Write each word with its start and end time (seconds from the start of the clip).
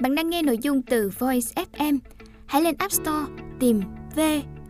Bạn 0.00 0.14
đang 0.14 0.30
nghe 0.30 0.42
nội 0.42 0.58
dung 0.58 0.82
từ 0.82 1.10
Voice 1.18 1.64
FM. 1.72 1.98
Hãy 2.46 2.62
lên 2.62 2.74
App 2.78 2.92
Store 2.92 3.26
tìm 3.60 3.80
V 4.16 4.20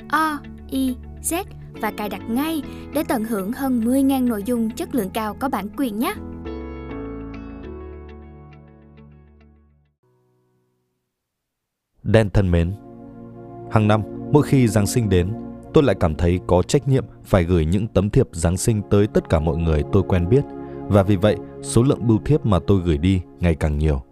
O 0.08 0.38
I 0.70 0.96
Z 1.22 1.44
và 1.80 1.90
cài 1.90 2.08
đặt 2.08 2.30
ngay 2.30 2.62
để 2.94 3.04
tận 3.08 3.24
hưởng 3.24 3.52
hơn 3.52 3.80
10.000 3.80 4.28
nội 4.28 4.42
dung 4.42 4.70
chất 4.70 4.94
lượng 4.94 5.10
cao 5.14 5.36
có 5.40 5.48
bản 5.48 5.68
quyền 5.76 5.98
nhé. 5.98 6.14
Đen 12.02 12.30
thân 12.30 12.50
mến, 12.50 12.72
hàng 13.70 13.88
năm 13.88 14.02
mỗi 14.32 14.42
khi 14.42 14.68
Giáng 14.68 14.86
sinh 14.86 15.08
đến, 15.08 15.32
tôi 15.74 15.84
lại 15.84 15.96
cảm 16.00 16.14
thấy 16.14 16.40
có 16.46 16.62
trách 16.62 16.88
nhiệm 16.88 17.04
phải 17.24 17.44
gửi 17.44 17.64
những 17.64 17.86
tấm 17.86 18.10
thiệp 18.10 18.28
Giáng 18.32 18.56
sinh 18.56 18.82
tới 18.90 19.06
tất 19.06 19.28
cả 19.28 19.40
mọi 19.40 19.56
người 19.56 19.82
tôi 19.92 20.02
quen 20.08 20.28
biết 20.28 20.42
và 20.88 21.02
vì 21.02 21.16
vậy 21.16 21.36
số 21.62 21.82
lượng 21.82 22.06
bưu 22.06 22.18
thiếp 22.24 22.46
mà 22.46 22.58
tôi 22.66 22.80
gửi 22.84 22.98
đi 22.98 23.20
ngày 23.40 23.54
càng 23.54 23.78
nhiều. 23.78 24.02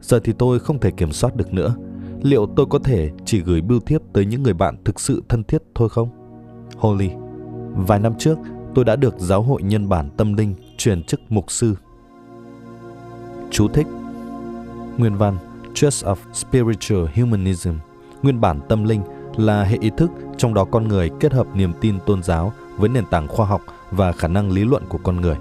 Giờ 0.00 0.20
thì 0.24 0.32
tôi 0.32 0.58
không 0.58 0.80
thể 0.80 0.90
kiểm 0.90 1.12
soát 1.12 1.36
được 1.36 1.54
nữa. 1.54 1.74
Liệu 2.22 2.46
tôi 2.56 2.66
có 2.70 2.78
thể 2.78 3.10
chỉ 3.24 3.40
gửi 3.40 3.60
bưu 3.60 3.80
thiếp 3.80 4.00
tới 4.12 4.26
những 4.26 4.42
người 4.42 4.54
bạn 4.54 4.76
thực 4.84 5.00
sự 5.00 5.22
thân 5.28 5.44
thiết 5.44 5.62
thôi 5.74 5.88
không? 5.88 6.08
Holy 6.76 7.10
Vài 7.74 7.98
năm 7.98 8.12
trước, 8.18 8.38
tôi 8.74 8.84
đã 8.84 8.96
được 8.96 9.14
giáo 9.18 9.42
hội 9.42 9.62
nhân 9.62 9.88
bản 9.88 10.10
tâm 10.16 10.34
linh 10.34 10.54
truyền 10.76 11.02
chức 11.02 11.20
mục 11.28 11.50
sư. 11.50 11.74
Chú 13.50 13.68
thích 13.68 13.86
Nguyên 14.98 15.16
văn 15.16 15.38
Church 15.74 16.04
of 16.04 16.16
Spiritual 16.32 17.06
Humanism 17.14 17.72
Nguyên 18.22 18.40
bản 18.40 18.60
tâm 18.68 18.84
linh 18.84 19.02
là 19.36 19.64
hệ 19.64 19.76
ý 19.80 19.90
thức 19.96 20.10
trong 20.36 20.54
đó 20.54 20.64
con 20.64 20.88
người 20.88 21.10
kết 21.20 21.32
hợp 21.32 21.46
niềm 21.54 21.72
tin 21.80 21.98
tôn 22.06 22.22
giáo 22.22 22.52
với 22.76 22.88
nền 22.88 23.04
tảng 23.10 23.28
khoa 23.28 23.46
học 23.46 23.60
và 23.90 24.12
khả 24.12 24.28
năng 24.28 24.50
lý 24.50 24.64
luận 24.64 24.82
của 24.88 24.98
con 25.02 25.20
người. 25.20 25.36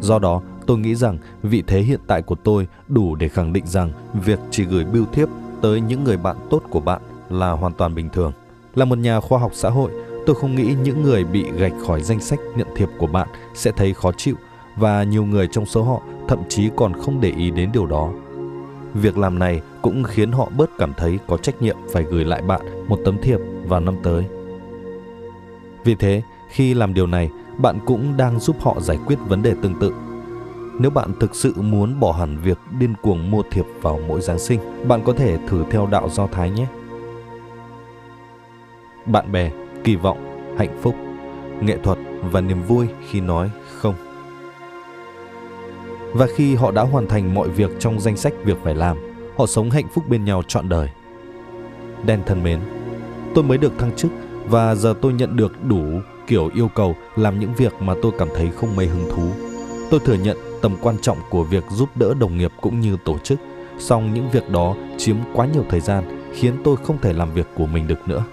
Do 0.00 0.18
đó, 0.18 0.42
tôi 0.68 0.78
nghĩ 0.78 0.94
rằng 0.94 1.18
vị 1.42 1.62
thế 1.66 1.80
hiện 1.80 2.00
tại 2.06 2.22
của 2.22 2.34
tôi 2.34 2.66
đủ 2.88 3.14
để 3.14 3.28
khẳng 3.28 3.52
định 3.52 3.66
rằng 3.66 3.92
việc 4.24 4.38
chỉ 4.50 4.64
gửi 4.64 4.84
bưu 4.84 5.04
thiếp 5.12 5.28
tới 5.62 5.80
những 5.80 6.04
người 6.04 6.16
bạn 6.16 6.36
tốt 6.50 6.62
của 6.70 6.80
bạn 6.80 7.02
là 7.30 7.50
hoàn 7.50 7.72
toàn 7.72 7.94
bình 7.94 8.08
thường. 8.12 8.32
Là 8.74 8.84
một 8.84 8.98
nhà 8.98 9.20
khoa 9.20 9.38
học 9.38 9.50
xã 9.54 9.70
hội, 9.70 9.90
tôi 10.26 10.36
không 10.36 10.54
nghĩ 10.54 10.74
những 10.82 11.02
người 11.02 11.24
bị 11.24 11.44
gạch 11.56 11.72
khỏi 11.86 12.02
danh 12.02 12.20
sách 12.20 12.38
nhận 12.56 12.66
thiệp 12.76 12.88
của 12.98 13.06
bạn 13.06 13.28
sẽ 13.54 13.72
thấy 13.76 13.94
khó 13.94 14.12
chịu 14.12 14.34
và 14.76 15.02
nhiều 15.02 15.24
người 15.24 15.48
trong 15.52 15.66
số 15.66 15.82
họ 15.82 16.02
thậm 16.28 16.38
chí 16.48 16.70
còn 16.76 16.92
không 16.92 17.20
để 17.20 17.32
ý 17.36 17.50
đến 17.50 17.70
điều 17.72 17.86
đó. 17.86 18.12
Việc 18.94 19.18
làm 19.18 19.38
này 19.38 19.60
cũng 19.82 20.04
khiến 20.04 20.32
họ 20.32 20.50
bớt 20.56 20.70
cảm 20.78 20.92
thấy 20.96 21.18
có 21.28 21.36
trách 21.36 21.62
nhiệm 21.62 21.76
phải 21.92 22.02
gửi 22.02 22.24
lại 22.24 22.42
bạn 22.42 22.88
một 22.88 22.98
tấm 23.04 23.18
thiệp 23.22 23.38
vào 23.66 23.80
năm 23.80 23.94
tới. 24.02 24.24
Vì 25.84 25.94
thế, 25.94 26.22
khi 26.50 26.74
làm 26.74 26.94
điều 26.94 27.06
này, 27.06 27.30
bạn 27.58 27.78
cũng 27.86 28.16
đang 28.16 28.40
giúp 28.40 28.56
họ 28.60 28.80
giải 28.80 28.98
quyết 29.06 29.18
vấn 29.28 29.42
đề 29.42 29.54
tương 29.62 29.74
tự. 29.80 29.92
Nếu 30.78 30.90
bạn 30.90 31.12
thực 31.20 31.34
sự 31.34 31.54
muốn 31.56 32.00
bỏ 32.00 32.12
hẳn 32.12 32.38
việc 32.42 32.58
điên 32.78 32.94
cuồng 33.02 33.30
mua 33.30 33.42
thiệp 33.50 33.64
vào 33.82 34.00
mỗi 34.08 34.20
Giáng 34.20 34.38
sinh, 34.38 34.88
bạn 34.88 35.00
có 35.04 35.12
thể 35.12 35.38
thử 35.48 35.64
theo 35.70 35.86
đạo 35.86 36.08
Do 36.08 36.26
Thái 36.26 36.50
nhé. 36.50 36.66
Bạn 39.06 39.32
bè, 39.32 39.50
kỳ 39.84 39.96
vọng, 39.96 40.18
hạnh 40.58 40.78
phúc, 40.82 40.94
nghệ 41.60 41.78
thuật 41.82 41.98
và 42.30 42.40
niềm 42.40 42.62
vui 42.62 42.86
khi 43.10 43.20
nói 43.20 43.50
không. 43.74 43.94
Và 46.12 46.26
khi 46.36 46.54
họ 46.54 46.70
đã 46.70 46.82
hoàn 46.82 47.06
thành 47.06 47.34
mọi 47.34 47.48
việc 47.48 47.70
trong 47.78 48.00
danh 48.00 48.16
sách 48.16 48.32
việc 48.44 48.56
phải 48.64 48.74
làm, 48.74 48.96
họ 49.36 49.46
sống 49.46 49.70
hạnh 49.70 49.88
phúc 49.94 50.04
bên 50.08 50.24
nhau 50.24 50.42
trọn 50.48 50.68
đời. 50.68 50.88
Đen 52.06 52.22
thân 52.26 52.42
mến, 52.42 52.60
tôi 53.34 53.44
mới 53.44 53.58
được 53.58 53.72
thăng 53.78 53.96
chức 53.96 54.10
và 54.48 54.74
giờ 54.74 54.94
tôi 55.00 55.12
nhận 55.12 55.36
được 55.36 55.52
đủ 55.64 55.84
kiểu 56.26 56.50
yêu 56.54 56.68
cầu 56.74 56.96
làm 57.16 57.40
những 57.40 57.54
việc 57.54 57.72
mà 57.80 57.94
tôi 58.02 58.12
cảm 58.18 58.28
thấy 58.34 58.50
không 58.56 58.76
mấy 58.76 58.86
hứng 58.86 59.08
thú. 59.10 59.30
Tôi 59.90 60.00
thừa 60.00 60.14
nhận 60.14 60.36
tầm 60.62 60.76
quan 60.80 60.98
trọng 60.98 61.18
của 61.30 61.44
việc 61.44 61.64
giúp 61.70 61.88
đỡ 61.94 62.14
đồng 62.14 62.36
nghiệp 62.36 62.52
cũng 62.60 62.80
như 62.80 62.96
tổ 63.04 63.18
chức, 63.18 63.38
song 63.78 64.14
những 64.14 64.30
việc 64.30 64.50
đó 64.50 64.74
chiếm 64.98 65.16
quá 65.34 65.46
nhiều 65.46 65.64
thời 65.70 65.80
gian 65.80 66.30
khiến 66.34 66.54
tôi 66.64 66.76
không 66.76 66.98
thể 67.02 67.12
làm 67.12 67.32
việc 67.34 67.46
của 67.54 67.66
mình 67.66 67.86
được 67.86 68.08
nữa. 68.08 68.24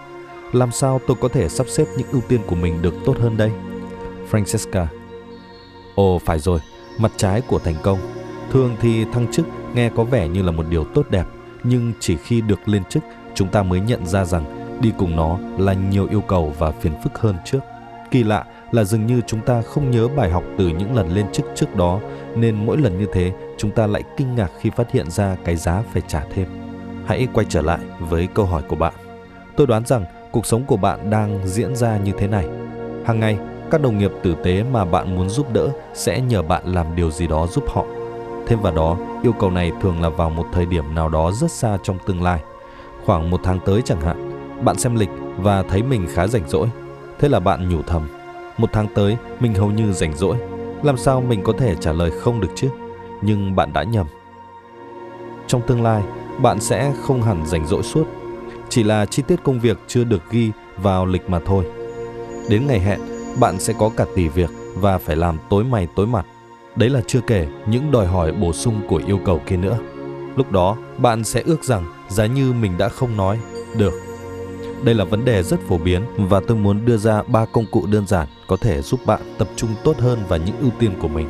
Làm 0.54 0.72
sao 0.72 1.00
tôi 1.08 1.18
có 1.22 1.28
thể 1.28 1.50
sắp 1.50 1.68
xếp 1.68 1.86
những 1.98 2.08
ưu 2.12 2.22
tiên 2.22 2.40
của 2.48 2.56
mình 2.56 2.82
được 2.82 2.94
tốt 3.06 3.18
hơn 3.20 3.38
đây? 3.38 3.52
Francesca 4.32 4.86
Ồ 5.96 6.20
phải 6.20 6.40
rồi, 6.40 6.60
mặt 6.98 7.12
trái 7.18 7.42
của 7.42 7.60
thành 7.60 7.76
công. 7.84 8.00
Thường 8.52 8.76
thì 8.82 9.06
thăng 9.06 9.32
chức 9.32 9.46
nghe 9.74 9.90
có 9.90 10.04
vẻ 10.04 10.28
như 10.28 10.42
là 10.42 10.52
một 10.52 10.66
điều 10.70 10.84
tốt 10.84 11.06
đẹp, 11.10 11.26
nhưng 11.64 11.94
chỉ 12.00 12.18
khi 12.18 12.42
được 12.42 12.60
lên 12.70 12.84
chức 12.84 13.04
chúng 13.36 13.48
ta 13.48 13.64
mới 13.64 13.80
nhận 13.80 14.06
ra 14.06 14.26
rằng 14.26 14.78
đi 14.82 14.92
cùng 14.98 15.16
nó 15.16 15.38
là 15.58 15.74
nhiều 15.74 16.08
yêu 16.08 16.22
cầu 16.22 16.54
và 16.60 16.72
phiền 16.72 16.94
phức 17.04 17.18
hơn 17.18 17.36
trước. 17.46 17.60
Kỳ 18.12 18.24
lạ 18.24 18.46
là 18.72 18.84
dường 18.84 19.06
như 19.06 19.22
chúng 19.28 19.42
ta 19.42 19.62
không 19.62 19.92
nhớ 19.92 20.08
bài 20.08 20.30
học 20.30 20.44
từ 20.58 20.68
những 20.68 20.96
lần 20.96 21.14
lên 21.16 21.26
chức 21.32 21.46
trước 21.56 21.76
đó, 21.76 22.00
nên 22.36 22.66
mỗi 22.66 22.78
lần 22.78 23.00
như 23.00 23.06
thế 23.14 23.32
chúng 23.58 23.72
ta 23.72 23.88
lại 23.88 24.04
kinh 24.18 24.36
ngạc 24.36 24.52
khi 24.60 24.70
phát 24.70 24.92
hiện 24.92 25.12
ra 25.12 25.36
cái 25.46 25.56
giá 25.56 25.84
phải 25.94 26.02
trả 26.08 26.24
thêm. 26.34 26.48
Hãy 27.06 27.28
quay 27.34 27.46
trở 27.50 27.62
lại 27.62 27.80
với 28.00 28.28
câu 28.34 28.46
hỏi 28.46 28.62
của 28.68 28.76
bạn. 28.76 28.94
Tôi 29.56 29.68
đoán 29.68 29.86
rằng 29.86 30.06
cuộc 30.32 30.46
sống 30.46 30.64
của 30.66 30.78
bạn 30.78 31.10
đang 31.10 31.48
diễn 31.48 31.76
ra 31.76 31.98
như 31.98 32.12
thế 32.18 32.28
này. 32.28 32.48
Hàng 33.06 33.20
ngày, 33.20 33.38
các 33.72 33.82
đồng 33.82 33.98
nghiệp 33.98 34.12
tử 34.24 34.36
tế 34.44 34.64
mà 34.64 34.86
bạn 34.86 35.16
muốn 35.16 35.30
giúp 35.30 35.54
đỡ 35.54 35.70
sẽ 35.94 36.22
nhờ 36.22 36.42
bạn 36.42 36.64
làm 36.66 36.96
điều 36.96 37.12
gì 37.12 37.28
đó 37.28 37.48
giúp 37.48 37.64
họ. 37.68 37.86
Thêm 38.48 38.62
vào 38.62 38.76
đó, 38.76 38.98
yêu 39.24 39.34
cầu 39.40 39.52
này 39.52 39.72
thường 39.82 40.02
là 40.02 40.10
vào 40.10 40.30
một 40.30 40.46
thời 40.54 40.66
điểm 40.66 40.96
nào 40.96 41.10
đó 41.10 41.32
rất 41.32 41.52
xa 41.52 41.78
trong 41.84 41.98
tương 42.06 42.24
lai. 42.24 42.40
Khoảng 43.06 43.30
một 43.30 43.40
tháng 43.44 43.60
tới 43.66 43.82
chẳng 43.86 44.02
hạn, 44.02 44.32
bạn 44.66 44.78
xem 44.78 44.96
lịch 44.96 45.10
và 45.38 45.64
thấy 45.64 45.84
mình 45.84 46.08
khá 46.14 46.28
rảnh 46.28 46.50
rỗi. 46.50 46.68
Thế 47.20 47.30
là 47.30 47.40
bạn 47.40 47.70
nhủ 47.70 47.82
thầm, 47.88 48.08
một 48.58 48.70
tháng 48.74 48.88
tới 48.96 49.18
mình 49.40 49.54
hầu 49.54 49.72
như 49.72 49.94
rảnh 49.94 50.14
rỗi. 50.14 50.38
Làm 50.86 50.98
sao 50.98 51.22
mình 51.22 51.44
có 51.44 51.54
thể 51.58 51.76
trả 51.76 51.94
lời 51.94 52.12
không 52.12 52.42
được 52.42 52.48
chứ? 52.56 52.70
Nhưng 53.22 53.56
bạn 53.56 53.74
đã 53.74 53.84
nhầm. 53.84 54.08
Trong 55.48 55.62
tương 55.68 55.84
lai, 55.84 56.04
bạn 56.42 56.60
sẽ 56.60 56.94
không 57.02 57.22
hẳn 57.22 57.46
rảnh 57.46 57.68
rỗi 57.68 57.84
suốt. 57.84 58.04
Chỉ 58.70 58.84
là 58.84 59.06
chi 59.06 59.24
tiết 59.28 59.44
công 59.44 59.60
việc 59.60 59.78
chưa 59.88 60.04
được 60.04 60.22
ghi 60.32 60.52
vào 60.78 61.06
lịch 61.06 61.30
mà 61.30 61.40
thôi. 61.46 61.66
Đến 62.50 62.68
ngày 62.68 62.80
hẹn, 62.80 63.00
bạn 63.40 63.60
sẽ 63.60 63.74
có 63.80 63.90
cả 63.98 64.06
tỷ 64.16 64.28
việc 64.28 64.50
và 64.76 64.98
phải 64.98 65.16
làm 65.16 65.38
tối 65.50 65.64
mày 65.64 65.88
tối 65.96 66.08
mặt. 66.08 66.26
Đấy 66.76 66.90
là 66.90 67.02
chưa 67.08 67.22
kể 67.22 67.48
những 67.68 67.92
đòi 67.92 68.08
hỏi 68.08 68.32
bổ 68.32 68.54
sung 68.54 68.82
của 68.88 69.02
yêu 69.08 69.20
cầu 69.26 69.42
kia 69.48 69.58
nữa. 69.58 69.78
Lúc 70.36 70.52
đó, 70.52 70.78
bạn 70.98 71.24
sẽ 71.24 71.42
ước 71.46 71.64
rằng 71.64 71.86
giá 72.10 72.26
như 72.26 72.54
mình 72.54 72.78
đã 72.78 72.90
không 72.90 73.18
nói, 73.18 73.40
được. 73.78 73.94
Đây 74.86 74.96
là 74.96 75.06
vấn 75.06 75.26
đề 75.26 75.44
rất 75.44 75.60
phổ 75.68 75.78
biến 75.78 76.02
và 76.18 76.42
tôi 76.48 76.58
muốn 76.58 76.86
đưa 76.86 76.98
ra 76.98 77.24
ba 77.24 77.46
công 77.46 77.66
cụ 77.72 77.86
đơn 77.92 78.08
giản 78.08 78.28
có 78.48 78.58
thể 78.62 78.82
giúp 78.82 79.00
bạn 79.06 79.22
tập 79.38 79.48
trung 79.56 79.70
tốt 79.84 79.98
hơn 79.98 80.20
vào 80.28 80.40
những 80.46 80.56
ưu 80.62 80.72
tiên 80.80 80.92
của 81.00 81.08
mình. 81.08 81.28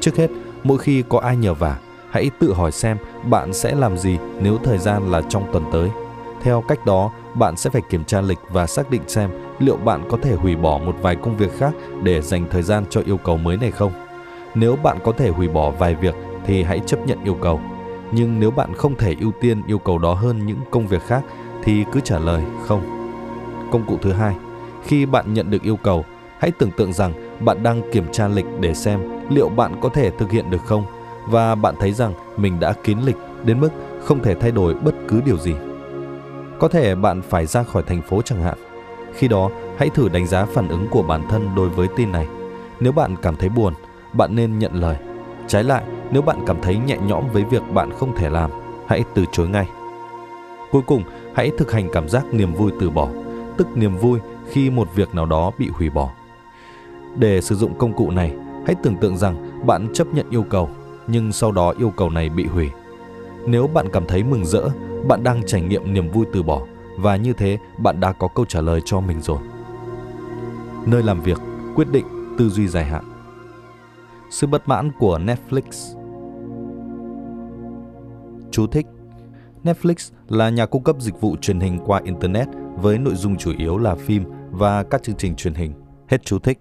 Trước 0.00 0.16
hết, 0.16 0.30
mỗi 0.64 0.78
khi 0.78 1.02
có 1.08 1.18
ai 1.18 1.36
nhờ 1.36 1.54
vả, 1.54 1.78
hãy 2.10 2.30
tự 2.38 2.52
hỏi 2.52 2.72
xem 2.72 2.96
bạn 3.30 3.52
sẽ 3.52 3.74
làm 3.74 3.98
gì 3.98 4.18
nếu 4.40 4.58
thời 4.64 4.78
gian 4.78 5.10
là 5.10 5.22
trong 5.28 5.52
tuần 5.52 5.64
tới. 5.72 5.90
Theo 6.42 6.64
cách 6.68 6.86
đó, 6.86 7.12
bạn 7.34 7.56
sẽ 7.56 7.70
phải 7.70 7.82
kiểm 7.90 8.04
tra 8.04 8.20
lịch 8.20 8.38
và 8.48 8.66
xác 8.66 8.90
định 8.90 9.02
xem 9.06 9.30
liệu 9.58 9.76
bạn 9.76 10.04
có 10.10 10.18
thể 10.22 10.34
hủy 10.34 10.56
bỏ 10.56 10.78
một 10.78 10.96
vài 11.02 11.16
công 11.16 11.36
việc 11.36 11.58
khác 11.58 11.72
để 12.02 12.22
dành 12.22 12.46
thời 12.50 12.62
gian 12.62 12.84
cho 12.90 13.02
yêu 13.06 13.16
cầu 13.16 13.36
mới 13.36 13.56
này 13.56 13.70
không. 13.70 13.92
Nếu 14.54 14.76
bạn 14.76 14.98
có 15.04 15.12
thể 15.12 15.28
hủy 15.28 15.48
bỏ 15.48 15.70
vài 15.70 15.94
việc 15.94 16.14
thì 16.46 16.62
hãy 16.62 16.80
chấp 16.86 17.06
nhận 17.06 17.24
yêu 17.24 17.34
cầu. 17.34 17.60
Nhưng 18.12 18.40
nếu 18.40 18.50
bạn 18.50 18.74
không 18.74 18.96
thể 18.96 19.14
ưu 19.20 19.32
tiên 19.40 19.62
yêu 19.66 19.78
cầu 19.78 19.98
đó 19.98 20.14
hơn 20.14 20.46
những 20.46 20.58
công 20.70 20.86
việc 20.86 21.02
khác 21.02 21.24
thì 21.64 21.84
cứ 21.92 22.00
trả 22.00 22.18
lời 22.18 22.42
không. 22.66 22.82
Công 23.70 23.86
cụ 23.86 23.98
thứ 24.02 24.12
hai, 24.12 24.36
khi 24.82 25.06
bạn 25.06 25.34
nhận 25.34 25.50
được 25.50 25.62
yêu 25.62 25.76
cầu, 25.76 26.04
hãy 26.38 26.50
tưởng 26.50 26.70
tượng 26.70 26.92
rằng 26.92 27.12
bạn 27.44 27.62
đang 27.62 27.82
kiểm 27.92 28.12
tra 28.12 28.28
lịch 28.28 28.46
để 28.60 28.74
xem 28.74 29.00
liệu 29.30 29.48
bạn 29.48 29.80
có 29.80 29.88
thể 29.88 30.10
thực 30.10 30.30
hiện 30.30 30.50
được 30.50 30.64
không 30.64 30.84
và 31.28 31.54
bạn 31.54 31.74
thấy 31.80 31.92
rằng 31.92 32.12
mình 32.36 32.60
đã 32.60 32.72
kín 32.72 32.98
lịch 32.98 33.16
đến 33.44 33.60
mức 33.60 33.70
không 34.04 34.22
thể 34.22 34.34
thay 34.34 34.50
đổi 34.50 34.74
bất 34.74 34.94
cứ 35.08 35.20
điều 35.24 35.36
gì. 35.36 35.54
Có 36.58 36.68
thể 36.68 36.94
bạn 36.94 37.22
phải 37.22 37.46
ra 37.46 37.62
khỏi 37.62 37.82
thành 37.82 38.02
phố 38.02 38.22
chẳng 38.22 38.42
hạn. 38.42 38.58
Khi 39.14 39.28
đó, 39.28 39.50
hãy 39.78 39.90
thử 39.90 40.08
đánh 40.08 40.26
giá 40.26 40.44
phản 40.44 40.68
ứng 40.68 40.86
của 40.90 41.02
bản 41.02 41.22
thân 41.28 41.54
đối 41.56 41.68
với 41.68 41.88
tin 41.96 42.12
này. 42.12 42.26
Nếu 42.80 42.92
bạn 42.92 43.16
cảm 43.22 43.36
thấy 43.36 43.48
buồn, 43.48 43.74
bạn 44.12 44.36
nên 44.36 44.58
nhận 44.58 44.74
lời. 44.74 44.96
Trái 45.46 45.64
lại, 45.64 45.82
nếu 46.10 46.22
bạn 46.22 46.38
cảm 46.46 46.56
thấy 46.62 46.76
nhẹ 46.76 46.96
nhõm 47.06 47.24
với 47.32 47.44
việc 47.44 47.62
bạn 47.72 47.90
không 47.98 48.16
thể 48.16 48.30
làm, 48.30 48.50
hãy 48.86 49.04
từ 49.14 49.24
chối 49.32 49.48
ngay. 49.48 49.68
Cuối 50.70 50.82
cùng, 50.86 51.02
hãy 51.34 51.50
thực 51.58 51.72
hành 51.72 51.88
cảm 51.92 52.08
giác 52.08 52.34
niềm 52.34 52.54
vui 52.54 52.72
từ 52.80 52.90
bỏ, 52.90 53.08
tức 53.56 53.66
niềm 53.74 53.96
vui 53.96 54.18
khi 54.48 54.70
một 54.70 54.88
việc 54.94 55.14
nào 55.14 55.26
đó 55.26 55.52
bị 55.58 55.68
hủy 55.68 55.90
bỏ. 55.90 56.10
Để 57.16 57.40
sử 57.40 57.54
dụng 57.54 57.78
công 57.78 57.92
cụ 57.92 58.10
này, 58.10 58.34
hãy 58.66 58.74
tưởng 58.82 58.96
tượng 58.96 59.16
rằng 59.16 59.66
bạn 59.66 59.88
chấp 59.94 60.06
nhận 60.14 60.30
yêu 60.30 60.42
cầu, 60.42 60.70
nhưng 61.06 61.32
sau 61.32 61.52
đó 61.52 61.74
yêu 61.78 61.92
cầu 61.96 62.10
này 62.10 62.28
bị 62.28 62.46
hủy. 62.46 62.70
Nếu 63.46 63.66
bạn 63.66 63.86
cảm 63.92 64.06
thấy 64.06 64.22
mừng 64.22 64.46
rỡ, 64.46 64.68
bạn 65.08 65.22
đang 65.24 65.42
trải 65.46 65.60
nghiệm 65.60 65.94
niềm 65.94 66.10
vui 66.10 66.26
từ 66.32 66.42
bỏ 66.42 66.62
và 66.98 67.16
như 67.16 67.32
thế 67.32 67.58
bạn 67.78 68.00
đã 68.00 68.12
có 68.12 68.28
câu 68.28 68.44
trả 68.44 68.60
lời 68.60 68.80
cho 68.84 69.00
mình 69.00 69.20
rồi. 69.20 69.38
Nơi 70.86 71.02
làm 71.02 71.20
việc, 71.20 71.38
quyết 71.76 71.92
định, 71.92 72.06
tư 72.38 72.48
duy 72.48 72.68
dài 72.68 72.84
hạn. 72.84 73.04
Sự 74.30 74.46
bất 74.46 74.68
mãn 74.68 74.90
của 74.98 75.18
Netflix 75.18 75.96
Chú 78.50 78.66
thích 78.66 78.86
Netflix 79.64 80.12
là 80.28 80.50
nhà 80.50 80.66
cung 80.66 80.82
cấp 80.82 80.96
dịch 81.00 81.20
vụ 81.20 81.36
truyền 81.36 81.60
hình 81.60 81.78
qua 81.86 82.00
Internet 82.04 82.48
với 82.76 82.98
nội 82.98 83.14
dung 83.14 83.36
chủ 83.36 83.52
yếu 83.58 83.78
là 83.78 83.94
phim 83.94 84.24
và 84.50 84.82
các 84.82 85.02
chương 85.02 85.16
trình 85.16 85.34
truyền 85.34 85.54
hình. 85.54 85.72
Hết 86.08 86.24
chú 86.24 86.38
thích. 86.38 86.58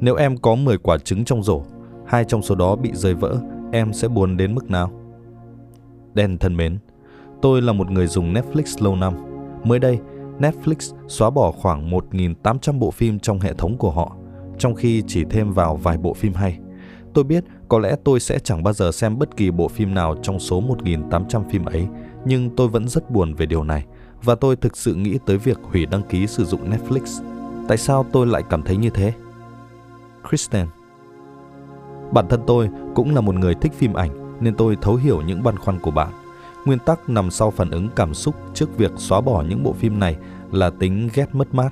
Nếu 0.00 0.14
em 0.14 0.36
có 0.36 0.54
10 0.54 0.78
quả 0.78 0.98
trứng 0.98 1.24
trong 1.24 1.42
rổ, 1.42 1.62
hai 2.06 2.24
trong 2.24 2.42
số 2.42 2.54
đó 2.54 2.76
bị 2.76 2.90
rơi 2.94 3.14
vỡ, 3.14 3.40
em 3.72 3.92
sẽ 3.92 4.08
buồn 4.08 4.36
đến 4.36 4.54
mức 4.54 4.70
nào? 4.70 4.90
Đen 6.14 6.38
thân 6.38 6.56
mến, 6.56 6.78
tôi 7.42 7.62
là 7.62 7.72
một 7.72 7.90
người 7.90 8.06
dùng 8.06 8.34
Netflix 8.34 8.84
lâu 8.84 8.96
năm. 8.96 9.14
Mới 9.64 9.78
đây, 9.78 9.98
Netflix 10.38 10.94
xóa 11.08 11.30
bỏ 11.30 11.52
khoảng 11.52 11.90
1.800 11.90 12.78
bộ 12.78 12.90
phim 12.90 13.18
trong 13.18 13.40
hệ 13.40 13.52
thống 13.54 13.78
của 13.78 13.90
họ, 13.90 14.16
trong 14.58 14.74
khi 14.74 15.02
chỉ 15.06 15.24
thêm 15.30 15.52
vào 15.52 15.76
vài 15.76 15.98
bộ 15.98 16.14
phim 16.14 16.32
hay. 16.32 16.58
Tôi 17.14 17.24
biết 17.24 17.44
có 17.68 17.78
lẽ 17.78 17.96
tôi 18.04 18.20
sẽ 18.20 18.38
chẳng 18.38 18.62
bao 18.62 18.74
giờ 18.74 18.92
xem 18.92 19.18
bất 19.18 19.36
kỳ 19.36 19.50
bộ 19.50 19.68
phim 19.68 19.94
nào 19.94 20.16
trong 20.22 20.40
số 20.40 20.62
1.800 20.62 21.48
phim 21.50 21.64
ấy, 21.64 21.86
nhưng 22.24 22.50
tôi 22.56 22.68
vẫn 22.68 22.88
rất 22.88 23.10
buồn 23.10 23.34
về 23.34 23.46
điều 23.46 23.64
này 23.64 23.84
và 24.22 24.34
tôi 24.34 24.56
thực 24.56 24.76
sự 24.76 24.94
nghĩ 24.94 25.18
tới 25.26 25.38
việc 25.38 25.58
hủy 25.62 25.86
đăng 25.86 26.02
ký 26.02 26.26
sử 26.26 26.44
dụng 26.44 26.70
Netflix. 26.70 27.24
Tại 27.68 27.78
sao 27.78 28.06
tôi 28.12 28.26
lại 28.26 28.42
cảm 28.50 28.62
thấy 28.62 28.76
như 28.76 28.90
thế? 28.90 29.12
Kristen 30.28 30.66
Bản 32.12 32.28
thân 32.28 32.40
tôi 32.46 32.68
cũng 32.94 33.14
là 33.14 33.20
một 33.20 33.34
người 33.34 33.54
thích 33.54 33.72
phim 33.72 33.92
ảnh 33.92 34.38
nên 34.40 34.54
tôi 34.54 34.76
thấu 34.82 34.94
hiểu 34.94 35.22
những 35.22 35.42
băn 35.42 35.58
khoăn 35.58 35.78
của 35.80 35.90
bạn. 35.90 36.12
Nguyên 36.64 36.78
tắc 36.78 37.08
nằm 37.08 37.30
sau 37.30 37.50
phản 37.50 37.70
ứng 37.70 37.88
cảm 37.96 38.14
xúc 38.14 38.34
trước 38.54 38.78
việc 38.78 38.92
xóa 38.96 39.20
bỏ 39.20 39.44
những 39.48 39.62
bộ 39.62 39.72
phim 39.72 39.98
này 39.98 40.16
là 40.52 40.70
tính 40.70 41.08
ghét 41.14 41.26
mất 41.32 41.54
mát. 41.54 41.70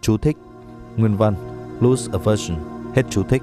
Chú 0.00 0.16
thích 0.16 0.36
Nguyên 0.96 1.16
văn 1.16 1.34
Lose 1.80 2.12
aversion 2.12 2.58
Hết 2.94 3.02
chú 3.10 3.22
thích 3.22 3.42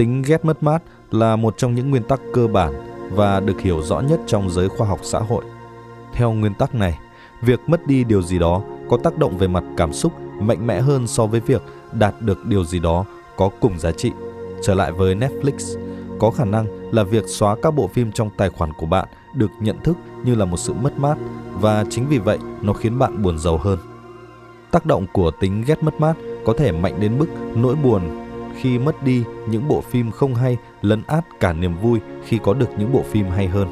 Tính 0.00 0.22
ghét 0.22 0.44
mất 0.44 0.62
mát 0.62 0.82
là 1.10 1.36
một 1.36 1.54
trong 1.56 1.74
những 1.74 1.90
nguyên 1.90 2.02
tắc 2.02 2.20
cơ 2.32 2.46
bản 2.46 2.72
và 3.10 3.40
được 3.40 3.60
hiểu 3.60 3.82
rõ 3.82 4.00
nhất 4.00 4.20
trong 4.26 4.50
giới 4.50 4.68
khoa 4.68 4.86
học 4.88 5.00
xã 5.02 5.18
hội. 5.18 5.44
Theo 6.12 6.32
nguyên 6.32 6.54
tắc 6.54 6.74
này, 6.74 6.98
việc 7.42 7.60
mất 7.66 7.86
đi 7.86 8.04
điều 8.04 8.22
gì 8.22 8.38
đó 8.38 8.62
có 8.88 8.96
tác 8.96 9.18
động 9.18 9.38
về 9.38 9.48
mặt 9.48 9.64
cảm 9.76 9.92
xúc 9.92 10.12
mạnh 10.40 10.66
mẽ 10.66 10.80
hơn 10.80 11.06
so 11.06 11.26
với 11.26 11.40
việc 11.40 11.62
đạt 11.92 12.14
được 12.20 12.46
điều 12.46 12.64
gì 12.64 12.78
đó 12.78 13.04
có 13.36 13.50
cùng 13.60 13.78
giá 13.78 13.92
trị. 13.92 14.12
Trở 14.62 14.74
lại 14.74 14.92
với 14.92 15.14
Netflix, 15.14 15.78
có 16.18 16.30
khả 16.30 16.44
năng 16.44 16.92
là 16.92 17.02
việc 17.02 17.24
xóa 17.28 17.56
các 17.62 17.70
bộ 17.70 17.88
phim 17.88 18.12
trong 18.12 18.30
tài 18.36 18.50
khoản 18.50 18.72
của 18.72 18.86
bạn 18.86 19.08
được 19.34 19.50
nhận 19.60 19.76
thức 19.84 19.96
như 20.24 20.34
là 20.34 20.44
một 20.44 20.56
sự 20.56 20.72
mất 20.72 20.98
mát 20.98 21.18
và 21.60 21.84
chính 21.90 22.08
vì 22.08 22.18
vậy 22.18 22.38
nó 22.62 22.72
khiến 22.72 22.98
bạn 22.98 23.22
buồn 23.22 23.38
giàu 23.38 23.56
hơn. 23.58 23.78
Tác 24.70 24.86
động 24.86 25.06
của 25.12 25.30
tính 25.40 25.64
ghét 25.66 25.82
mất 25.82 26.00
mát 26.00 26.14
có 26.44 26.54
thể 26.58 26.72
mạnh 26.72 26.94
đến 27.00 27.18
mức 27.18 27.26
nỗi 27.54 27.74
buồn 27.74 28.29
khi 28.56 28.78
mất 28.78 29.02
đi 29.02 29.24
những 29.48 29.68
bộ 29.68 29.80
phim 29.80 30.10
không 30.10 30.34
hay 30.34 30.56
lấn 30.82 31.02
át 31.06 31.40
cả 31.40 31.52
niềm 31.52 31.76
vui 31.76 32.00
khi 32.24 32.38
có 32.42 32.54
được 32.54 32.68
những 32.78 32.92
bộ 32.92 33.02
phim 33.02 33.26
hay 33.28 33.48
hơn. 33.48 33.68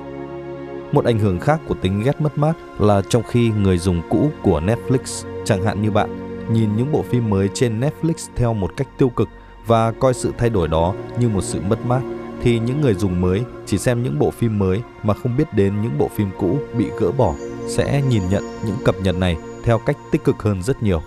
Một 0.93 1.05
ảnh 1.05 1.19
hưởng 1.19 1.41
khác 1.41 1.61
của 1.69 1.75
tính 1.75 2.03
ghét 2.05 2.21
mất 2.21 2.39
mát 2.39 2.53
là 2.79 3.03
trong 3.09 3.23
khi 3.23 3.51
người 3.51 3.79
dùng 3.79 4.03
cũ 4.11 4.31
của 4.43 4.61
Netflix, 4.61 5.27
chẳng 5.45 5.63
hạn 5.63 5.83
như 5.83 5.91
bạn, 5.91 6.39
nhìn 6.53 6.77
những 6.77 6.93
bộ 6.93 7.03
phim 7.03 7.31
mới 7.31 7.49
trên 7.55 7.81
Netflix 7.81 8.29
theo 8.37 8.55
một 8.55 8.77
cách 8.77 8.89
tiêu 8.99 9.09
cực 9.09 9.29
và 9.67 9.93
coi 9.93 10.15
sự 10.15 10.33
thay 10.39 10.51
đổi 10.51 10.69
đó 10.69 10.95
như 11.21 11.29
một 11.29 11.41
sự 11.41 11.61
mất 11.61 11.87
mát, 11.87 12.01
thì 12.43 12.59
những 12.59 12.81
người 12.81 12.95
dùng 12.95 13.21
mới 13.21 13.43
chỉ 13.67 13.79
xem 13.79 14.03
những 14.03 14.19
bộ 14.19 14.31
phim 14.31 14.59
mới 14.59 14.83
mà 15.03 15.15
không 15.15 15.37
biết 15.37 15.55
đến 15.55 15.83
những 15.83 15.99
bộ 15.99 16.09
phim 16.09 16.31
cũ 16.39 16.59
bị 16.79 16.87
gỡ 17.01 17.13
bỏ 17.13 17.35
sẽ 17.67 18.03
nhìn 18.09 18.23
nhận 18.31 18.45
những 18.67 18.77
cập 18.85 18.95
nhật 19.03 19.17
này 19.17 19.37
theo 19.65 19.79
cách 19.79 19.97
tích 20.11 20.25
cực 20.25 20.43
hơn 20.43 20.63
rất 20.63 20.83
nhiều. 20.83 21.03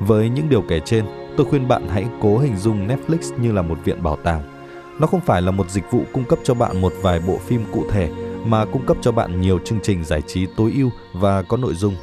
Với 0.00 0.28
những 0.28 0.48
điều 0.48 0.62
kể 0.62 0.80
trên, 0.84 1.04
tôi 1.38 1.46
khuyên 1.46 1.68
bạn 1.68 1.88
hãy 1.88 2.06
cố 2.20 2.38
hình 2.38 2.56
dung 2.56 2.88
Netflix 2.88 3.40
như 3.40 3.52
là 3.52 3.62
một 3.62 3.78
viện 3.84 4.02
bảo 4.02 4.16
tàng. 4.16 4.42
Nó 5.00 5.06
không 5.06 5.20
phải 5.20 5.42
là 5.42 5.50
một 5.50 5.70
dịch 5.70 5.90
vụ 5.90 6.02
cung 6.12 6.24
cấp 6.24 6.38
cho 6.42 6.54
bạn 6.54 6.80
một 6.80 6.92
vài 7.02 7.20
bộ 7.26 7.38
phim 7.38 7.64
cụ 7.72 7.84
thể 7.90 8.10
mà 8.44 8.64
cung 8.64 8.86
cấp 8.86 8.96
cho 9.00 9.12
bạn 9.12 9.40
nhiều 9.40 9.58
chương 9.64 9.80
trình 9.82 10.04
giải 10.04 10.22
trí 10.22 10.46
tối 10.56 10.72
ưu 10.76 10.90
và 11.12 11.42
có 11.42 11.56
nội 11.56 11.74
dung. 11.74 11.94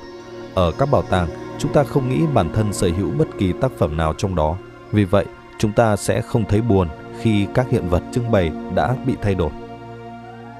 Ở 0.54 0.72
các 0.72 0.92
bảo 0.92 1.02
tàng, 1.02 1.28
chúng 1.60 1.74
ta 1.74 1.84
không 1.84 2.10
nghĩ 2.10 2.26
bản 2.34 2.54
thân 2.54 2.74
sở 2.74 2.90
hữu 2.98 3.12
bất 3.18 3.26
kỳ 3.38 3.54
tác 3.62 3.72
phẩm 3.78 3.98
nào 3.98 4.14
trong 4.14 4.36
đó. 4.36 4.58
Vì 4.92 5.04
vậy, 5.04 5.26
chúng 5.58 5.72
ta 5.72 5.96
sẽ 5.96 6.22
không 6.22 6.46
thấy 6.46 6.62
buồn 6.62 6.88
khi 7.22 7.48
các 7.54 7.70
hiện 7.70 7.90
vật 7.90 8.04
trưng 8.12 8.32
bày 8.32 8.52
đã 8.76 8.96
bị 9.06 9.16
thay 9.22 9.36
đổi. 9.36 9.52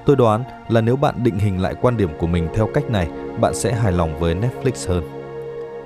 Tôi 0.06 0.16
đoán 0.16 0.44
là 0.68 0.80
nếu 0.80 0.96
bạn 0.96 1.14
định 1.22 1.38
hình 1.38 1.62
lại 1.62 1.74
quan 1.80 1.96
điểm 1.96 2.10
của 2.18 2.26
mình 2.26 2.48
theo 2.54 2.68
cách 2.74 2.90
này, 2.90 3.08
bạn 3.40 3.54
sẽ 3.54 3.72
hài 3.72 3.92
lòng 3.92 4.18
với 4.18 4.34
Netflix 4.34 4.88
hơn. 4.88 5.04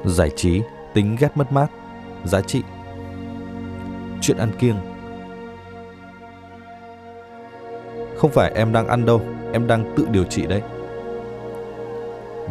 Giải 0.04 0.30
trí, 0.36 0.62
tính 0.94 1.16
ghét 1.20 1.36
mất 1.36 1.52
mát, 1.52 1.66
giá 2.24 2.40
trị. 2.40 2.62
Chuyện 4.30 4.38
ăn 4.38 4.50
kiêng 4.58 4.76
Không 8.16 8.30
phải 8.30 8.52
em 8.54 8.72
đang 8.72 8.88
ăn 8.88 9.06
đâu, 9.06 9.20
em 9.52 9.66
đang 9.66 9.94
tự 9.96 10.06
điều 10.10 10.24
trị 10.24 10.46
đấy. 10.46 10.62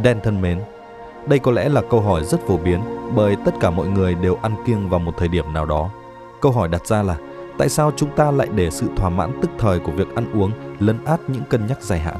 đen 0.03 0.19
thân 0.23 0.41
mến, 0.41 0.59
đây 1.27 1.39
có 1.39 1.51
lẽ 1.51 1.69
là 1.69 1.81
câu 1.89 2.01
hỏi 2.01 2.23
rất 2.23 2.39
phổ 2.47 2.57
biến 2.57 2.81
bởi 3.15 3.35
tất 3.45 3.51
cả 3.59 3.69
mọi 3.69 3.87
người 3.87 4.15
đều 4.15 4.35
ăn 4.41 4.55
kiêng 4.65 4.89
vào 4.89 4.99
một 4.99 5.11
thời 5.17 5.27
điểm 5.27 5.53
nào 5.53 5.65
đó. 5.65 5.89
Câu 6.41 6.51
hỏi 6.51 6.67
đặt 6.67 6.87
ra 6.87 7.03
là 7.03 7.17
tại 7.57 7.69
sao 7.69 7.91
chúng 7.95 8.09
ta 8.15 8.31
lại 8.31 8.47
để 8.55 8.69
sự 8.69 8.87
thỏa 8.95 9.09
mãn 9.09 9.39
tức 9.41 9.51
thời 9.57 9.79
của 9.79 9.91
việc 9.91 10.15
ăn 10.15 10.41
uống 10.41 10.51
lấn 10.79 11.05
át 11.05 11.19
những 11.27 11.43
cân 11.49 11.67
nhắc 11.67 11.81
dài 11.81 11.99
hạn? 11.99 12.17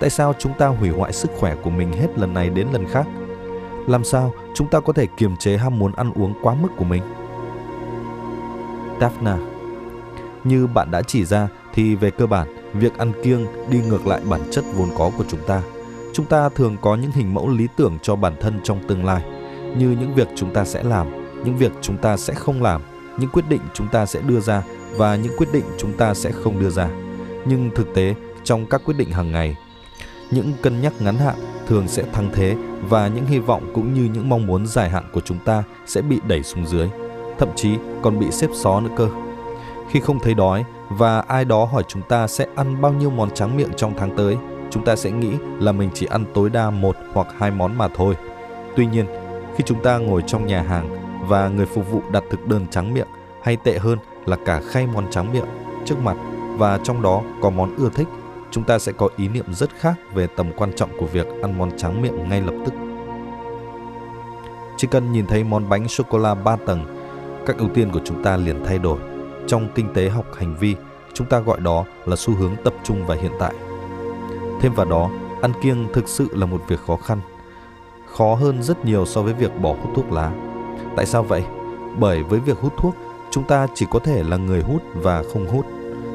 Tại 0.00 0.10
sao 0.10 0.34
chúng 0.38 0.52
ta 0.58 0.66
hủy 0.66 0.90
hoại 0.90 1.12
sức 1.12 1.30
khỏe 1.38 1.54
của 1.62 1.70
mình 1.70 1.92
hết 1.92 2.18
lần 2.18 2.34
này 2.34 2.48
đến 2.48 2.66
lần 2.72 2.86
khác? 2.88 3.06
Làm 3.86 4.04
sao 4.04 4.32
chúng 4.54 4.68
ta 4.68 4.80
có 4.80 4.92
thể 4.92 5.06
kiềm 5.16 5.36
chế 5.36 5.56
ham 5.56 5.78
muốn 5.78 5.92
ăn 5.92 6.12
uống 6.14 6.34
quá 6.42 6.54
mức 6.54 6.68
của 6.76 6.84
mình? 6.84 7.02
Daphna 9.02 9.38
Như 10.44 10.66
bạn 10.66 10.90
đã 10.90 11.02
chỉ 11.02 11.24
ra 11.24 11.48
thì 11.74 11.94
về 11.94 12.10
cơ 12.10 12.26
bản, 12.26 12.72
việc 12.74 12.98
ăn 12.98 13.12
kiêng 13.22 13.46
đi 13.70 13.80
ngược 13.80 14.06
lại 14.06 14.20
bản 14.30 14.40
chất 14.50 14.64
vốn 14.74 14.88
có 14.98 15.10
của 15.18 15.24
chúng 15.28 15.40
ta. 15.46 15.62
Chúng 16.14 16.26
ta 16.26 16.48
thường 16.48 16.76
có 16.80 16.96
những 16.96 17.10
hình 17.10 17.34
mẫu 17.34 17.48
lý 17.48 17.68
tưởng 17.76 17.98
cho 18.02 18.16
bản 18.16 18.34
thân 18.40 18.60
trong 18.64 18.88
tương 18.88 19.04
lai, 19.04 19.22
như 19.76 19.96
những 20.00 20.14
việc 20.14 20.28
chúng 20.36 20.54
ta 20.54 20.64
sẽ 20.64 20.82
làm, 20.82 21.06
những 21.44 21.56
việc 21.56 21.72
chúng 21.80 21.96
ta 21.96 22.16
sẽ 22.16 22.34
không 22.34 22.62
làm, 22.62 22.82
những 23.18 23.30
quyết 23.30 23.44
định 23.48 23.60
chúng 23.74 23.88
ta 23.88 24.06
sẽ 24.06 24.20
đưa 24.26 24.40
ra 24.40 24.62
và 24.96 25.16
những 25.16 25.32
quyết 25.38 25.48
định 25.52 25.64
chúng 25.78 25.92
ta 25.92 26.14
sẽ 26.14 26.32
không 26.32 26.60
đưa 26.60 26.70
ra. 26.70 26.88
Nhưng 27.44 27.70
thực 27.74 27.94
tế, 27.94 28.14
trong 28.44 28.66
các 28.66 28.82
quyết 28.84 28.94
định 28.96 29.10
hàng 29.10 29.32
ngày, 29.32 29.56
những 30.30 30.52
cân 30.62 30.80
nhắc 30.80 30.92
ngắn 31.00 31.16
hạn 31.16 31.36
thường 31.66 31.88
sẽ 31.88 32.02
thắng 32.12 32.30
thế 32.34 32.56
và 32.88 33.08
những 33.08 33.26
hy 33.26 33.38
vọng 33.38 33.70
cũng 33.74 33.94
như 33.94 34.10
những 34.14 34.28
mong 34.28 34.46
muốn 34.46 34.66
dài 34.66 34.90
hạn 34.90 35.04
của 35.12 35.20
chúng 35.20 35.38
ta 35.38 35.62
sẽ 35.86 36.02
bị 36.02 36.20
đẩy 36.26 36.42
xuống 36.42 36.66
dưới, 36.66 36.88
thậm 37.42 37.50
chí 37.54 37.78
còn 38.02 38.18
bị 38.18 38.30
xếp 38.30 38.50
xó 38.54 38.80
nữa 38.80 38.90
cơ. 38.96 39.08
Khi 39.88 40.00
không 40.00 40.18
thấy 40.18 40.34
đói 40.34 40.64
và 40.88 41.20
ai 41.20 41.44
đó 41.44 41.64
hỏi 41.64 41.82
chúng 41.88 42.02
ta 42.02 42.26
sẽ 42.26 42.46
ăn 42.54 42.80
bao 42.80 42.92
nhiêu 42.92 43.10
món 43.10 43.30
tráng 43.30 43.56
miệng 43.56 43.72
trong 43.76 43.94
tháng 43.96 44.16
tới, 44.16 44.36
chúng 44.70 44.84
ta 44.84 44.96
sẽ 44.96 45.10
nghĩ 45.10 45.32
là 45.60 45.72
mình 45.72 45.90
chỉ 45.94 46.06
ăn 46.06 46.24
tối 46.34 46.50
đa 46.50 46.70
một 46.70 46.96
hoặc 47.12 47.26
hai 47.38 47.50
món 47.50 47.78
mà 47.78 47.88
thôi. 47.88 48.16
Tuy 48.76 48.86
nhiên, 48.86 49.06
khi 49.56 49.64
chúng 49.66 49.82
ta 49.82 49.98
ngồi 49.98 50.22
trong 50.26 50.46
nhà 50.46 50.62
hàng 50.62 50.88
và 51.28 51.48
người 51.48 51.66
phục 51.66 51.90
vụ 51.90 52.02
đặt 52.12 52.24
thực 52.30 52.46
đơn 52.46 52.66
tráng 52.70 52.94
miệng 52.94 53.08
hay 53.42 53.56
tệ 53.56 53.78
hơn 53.78 53.98
là 54.26 54.36
cả 54.44 54.60
khay 54.68 54.86
món 54.86 55.10
tráng 55.10 55.32
miệng 55.32 55.46
trước 55.84 55.96
mặt 56.02 56.16
và 56.58 56.78
trong 56.84 57.02
đó 57.02 57.22
có 57.42 57.50
món 57.50 57.76
ưa 57.76 57.88
thích, 57.94 58.08
chúng 58.50 58.64
ta 58.64 58.78
sẽ 58.78 58.92
có 58.92 59.08
ý 59.16 59.28
niệm 59.28 59.54
rất 59.54 59.70
khác 59.78 59.94
về 60.14 60.26
tầm 60.36 60.46
quan 60.56 60.72
trọng 60.76 60.90
của 60.98 61.06
việc 61.06 61.26
ăn 61.42 61.58
món 61.58 61.78
tráng 61.78 62.02
miệng 62.02 62.28
ngay 62.28 62.40
lập 62.40 62.54
tức. 62.64 62.74
Chỉ 64.76 64.88
cần 64.90 65.12
nhìn 65.12 65.26
thấy 65.26 65.44
món 65.44 65.68
bánh 65.68 65.88
sô 65.88 66.04
cô 66.10 66.18
la 66.18 66.34
3 66.34 66.56
tầng, 66.56 67.01
các 67.46 67.58
ưu 67.58 67.68
tiên 67.68 67.90
của 67.92 68.00
chúng 68.04 68.22
ta 68.22 68.36
liền 68.36 68.64
thay 68.64 68.78
đổi 68.78 68.98
trong 69.46 69.68
kinh 69.74 69.94
tế 69.94 70.08
học 70.08 70.26
hành 70.36 70.56
vi, 70.60 70.76
chúng 71.14 71.26
ta 71.26 71.38
gọi 71.38 71.60
đó 71.60 71.84
là 72.04 72.16
xu 72.16 72.34
hướng 72.34 72.56
tập 72.64 72.74
trung 72.84 73.06
vào 73.06 73.18
hiện 73.20 73.32
tại. 73.38 73.54
Thêm 74.60 74.74
vào 74.74 74.86
đó, 74.86 75.10
ăn 75.42 75.52
kiêng 75.62 75.92
thực 75.92 76.08
sự 76.08 76.26
là 76.30 76.46
một 76.46 76.62
việc 76.68 76.80
khó 76.86 76.96
khăn, 76.96 77.20
khó 78.14 78.34
hơn 78.34 78.62
rất 78.62 78.84
nhiều 78.84 79.06
so 79.06 79.22
với 79.22 79.34
việc 79.34 79.60
bỏ 79.60 79.72
hút 79.82 79.90
thuốc 79.96 80.12
lá. 80.12 80.32
Tại 80.96 81.06
sao 81.06 81.22
vậy? 81.22 81.44
Bởi 81.98 82.22
với 82.22 82.40
việc 82.40 82.60
hút 82.60 82.72
thuốc, 82.76 82.94
chúng 83.30 83.44
ta 83.44 83.66
chỉ 83.74 83.86
có 83.90 83.98
thể 83.98 84.22
là 84.22 84.36
người 84.36 84.62
hút 84.62 84.82
và 84.94 85.24
không 85.32 85.48
hút. 85.48 85.66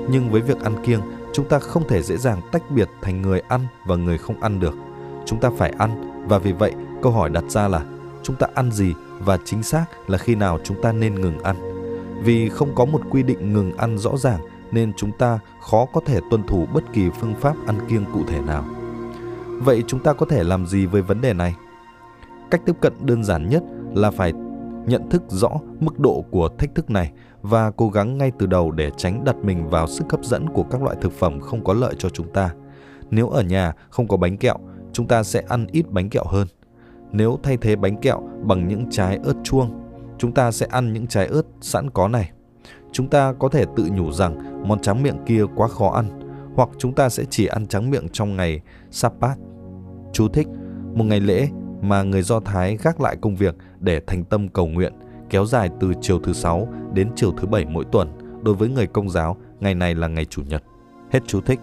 Nhưng 0.10 0.30
với 0.30 0.42
việc 0.42 0.62
ăn 0.62 0.84
kiêng, 0.84 1.02
chúng 1.34 1.46
ta 1.46 1.60
không 1.60 1.88
thể 1.88 2.02
dễ 2.02 2.18
dàng 2.18 2.42
tách 2.52 2.72
biệt 2.72 2.90
thành 3.02 3.22
người 3.22 3.42
ăn 3.48 3.62
và 3.86 3.96
người 3.96 4.18
không 4.18 4.42
ăn 4.42 4.60
được. 4.60 4.76
Chúng 5.26 5.40
ta 5.40 5.50
phải 5.58 5.74
ăn 5.78 6.24
và 6.28 6.38
vì 6.38 6.52
vậy 6.52 6.74
câu 7.02 7.12
hỏi 7.12 7.30
đặt 7.30 7.44
ra 7.48 7.68
là 7.68 7.82
chúng 8.24 8.36
ta 8.36 8.48
ăn 8.54 8.72
gì 8.72 8.94
và 9.20 9.38
chính 9.46 9.64
xác 9.64 9.86
là 10.08 10.18
khi 10.18 10.36
nào 10.36 10.60
chúng 10.64 10.82
ta 10.82 10.92
nên 10.92 11.16
ngừng 11.16 11.40
ăn. 11.40 11.56
Vì 12.24 12.50
không 12.50 12.76
có 12.76 12.86
một 12.86 13.02
quy 13.10 13.24
định 13.24 13.54
ngừng 13.54 13.78
ăn 13.78 13.98
rõ 13.98 14.18
ràng 14.18 14.40
nên 14.72 14.94
chúng 14.98 15.12
ta 15.12 15.40
khó 15.62 15.86
có 15.94 16.02
thể 16.06 16.20
tuân 16.30 16.48
thủ 16.48 16.66
bất 16.74 16.84
kỳ 16.94 17.10
phương 17.20 17.36
pháp 17.36 17.56
ăn 17.68 17.80
kiêng 17.90 18.06
cụ 18.14 18.24
thể 18.28 18.42
nào. 18.42 18.66
Vậy 19.48 19.84
chúng 19.88 20.00
ta 20.00 20.14
có 20.14 20.26
thể 20.26 20.44
làm 20.44 20.68
gì 20.68 20.86
với 20.86 21.02
vấn 21.02 21.22
đề 21.22 21.34
này? 21.34 21.56
Cách 22.52 22.62
tiếp 22.66 22.76
cận 22.82 22.94
đơn 23.02 23.24
giản 23.24 23.50
nhất 23.50 23.64
là 23.94 24.12
phải 24.12 24.34
nhận 24.86 25.10
thức 25.10 25.24
rõ 25.28 25.50
mức 25.80 26.00
độ 26.00 26.26
của 26.32 26.50
thách 26.58 26.76
thức 26.76 26.90
này 26.90 27.12
và 27.42 27.72
cố 27.72 27.90
gắng 27.90 28.18
ngay 28.18 28.32
từ 28.40 28.46
đầu 28.46 28.72
để 28.72 28.92
tránh 28.98 29.24
đặt 29.24 29.36
mình 29.36 29.70
vào 29.70 29.88
sức 29.88 30.06
hấp 30.10 30.24
dẫn 30.24 30.50
của 30.50 30.64
các 30.64 30.82
loại 30.82 30.96
thực 31.02 31.12
phẩm 31.12 31.40
không 31.40 31.64
có 31.64 31.74
lợi 31.74 31.96
cho 31.98 32.10
chúng 32.10 32.34
ta. 32.34 32.50
Nếu 33.10 33.30
ở 33.30 33.42
nhà 33.42 33.74
không 33.90 34.08
có 34.08 34.18
bánh 34.18 34.38
kẹo, 34.38 34.58
chúng 34.94 35.08
ta 35.08 35.24
sẽ 35.24 35.44
ăn 35.48 35.68
ít 35.72 35.86
bánh 35.90 36.10
kẹo 36.10 36.24
hơn. 36.28 36.48
Nếu 37.12 37.40
thay 37.44 37.58
thế 37.58 37.76
bánh 37.76 37.98
kẹo 38.02 38.22
bằng 38.44 38.68
những 38.68 38.86
trái 38.90 39.20
ớt 39.24 39.34
chuông 39.44 39.88
chúng 40.18 40.32
ta 40.32 40.52
sẽ 40.52 40.66
ăn 40.70 40.94
những 40.94 41.08
trái 41.08 41.28
ớt 41.28 41.42
sẵn 41.62 41.90
có 41.90 42.08
này. 42.08 42.32
Chúng 42.92 43.08
ta 43.08 43.34
có 43.40 43.50
thể 43.50 43.66
tự 43.76 43.88
nhủ 43.92 44.12
rằng 44.12 44.64
món 44.68 44.80
tráng 44.80 45.04
miệng 45.04 45.18
kia 45.26 45.44
quá 45.56 45.68
khó 45.68 45.92
ăn, 45.92 46.20
hoặc 46.56 46.70
chúng 46.78 46.94
ta 46.94 47.10
sẽ 47.10 47.24
chỉ 47.30 47.46
ăn 47.46 47.68
tráng 47.68 47.90
miệng 47.90 48.10
trong 48.10 48.36
ngày 48.36 48.62
Sabbat. 48.92 49.38
Chú 50.14 50.28
thích, 50.28 50.48
một 50.94 51.04
ngày 51.04 51.20
lễ 51.20 51.48
mà 51.82 52.04
người 52.04 52.22
Do 52.22 52.40
Thái 52.40 52.78
gác 52.84 53.02
lại 53.02 53.18
công 53.22 53.36
việc 53.36 53.56
để 53.80 54.02
thành 54.08 54.24
tâm 54.24 54.48
cầu 54.48 54.68
nguyện, 54.68 54.94
kéo 55.30 55.46
dài 55.46 55.70
từ 55.80 55.94
chiều 56.02 56.20
thứ 56.20 56.34
sáu 56.34 56.68
đến 56.94 57.10
chiều 57.16 57.32
thứ 57.38 57.48
bảy 57.48 57.66
mỗi 57.66 57.86
tuần. 57.92 58.10
Đối 58.44 58.56
với 58.56 58.70
người 58.70 58.88
công 58.88 59.10
giáo, 59.10 59.38
ngày 59.60 59.76
này 59.76 59.96
là 59.96 60.08
ngày 60.08 60.26
Chủ 60.26 60.42
nhật. 60.42 60.64
Hết 61.12 61.20
chú 61.28 61.42
thích. 61.42 61.60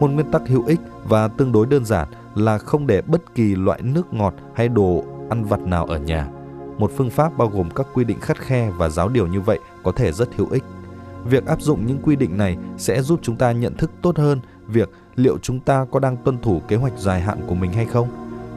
Một 0.00 0.10
nguyên 0.10 0.30
tắc 0.30 0.48
hữu 0.48 0.64
ích 0.66 0.80
và 1.04 1.28
tương 1.28 1.52
đối 1.52 1.66
đơn 1.66 1.84
giản 1.84 2.08
là 2.38 2.58
không 2.58 2.86
để 2.86 3.02
bất 3.02 3.34
kỳ 3.34 3.54
loại 3.54 3.82
nước 3.82 4.14
ngọt 4.14 4.34
hay 4.54 4.68
đồ 4.68 5.04
ăn 5.30 5.44
vặt 5.44 5.60
nào 5.60 5.86
ở 5.86 5.98
nhà. 5.98 6.28
Một 6.78 6.92
phương 6.96 7.10
pháp 7.10 7.38
bao 7.38 7.48
gồm 7.48 7.70
các 7.70 7.86
quy 7.94 8.04
định 8.04 8.20
khắt 8.20 8.38
khe 8.38 8.70
và 8.70 8.88
giáo 8.88 9.08
điều 9.08 9.26
như 9.26 9.40
vậy 9.40 9.58
có 9.82 9.92
thể 9.92 10.12
rất 10.12 10.28
hữu 10.36 10.48
ích. 10.50 10.64
Việc 11.24 11.46
áp 11.46 11.62
dụng 11.62 11.86
những 11.86 11.98
quy 12.02 12.16
định 12.16 12.36
này 12.36 12.56
sẽ 12.78 13.02
giúp 13.02 13.20
chúng 13.22 13.36
ta 13.36 13.52
nhận 13.52 13.76
thức 13.76 13.90
tốt 14.02 14.18
hơn 14.18 14.40
việc 14.66 14.90
liệu 15.16 15.38
chúng 15.38 15.60
ta 15.60 15.86
có 15.90 15.98
đang 15.98 16.16
tuân 16.16 16.38
thủ 16.42 16.60
kế 16.68 16.76
hoạch 16.76 16.98
dài 16.98 17.20
hạn 17.20 17.38
của 17.46 17.54
mình 17.54 17.72
hay 17.72 17.84
không, 17.84 18.08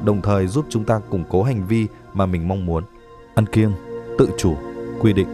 đồng 0.06 0.22
thời 0.22 0.48
giúp 0.48 0.66
chúng 0.70 0.84
ta 0.84 1.00
củng 1.10 1.24
cố 1.30 1.44
hành 1.44 1.68
vi 1.68 1.88
mà 2.14 2.26
mình 2.26 2.48
mong 2.48 2.66
muốn. 2.66 2.84
Ăn 3.36 3.46
kiêng, 3.46 3.72
tự 4.18 4.30
chủ, 4.38 4.56
quy 5.00 5.14
định. 5.14 5.28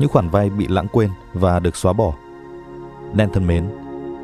Những 0.00 0.08
khoản 0.08 0.28
vay 0.28 0.50
bị 0.50 0.66
lãng 0.66 0.86
quên 0.92 1.10
và 1.34 1.60
được 1.60 1.76
xóa 1.76 1.92
bỏ. 1.92 2.14
Đen 3.14 3.28
thân 3.32 3.46
mến, 3.46 3.64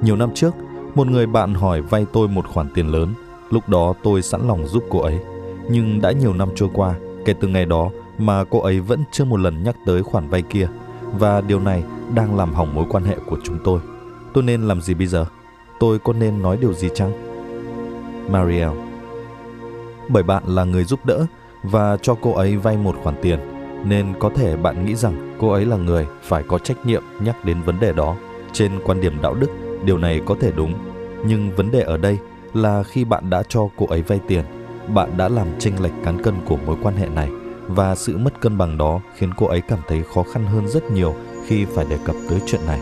nhiều 0.02 0.16
năm 0.16 0.30
trước, 0.34 0.54
một 0.94 1.06
người 1.06 1.26
bạn 1.26 1.54
hỏi 1.54 1.80
vay 1.80 2.06
tôi 2.12 2.28
một 2.28 2.46
khoản 2.48 2.68
tiền 2.74 2.88
lớn. 2.88 3.14
Lúc 3.50 3.68
đó 3.68 3.94
tôi 4.02 4.22
sẵn 4.22 4.48
lòng 4.48 4.66
giúp 4.66 4.84
cô 4.90 5.00
ấy. 5.00 5.18
Nhưng 5.70 6.00
đã 6.00 6.12
nhiều 6.12 6.34
năm 6.34 6.48
trôi 6.54 6.68
qua, 6.72 6.94
kể 7.24 7.34
từ 7.40 7.48
ngày 7.48 7.66
đó 7.66 7.90
mà 8.18 8.44
cô 8.44 8.60
ấy 8.60 8.80
vẫn 8.80 9.04
chưa 9.12 9.24
một 9.24 9.40
lần 9.40 9.62
nhắc 9.62 9.76
tới 9.86 10.02
khoản 10.02 10.28
vay 10.28 10.42
kia. 10.42 10.68
Và 11.18 11.40
điều 11.40 11.60
này 11.60 11.82
đang 12.14 12.36
làm 12.36 12.54
hỏng 12.54 12.74
mối 12.74 12.84
quan 12.88 13.04
hệ 13.04 13.16
của 13.26 13.38
chúng 13.44 13.58
tôi. 13.64 13.80
Tôi 14.32 14.44
nên 14.44 14.62
làm 14.62 14.80
gì 14.80 14.94
bây 14.94 15.06
giờ? 15.06 15.26
Tôi 15.80 15.98
có 15.98 16.12
nên 16.12 16.42
nói 16.42 16.58
điều 16.60 16.72
gì 16.72 16.88
chăng? 16.94 17.12
Mariel 18.30 18.70
Bởi 20.08 20.22
bạn 20.22 20.42
là 20.46 20.64
người 20.64 20.84
giúp 20.84 21.06
đỡ 21.06 21.26
và 21.62 21.96
cho 22.02 22.14
cô 22.20 22.32
ấy 22.34 22.56
vay 22.56 22.76
một 22.76 22.96
khoản 23.02 23.16
tiền, 23.22 23.38
nên 23.84 24.14
có 24.18 24.30
thể 24.34 24.56
bạn 24.56 24.86
nghĩ 24.86 24.94
rằng 24.94 25.36
cô 25.38 25.50
ấy 25.50 25.64
là 25.64 25.76
người 25.76 26.06
phải 26.22 26.42
có 26.42 26.58
trách 26.58 26.86
nhiệm 26.86 27.02
nhắc 27.20 27.44
đến 27.44 27.62
vấn 27.62 27.80
đề 27.80 27.92
đó. 27.92 28.16
Trên 28.52 28.72
quan 28.84 29.00
điểm 29.00 29.22
đạo 29.22 29.34
đức, 29.34 29.50
điều 29.84 29.98
này 29.98 30.20
có 30.26 30.36
thể 30.40 30.52
đúng, 30.56 30.74
nhưng 31.26 31.56
vấn 31.56 31.70
đề 31.70 31.80
ở 31.80 31.96
đây 31.96 32.18
là 32.54 32.82
khi 32.82 33.04
bạn 33.04 33.30
đã 33.30 33.42
cho 33.48 33.68
cô 33.76 33.86
ấy 33.86 34.02
vay 34.02 34.20
tiền, 34.28 34.44
bạn 34.88 35.16
đã 35.16 35.28
làm 35.28 35.48
chênh 35.58 35.82
lệch 35.82 35.92
cán 36.04 36.22
cân 36.22 36.34
của 36.44 36.56
mối 36.66 36.76
quan 36.82 36.96
hệ 36.96 37.08
này 37.08 37.30
và 37.68 37.94
sự 37.94 38.16
mất 38.16 38.40
cân 38.40 38.58
bằng 38.58 38.78
đó 38.78 39.00
khiến 39.16 39.30
cô 39.36 39.46
ấy 39.46 39.60
cảm 39.60 39.78
thấy 39.88 40.02
khó 40.14 40.22
khăn 40.22 40.44
hơn 40.44 40.68
rất 40.68 40.90
nhiều 40.90 41.14
khi 41.46 41.64
phải 41.64 41.86
đề 41.90 41.98
cập 42.04 42.16
tới 42.28 42.40
chuyện 42.46 42.60
này. 42.66 42.80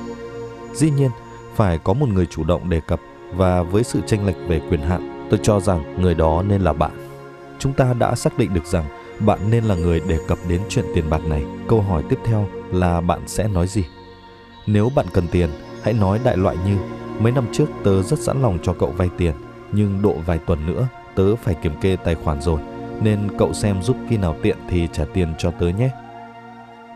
Dĩ 0.75 0.91
nhiên, 0.91 1.11
phải 1.55 1.79
có 1.79 1.93
một 1.93 2.09
người 2.09 2.27
chủ 2.27 2.45
động 2.45 2.71
đề 2.71 2.81
cập 2.81 3.01
và 3.35 3.63
với 3.63 3.85
sự 3.85 4.01
tranh 4.07 4.27
lệch 4.27 4.37
về 4.49 4.61
quyền 4.71 4.81
hạn, 4.81 5.27
tôi 5.31 5.41
cho 5.43 5.61
rằng 5.61 6.03
người 6.03 6.15
đó 6.15 6.43
nên 6.49 6.61
là 6.61 6.73
bạn. 6.73 6.93
Chúng 7.59 7.73
ta 7.73 7.95
đã 7.99 8.15
xác 8.15 8.39
định 8.39 8.55
được 8.55 8.67
rằng 8.67 8.85
bạn 9.21 9.39
nên 9.51 9.65
là 9.65 9.75
người 9.75 10.01
đề 10.01 10.19
cập 10.29 10.39
đến 10.49 10.61
chuyện 10.69 10.85
tiền 10.95 11.11
bạc 11.11 11.25
này. 11.25 11.45
Câu 11.69 11.81
hỏi 11.81 12.03
tiếp 12.09 12.19
theo 12.25 12.49
là 12.73 13.01
bạn 13.01 13.21
sẽ 13.27 13.49
nói 13.49 13.67
gì? 13.67 13.85
Nếu 14.67 14.91
bạn 14.97 15.07
cần 15.13 15.29
tiền, 15.29 15.51
hãy 15.83 15.95
nói 15.95 16.21
đại 16.25 16.37
loại 16.37 16.57
như 16.67 16.77
mấy 17.19 17.33
năm 17.33 17.47
trước 17.53 17.67
tớ 17.85 18.03
rất 18.03 18.19
sẵn 18.19 18.43
lòng 18.43 18.59
cho 18.63 18.73
cậu 18.73 18.91
vay 18.91 19.11
tiền, 19.19 19.35
nhưng 19.73 20.03
độ 20.03 20.15
vài 20.27 20.39
tuần 20.39 20.67
nữa 20.67 20.89
tớ 21.15 21.37
phải 21.37 21.55
kiểm 21.55 21.73
kê 21.81 21.97
tài 21.97 22.15
khoản 22.15 22.41
rồi, 22.41 22.61
nên 23.03 23.19
cậu 23.39 23.53
xem 23.53 23.83
giúp 23.83 23.97
khi 24.09 24.17
nào 24.17 24.37
tiện 24.43 24.57
thì 24.69 24.89
trả 24.93 25.05
tiền 25.05 25.35
cho 25.39 25.51
tớ 25.51 25.67
nhé. 25.67 25.91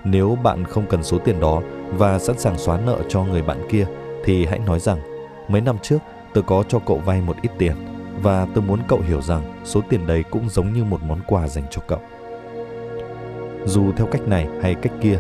Nếu 0.05 0.38
bạn 0.43 0.64
không 0.64 0.87
cần 0.87 1.02
số 1.02 1.19
tiền 1.19 1.40
đó 1.40 1.62
và 1.93 2.19
sẵn 2.19 2.38
sàng 2.38 2.59
xóa 2.59 2.81
nợ 2.87 2.99
cho 3.09 3.25
người 3.25 3.43
bạn 3.43 3.66
kia 3.71 3.87
thì 4.25 4.47
hãy 4.47 4.59
nói 4.59 4.81
rằng 4.81 4.99
mấy 5.49 5.61
năm 5.61 5.76
trước 5.83 5.99
tớ 6.33 6.40
có 6.43 6.64
cho 6.69 6.78
cậu 6.78 6.99
vay 6.99 7.21
một 7.21 7.37
ít 7.43 7.50
tiền 7.59 7.76
và 8.23 8.47
tôi 8.55 8.64
muốn 8.64 8.81
cậu 8.88 9.00
hiểu 9.00 9.23
rằng 9.23 9.43
số 9.64 9.81
tiền 9.88 10.07
đấy 10.07 10.25
cũng 10.31 10.49
giống 10.49 10.73
như 10.73 10.85
một 10.85 11.00
món 11.02 11.21
quà 11.26 11.49
dành 11.49 11.64
cho 11.71 11.83
cậu. 11.87 12.00
Dù 13.64 13.93
theo 13.97 14.07
cách 14.07 14.28
này 14.28 14.49
hay 14.62 14.75
cách 14.75 14.93
kia, 15.00 15.19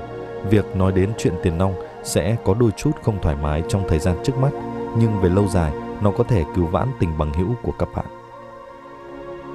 việc 0.50 0.76
nói 0.76 0.92
đến 0.92 1.10
chuyện 1.18 1.34
tiền 1.42 1.58
nong 1.58 1.74
sẽ 2.06 2.36
có 2.44 2.54
đôi 2.54 2.70
chút 2.70 2.90
không 3.02 3.18
thoải 3.22 3.36
mái 3.42 3.62
trong 3.68 3.84
thời 3.88 3.98
gian 3.98 4.16
trước 4.24 4.38
mắt, 4.38 4.50
nhưng 4.98 5.20
về 5.20 5.28
lâu 5.28 5.48
dài 5.48 5.72
nó 6.00 6.10
có 6.10 6.24
thể 6.24 6.44
cứu 6.54 6.66
vãn 6.66 6.88
tình 6.98 7.18
bằng 7.18 7.32
hữu 7.32 7.54
của 7.62 7.72
các 7.78 7.88
bạn. 7.94 8.06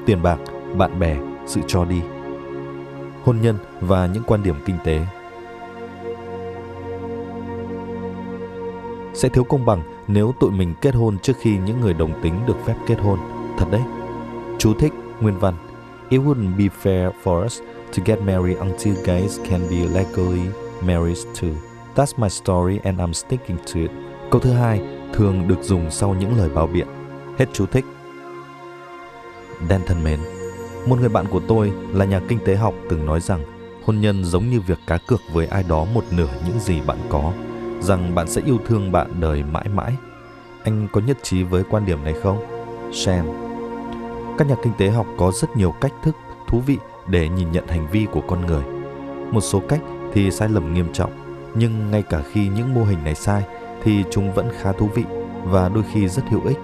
Tiền 0.06 0.22
bạc, 0.22 0.38
bạn 0.78 1.00
bè, 1.00 1.18
sự 1.46 1.62
cho 1.68 1.86
đi. 1.86 2.02
Hôn 3.24 3.42
nhân 3.42 3.58
và 3.82 4.06
những 4.06 4.24
quan 4.24 4.44
điểm 4.44 4.56
kinh 4.66 4.78
tế 4.84 5.06
sẽ 9.14 9.30
thiếu 9.30 9.44
công 9.44 9.66
bằng 9.66 9.84
nếu 10.08 10.34
tụi 10.40 10.52
mình 10.52 10.74
kết 10.82 10.96
hôn 10.96 11.20
trước 11.20 11.34
khi 11.40 11.58
những 11.58 11.82
người 11.82 11.94
đồng 11.94 12.22
tính 12.22 12.34
được 12.48 12.56
phép 12.66 12.76
kết 12.88 13.00
hôn. 13.00 13.20
Thật 13.58 13.66
đấy. 13.72 13.82
Chú 14.58 14.74
thích 14.74 14.94
nguyên 15.22 15.40
văn. 15.40 15.54
It 16.10 16.22
wouldn't 16.22 16.58
be 16.58 16.66
fair 16.84 17.12
for 17.24 17.46
us 17.46 17.62
to 17.98 18.04
get 18.06 18.22
married 18.22 18.58
until 18.58 18.94
guys 19.06 19.40
can 19.50 19.62
be 19.70 19.78
legally 19.78 20.42
married 20.82 21.18
too. 21.42 21.71
That's 21.96 22.14
my 22.18 22.30
story 22.30 22.80
and 22.84 23.00
I'm 23.00 23.14
sticking 23.14 23.58
to 23.58 23.80
it. 23.80 23.92
Câu 24.32 24.42
thứ 24.42 24.52
hai 24.52 24.82
thường 25.14 25.48
được 25.48 25.64
dùng 25.64 25.92
sau 25.92 26.16
những 26.20 26.38
lời 26.38 26.50
báo 26.50 26.68
biện. 26.68 26.88
Hết 27.38 27.46
chú 27.54 27.66
thích. 27.66 27.86
Dan 29.70 29.82
thân 29.86 30.04
mến, 30.04 30.20
một 30.88 31.00
người 31.00 31.10
bạn 31.10 31.26
của 31.32 31.42
tôi 31.48 31.72
là 31.94 32.06
nhà 32.06 32.22
kinh 32.28 32.40
tế 32.46 32.56
học 32.56 32.74
từng 32.90 33.06
nói 33.06 33.20
rằng 33.20 33.44
hôn 33.86 34.02
nhân 34.02 34.26
giống 34.26 34.50
như 34.50 34.62
việc 34.62 34.80
cá 34.88 34.98
cược 34.98 35.22
với 35.34 35.48
ai 35.48 35.64
đó 35.70 35.86
một 35.94 36.04
nửa 36.12 36.30
những 36.48 36.60
gì 36.60 36.82
bạn 36.88 36.98
có 37.10 37.34
rằng 37.82 38.16
bạn 38.16 38.28
sẽ 38.28 38.42
yêu 38.46 38.58
thương 38.66 38.92
bạn 38.92 39.08
đời 39.20 39.44
mãi 39.44 39.66
mãi. 39.74 39.96
Anh 40.64 40.88
có 40.92 41.02
nhất 41.02 41.18
trí 41.24 41.44
với 41.44 41.64
quan 41.70 41.86
điểm 41.86 42.04
này 42.04 42.14
không? 42.24 42.38
Sam 42.94 43.26
Các 44.38 44.48
nhà 44.48 44.56
kinh 44.64 44.74
tế 44.78 44.90
học 44.90 45.06
có 45.18 45.32
rất 45.32 45.58
nhiều 45.58 45.74
cách 45.82 45.94
thức 46.04 46.16
thú 46.48 46.60
vị 46.60 46.78
để 47.08 47.30
nhìn 47.30 47.52
nhận 47.52 47.68
hành 47.68 47.88
vi 47.92 48.08
của 48.12 48.22
con 48.28 48.46
người. 48.46 48.64
Một 49.32 49.42
số 49.42 49.62
cách 49.70 49.82
thì 50.14 50.32
sai 50.32 50.50
lầm 50.50 50.74
nghiêm 50.74 50.94
trọng, 50.94 51.21
nhưng 51.56 51.92
ngay 51.92 52.04
cả 52.10 52.22
khi 52.32 52.48
những 52.48 52.74
mô 52.74 52.84
hình 52.84 53.04
này 53.04 53.16
sai 53.16 53.44
thì 53.84 54.04
chúng 54.12 54.34
vẫn 54.34 54.50
khá 54.62 54.72
thú 54.72 54.90
vị 54.96 55.04
và 55.44 55.70
đôi 55.70 55.84
khi 55.94 56.08
rất 56.08 56.24
hữu 56.30 56.42
ích. 56.46 56.58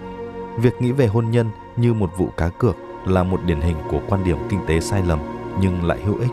Việc 0.58 0.82
nghĩ 0.82 0.92
về 0.92 1.08
hôn 1.08 1.32
nhân 1.32 1.50
như 1.76 1.94
một 1.94 2.10
vụ 2.18 2.30
cá 2.38 2.50
cược 2.50 2.76
là 3.06 3.24
một 3.24 3.40
điển 3.46 3.62
hình 3.62 3.78
của 3.92 4.00
quan 4.10 4.24
điểm 4.24 4.38
kinh 4.50 4.60
tế 4.68 4.80
sai 4.80 5.04
lầm 5.08 5.20
nhưng 5.62 5.86
lại 5.86 6.00
hữu 6.06 6.18
ích. 6.20 6.32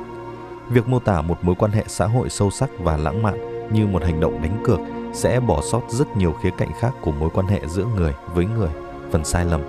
Việc 0.69 0.89
mô 0.89 0.99
tả 0.99 1.23
một 1.23 1.39
mối 1.43 1.55
quan 1.59 1.71
hệ 1.71 1.85
xã 1.87 2.07
hội 2.07 2.31
sâu 2.31 2.51
sắc 2.51 2.71
và 2.79 2.97
lãng 2.97 3.23
mạn 3.23 3.69
như 3.73 3.87
một 3.87 4.03
hành 4.05 4.21
động 4.21 4.43
đánh 4.43 4.63
cược 4.65 4.81
sẽ 5.13 5.41
bỏ 5.41 5.61
sót 5.63 5.83
rất 5.89 6.17
nhiều 6.17 6.33
khía 6.33 6.51
cạnh 6.59 6.71
khác 6.81 6.93
của 7.01 7.13
mối 7.13 7.31
quan 7.35 7.47
hệ 7.47 7.61
giữa 7.67 7.85
người 7.97 8.15
với 8.35 8.47
người, 8.47 8.71
phần 9.11 9.25
sai 9.25 9.45
lầm. 9.45 9.61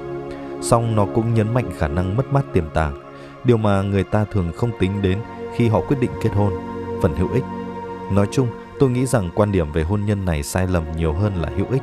Song 0.61 0.95
nó 0.95 1.05
cũng 1.15 1.33
nhấn 1.33 1.53
mạnh 1.53 1.71
khả 1.77 1.87
năng 1.87 2.17
mất 2.17 2.33
mát 2.33 2.45
tiềm 2.53 2.69
tàng, 2.69 3.01
điều 3.43 3.57
mà 3.57 3.81
người 3.81 4.03
ta 4.03 4.25
thường 4.31 4.51
không 4.55 4.71
tính 4.79 5.01
đến 5.01 5.19
khi 5.55 5.67
họ 5.67 5.81
quyết 5.81 5.97
định 5.99 6.11
kết 6.21 6.33
hôn, 6.33 6.53
phần 7.01 7.15
hữu 7.15 7.29
ích. 7.33 7.43
Nói 8.11 8.27
chung, 8.31 8.47
tôi 8.79 8.89
nghĩ 8.89 9.05
rằng 9.05 9.29
quan 9.35 9.51
điểm 9.51 9.71
về 9.71 9.83
hôn 9.83 10.01
nhân 10.05 10.25
này 10.25 10.43
sai 10.43 10.67
lầm 10.67 10.83
nhiều 10.97 11.13
hơn 11.13 11.35
là 11.35 11.49
hữu 11.57 11.65
ích, 11.71 11.81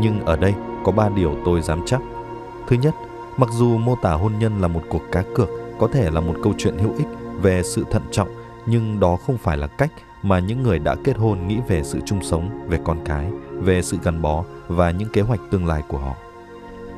nhưng 0.00 0.20
ở 0.20 0.36
đây 0.36 0.54
có 0.84 0.92
ba 0.92 1.08
điều 1.08 1.36
tôi 1.44 1.62
dám 1.62 1.82
chắc. 1.86 2.00
Thứ 2.68 2.76
nhất, 2.76 2.94
mặc 3.36 3.48
dù 3.52 3.78
mô 3.78 3.96
tả 4.02 4.12
hôn 4.12 4.32
nhân 4.38 4.60
là 4.60 4.68
một 4.68 4.82
cuộc 4.88 5.02
cá 5.12 5.24
cược, 5.34 5.48
có 5.78 5.88
thể 5.88 6.10
là 6.10 6.20
một 6.20 6.34
câu 6.42 6.54
chuyện 6.58 6.78
hữu 6.78 6.94
ích 6.98 7.06
về 7.42 7.62
sự 7.62 7.84
thận 7.90 8.02
trọng, 8.10 8.28
nhưng 8.66 9.00
đó 9.00 9.16
không 9.26 9.38
phải 9.38 9.56
là 9.56 9.66
cách 9.66 9.92
mà 10.22 10.38
những 10.38 10.62
người 10.62 10.78
đã 10.78 10.94
kết 11.04 11.16
hôn 11.16 11.48
nghĩ 11.48 11.58
về 11.68 11.82
sự 11.84 12.00
chung 12.06 12.22
sống, 12.22 12.66
về 12.68 12.78
con 12.84 12.98
cái, 13.04 13.30
về 13.52 13.82
sự 13.82 13.98
gắn 14.04 14.22
bó 14.22 14.44
và 14.68 14.90
những 14.90 15.08
kế 15.08 15.20
hoạch 15.20 15.40
tương 15.50 15.66
lai 15.66 15.82
của 15.88 15.98
họ. 15.98 16.14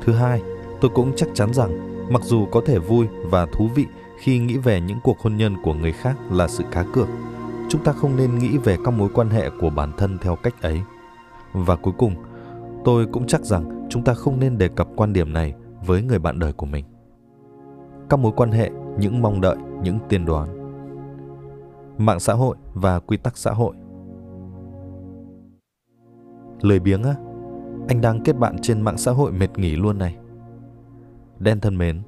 Thứ 0.01 0.13
hai, 0.13 0.41
tôi 0.81 0.91
cũng 0.93 1.13
chắc 1.15 1.29
chắn 1.33 1.53
rằng 1.53 1.95
mặc 2.13 2.21
dù 2.23 2.45
có 2.45 2.61
thể 2.65 2.79
vui 2.79 3.07
và 3.23 3.45
thú 3.45 3.69
vị 3.75 3.85
khi 4.17 4.39
nghĩ 4.39 4.57
về 4.57 4.81
những 4.81 4.99
cuộc 5.03 5.19
hôn 5.19 5.37
nhân 5.37 5.55
của 5.63 5.73
người 5.73 5.91
khác 5.91 6.15
là 6.31 6.47
sự 6.47 6.63
cá 6.71 6.83
cược, 6.83 7.07
chúng 7.69 7.83
ta 7.83 7.91
không 7.91 8.15
nên 8.15 8.35
nghĩ 8.35 8.57
về 8.57 8.77
các 8.85 8.91
mối 8.91 9.09
quan 9.13 9.29
hệ 9.29 9.49
của 9.61 9.69
bản 9.69 9.91
thân 9.97 10.17
theo 10.21 10.35
cách 10.35 10.61
ấy. 10.61 10.81
Và 11.53 11.75
cuối 11.75 11.93
cùng, 11.97 12.15
tôi 12.83 13.05
cũng 13.05 13.27
chắc 13.27 13.41
rằng 13.41 13.87
chúng 13.89 14.03
ta 14.03 14.13
không 14.13 14.39
nên 14.39 14.57
đề 14.57 14.67
cập 14.67 14.87
quan 14.95 15.13
điểm 15.13 15.33
này 15.33 15.53
với 15.85 16.03
người 16.03 16.19
bạn 16.19 16.39
đời 16.39 16.53
của 16.53 16.65
mình. 16.65 16.85
Các 18.09 18.19
mối 18.19 18.31
quan 18.35 18.51
hệ, 18.51 18.71
những 18.99 19.21
mong 19.21 19.41
đợi, 19.41 19.57
những 19.83 19.99
tiên 20.09 20.25
đoán 20.25 20.65
mạng 21.97 22.19
xã 22.19 22.33
hội 22.33 22.55
và 22.73 22.99
quy 22.99 23.17
tắc 23.17 23.37
xã 23.37 23.51
hội. 23.51 23.75
Lười 26.61 26.79
biếng 26.79 27.03
á, 27.03 27.15
anh 27.87 28.01
đang 28.01 28.23
kết 28.23 28.33
bạn 28.33 28.55
trên 28.61 28.81
mạng 28.81 28.97
xã 28.97 29.11
hội 29.11 29.31
mệt 29.31 29.57
nghỉ 29.57 29.75
luôn 29.75 29.97
này. 29.97 30.17
Đen 31.39 31.59
thân 31.59 31.77
mến, 31.77 32.01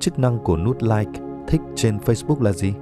chức 0.00 0.18
năng 0.18 0.38
của 0.38 0.56
nút 0.56 0.82
like, 0.82 1.20
thích 1.46 1.60
trên 1.74 1.98
Facebook 1.98 2.42
là 2.42 2.52
gì? 2.52 2.74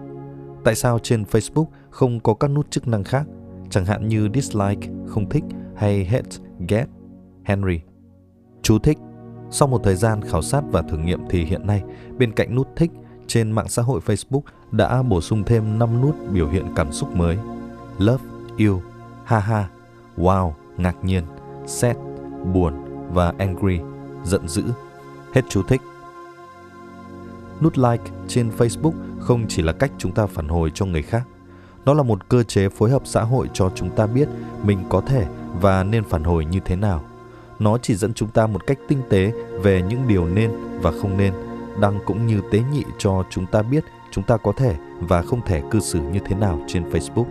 Tại 0.64 0.75
sao 0.75 0.99
trên 0.99 1.23
Facebook 1.23 1.67
không 1.90 2.21
có 2.21 2.35
các 2.35 2.49
nút 2.49 2.71
chức 2.71 2.88
năng 2.88 3.05
khác, 3.05 3.26
chẳng 3.71 3.85
hạn 3.85 4.09
như 4.09 4.29
dislike, 4.35 4.88
không 5.07 5.29
thích 5.29 5.45
hay 5.76 6.05
hate, 6.05 6.31
get, 6.69 6.88
Henry? 7.45 7.81
Chú 8.62 8.79
thích 8.79 8.99
sau 9.50 9.69
một 9.69 9.81
thời 9.85 9.95
gian 9.95 10.23
khảo 10.23 10.43
sát 10.43 10.62
và 10.73 10.83
thử 10.83 10.97
nghiệm 10.97 11.21
thì 11.31 11.45
hiện 11.45 11.67
nay, 11.67 11.83
bên 12.19 12.33
cạnh 12.33 12.55
nút 12.55 12.69
thích 12.76 12.90
trên 13.26 13.52
mạng 13.52 13.69
xã 13.69 13.83
hội 13.83 14.00
Facebook 14.07 14.40
đã 14.71 15.02
bổ 15.02 15.21
sung 15.21 15.45
thêm 15.45 15.79
5 15.79 16.00
nút 16.00 16.17
biểu 16.33 16.49
hiện 16.49 16.64
cảm 16.76 16.93
xúc 16.93 17.17
mới. 17.17 17.38
Love, 17.99 18.25
yêu, 18.57 18.83
haha, 19.25 19.69
wow, 20.17 20.52
ngạc 20.76 21.05
nhiên, 21.05 21.25
sad, 21.67 21.97
buồn 22.55 22.75
và 23.12 23.35
angry, 23.38 23.81
giận 24.25 24.49
dữ. 24.49 24.62
Hết 25.33 25.43
chú 25.49 25.62
thích. 25.62 25.81
Nút 27.62 27.79
like 27.79 28.05
trên 28.29 28.50
Facebook 28.59 28.93
không 29.19 29.45
chỉ 29.49 29.62
là 29.62 29.73
cách 29.73 29.93
chúng 29.99 30.12
ta 30.12 30.26
phản 30.26 30.49
hồi 30.49 30.71
cho 30.75 30.87
người 30.87 31.02
khác. 31.02 31.23
Nó 31.85 31.95
là 31.95 32.02
một 32.02 32.29
cơ 32.29 32.43
chế 32.43 32.69
phối 32.69 32.90
hợp 32.90 33.02
xã 33.05 33.23
hội 33.23 33.49
cho 33.55 33.71
chúng 33.75 33.90
ta 33.90 34.07
biết 34.07 34.29
mình 34.64 34.79
có 34.88 35.00
thể 35.00 35.26
và 35.61 35.85
nên 35.85 36.05
phản 36.05 36.25
hồi 36.25 36.45
như 36.45 36.61
thế 36.64 36.76
nào. 36.76 37.05
Nó 37.59 37.79
chỉ 37.79 37.95
dẫn 37.95 38.14
chúng 38.14 38.29
ta 38.29 38.47
một 38.47 38.67
cách 38.67 38.79
tinh 38.88 39.02
tế 39.09 39.33
về 39.62 39.83
những 39.83 40.09
điều 40.09 40.26
nên 40.26 40.50
và 40.83 40.93
không 41.02 41.17
nên, 41.17 41.33
đăng 41.81 41.99
cũng 42.05 42.26
như 42.26 42.40
tế 42.50 42.61
nhị 42.73 42.85
cho 42.99 43.25
chúng 43.31 43.47
ta 43.47 43.62
biết 43.62 43.85
chúng 44.11 44.25
ta 44.25 44.37
có 44.37 44.52
thể 44.52 44.76
và 45.00 45.23
không 45.23 45.40
thể 45.47 45.62
cư 45.71 45.81
xử 45.81 46.00
như 46.00 46.21
thế 46.26 46.37
nào 46.37 46.61
trên 46.69 46.90
Facebook. 46.90 47.26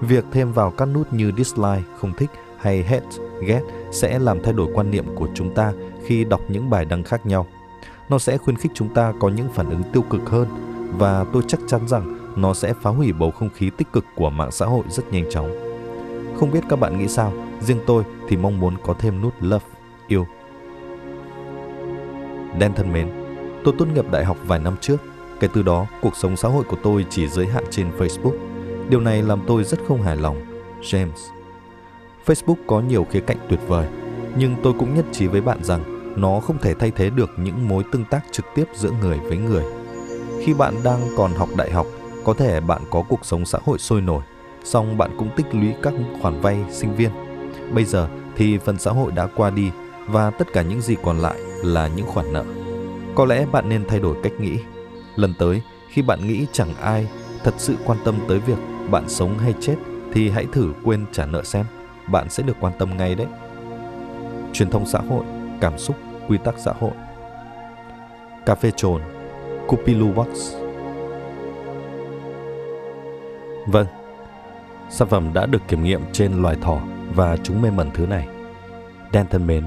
Việc 0.00 0.24
thêm 0.32 0.52
vào 0.52 0.70
các 0.70 0.86
nút 0.86 1.12
như 1.12 1.32
dislike, 1.36 1.82
không 1.98 2.12
thích 2.12 2.30
hay 2.60 2.82
hate, 2.82 3.06
ghét 3.46 3.60
sẽ 3.92 4.18
làm 4.18 4.42
thay 4.42 4.52
đổi 4.52 4.68
quan 4.74 4.90
niệm 4.90 5.04
của 5.14 5.28
chúng 5.34 5.54
ta 5.54 5.72
khi 6.06 6.24
đọc 6.24 6.40
những 6.48 6.70
bài 6.70 6.84
đăng 6.84 7.02
khác 7.02 7.26
nhau. 7.26 7.46
Nó 8.10 8.18
sẽ 8.18 8.38
khuyến 8.38 8.56
khích 8.56 8.72
chúng 8.74 8.94
ta 8.94 9.12
có 9.20 9.28
những 9.28 9.48
phản 9.48 9.70
ứng 9.70 9.82
tiêu 9.92 10.02
cực 10.10 10.30
hơn 10.30 10.48
và 10.98 11.24
tôi 11.32 11.42
chắc 11.48 11.60
chắn 11.66 11.88
rằng 11.88 12.18
nó 12.36 12.54
sẽ 12.54 12.74
phá 12.82 12.90
hủy 12.90 13.12
bầu 13.12 13.30
không 13.30 13.50
khí 13.54 13.70
tích 13.76 13.92
cực 13.92 14.04
của 14.14 14.30
mạng 14.30 14.50
xã 14.50 14.66
hội 14.66 14.84
rất 14.88 15.12
nhanh 15.12 15.30
chóng. 15.30 15.50
Không 16.36 16.50
biết 16.50 16.60
các 16.68 16.80
bạn 16.80 16.98
nghĩ 16.98 17.08
sao, 17.08 17.32
riêng 17.60 17.80
tôi 17.86 18.04
thì 18.28 18.36
mong 18.36 18.60
muốn 18.60 18.74
có 18.82 18.94
thêm 18.98 19.22
nút 19.22 19.34
love, 19.40 19.66
yêu. 20.08 20.26
Đen 22.58 22.72
thân 22.76 22.92
mến, 22.92 23.08
tôi 23.64 23.74
tốt 23.78 23.86
nghiệp 23.94 24.10
đại 24.10 24.24
học 24.24 24.36
vài 24.46 24.58
năm 24.58 24.76
trước. 24.80 24.96
Kể 25.40 25.48
từ 25.54 25.62
đó, 25.62 25.86
cuộc 26.02 26.16
sống 26.16 26.36
xã 26.36 26.48
hội 26.48 26.64
của 26.64 26.76
tôi 26.82 27.06
chỉ 27.10 27.28
giới 27.28 27.46
hạn 27.46 27.64
trên 27.70 27.90
Facebook. 27.98 28.34
Điều 28.88 29.00
này 29.00 29.22
làm 29.22 29.40
tôi 29.46 29.64
rất 29.64 29.80
không 29.88 30.02
hài 30.02 30.16
lòng. 30.16 30.36
James 30.82 31.30
Facebook 32.26 32.56
có 32.66 32.80
nhiều 32.80 33.06
khía 33.10 33.20
cạnh 33.20 33.38
tuyệt 33.48 33.60
vời, 33.66 33.86
nhưng 34.36 34.56
tôi 34.62 34.72
cũng 34.78 34.94
nhất 34.94 35.04
trí 35.12 35.26
với 35.26 35.40
bạn 35.40 35.64
rằng 35.64 35.99
nó 36.16 36.40
không 36.40 36.58
thể 36.58 36.74
thay 36.74 36.90
thế 36.90 37.10
được 37.10 37.30
những 37.36 37.68
mối 37.68 37.84
tương 37.92 38.04
tác 38.04 38.20
trực 38.30 38.44
tiếp 38.54 38.64
giữa 38.74 38.90
người 39.00 39.18
với 39.18 39.38
người. 39.38 39.64
Khi 40.44 40.54
bạn 40.54 40.74
đang 40.84 41.00
còn 41.16 41.32
học 41.32 41.48
đại 41.56 41.70
học, 41.70 41.86
có 42.24 42.34
thể 42.34 42.60
bạn 42.60 42.82
có 42.90 43.02
cuộc 43.08 43.24
sống 43.24 43.46
xã 43.46 43.58
hội 43.64 43.78
sôi 43.78 44.00
nổi, 44.00 44.22
song 44.64 44.98
bạn 44.98 45.10
cũng 45.18 45.30
tích 45.36 45.46
lũy 45.54 45.72
các 45.82 45.94
khoản 46.22 46.40
vay 46.40 46.64
sinh 46.70 46.96
viên. 46.96 47.10
Bây 47.74 47.84
giờ 47.84 48.08
thì 48.36 48.58
phần 48.58 48.78
xã 48.78 48.90
hội 48.90 49.12
đã 49.12 49.28
qua 49.36 49.50
đi 49.50 49.70
và 50.06 50.30
tất 50.30 50.52
cả 50.52 50.62
những 50.62 50.80
gì 50.80 50.96
còn 51.02 51.18
lại 51.18 51.38
là 51.64 51.88
những 51.88 52.06
khoản 52.06 52.32
nợ. 52.32 52.44
Có 53.14 53.24
lẽ 53.24 53.46
bạn 53.52 53.68
nên 53.68 53.84
thay 53.88 54.00
đổi 54.00 54.16
cách 54.22 54.32
nghĩ. 54.40 54.58
Lần 55.16 55.34
tới, 55.38 55.62
khi 55.88 56.02
bạn 56.02 56.28
nghĩ 56.28 56.46
chẳng 56.52 56.74
ai 56.80 57.08
thật 57.44 57.54
sự 57.58 57.76
quan 57.84 57.98
tâm 58.04 58.14
tới 58.28 58.38
việc 58.38 58.58
bạn 58.90 59.08
sống 59.08 59.38
hay 59.38 59.54
chết 59.60 59.76
thì 60.12 60.30
hãy 60.30 60.46
thử 60.52 60.72
quên 60.84 61.06
trả 61.12 61.26
nợ 61.26 61.42
xem, 61.42 61.66
bạn 62.06 62.30
sẽ 62.30 62.42
được 62.42 62.56
quan 62.60 62.72
tâm 62.78 62.96
ngay 62.96 63.14
đấy. 63.14 63.26
Truyền 64.52 64.70
thông 64.70 64.86
xã 64.86 64.98
hội, 64.98 65.24
cảm 65.60 65.78
xúc, 65.78 65.96
quy 66.28 66.38
tắc 66.38 66.54
xã 66.58 66.72
hội. 66.80 66.92
Cà 68.46 68.54
phê 68.54 68.70
trồn, 68.76 69.02
Cupilu 69.66 70.12
Box. 70.12 70.54
Vâng, 73.66 73.86
sản 74.90 75.08
phẩm 75.08 75.30
đã 75.34 75.46
được 75.46 75.62
kiểm 75.68 75.84
nghiệm 75.84 76.00
trên 76.12 76.42
loài 76.42 76.56
thỏ 76.62 76.80
và 77.14 77.36
chúng 77.42 77.62
mê 77.62 77.70
mẩn 77.70 77.90
thứ 77.94 78.06
này. 78.06 78.28
đen 79.12 79.26
thân 79.30 79.46
mến, 79.46 79.64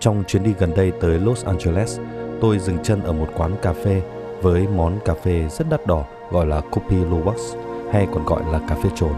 trong 0.00 0.24
chuyến 0.26 0.42
đi 0.42 0.54
gần 0.58 0.72
đây 0.76 0.92
tới 1.00 1.20
Los 1.20 1.44
Angeles, 1.44 2.00
tôi 2.40 2.58
dừng 2.58 2.78
chân 2.82 3.02
ở 3.02 3.12
một 3.12 3.28
quán 3.36 3.56
cà 3.62 3.72
phê 3.72 4.02
với 4.42 4.66
món 4.76 4.98
cà 5.04 5.14
phê 5.14 5.48
rất 5.48 5.68
đắt 5.70 5.86
đỏ 5.86 6.04
gọi 6.30 6.46
là 6.46 6.60
Kopi 6.60 6.96
Luwak 6.96 7.56
hay 7.92 8.06
còn 8.14 8.24
gọi 8.24 8.42
là 8.52 8.60
cà 8.68 8.74
phê 8.74 8.90
trồn. 8.94 9.12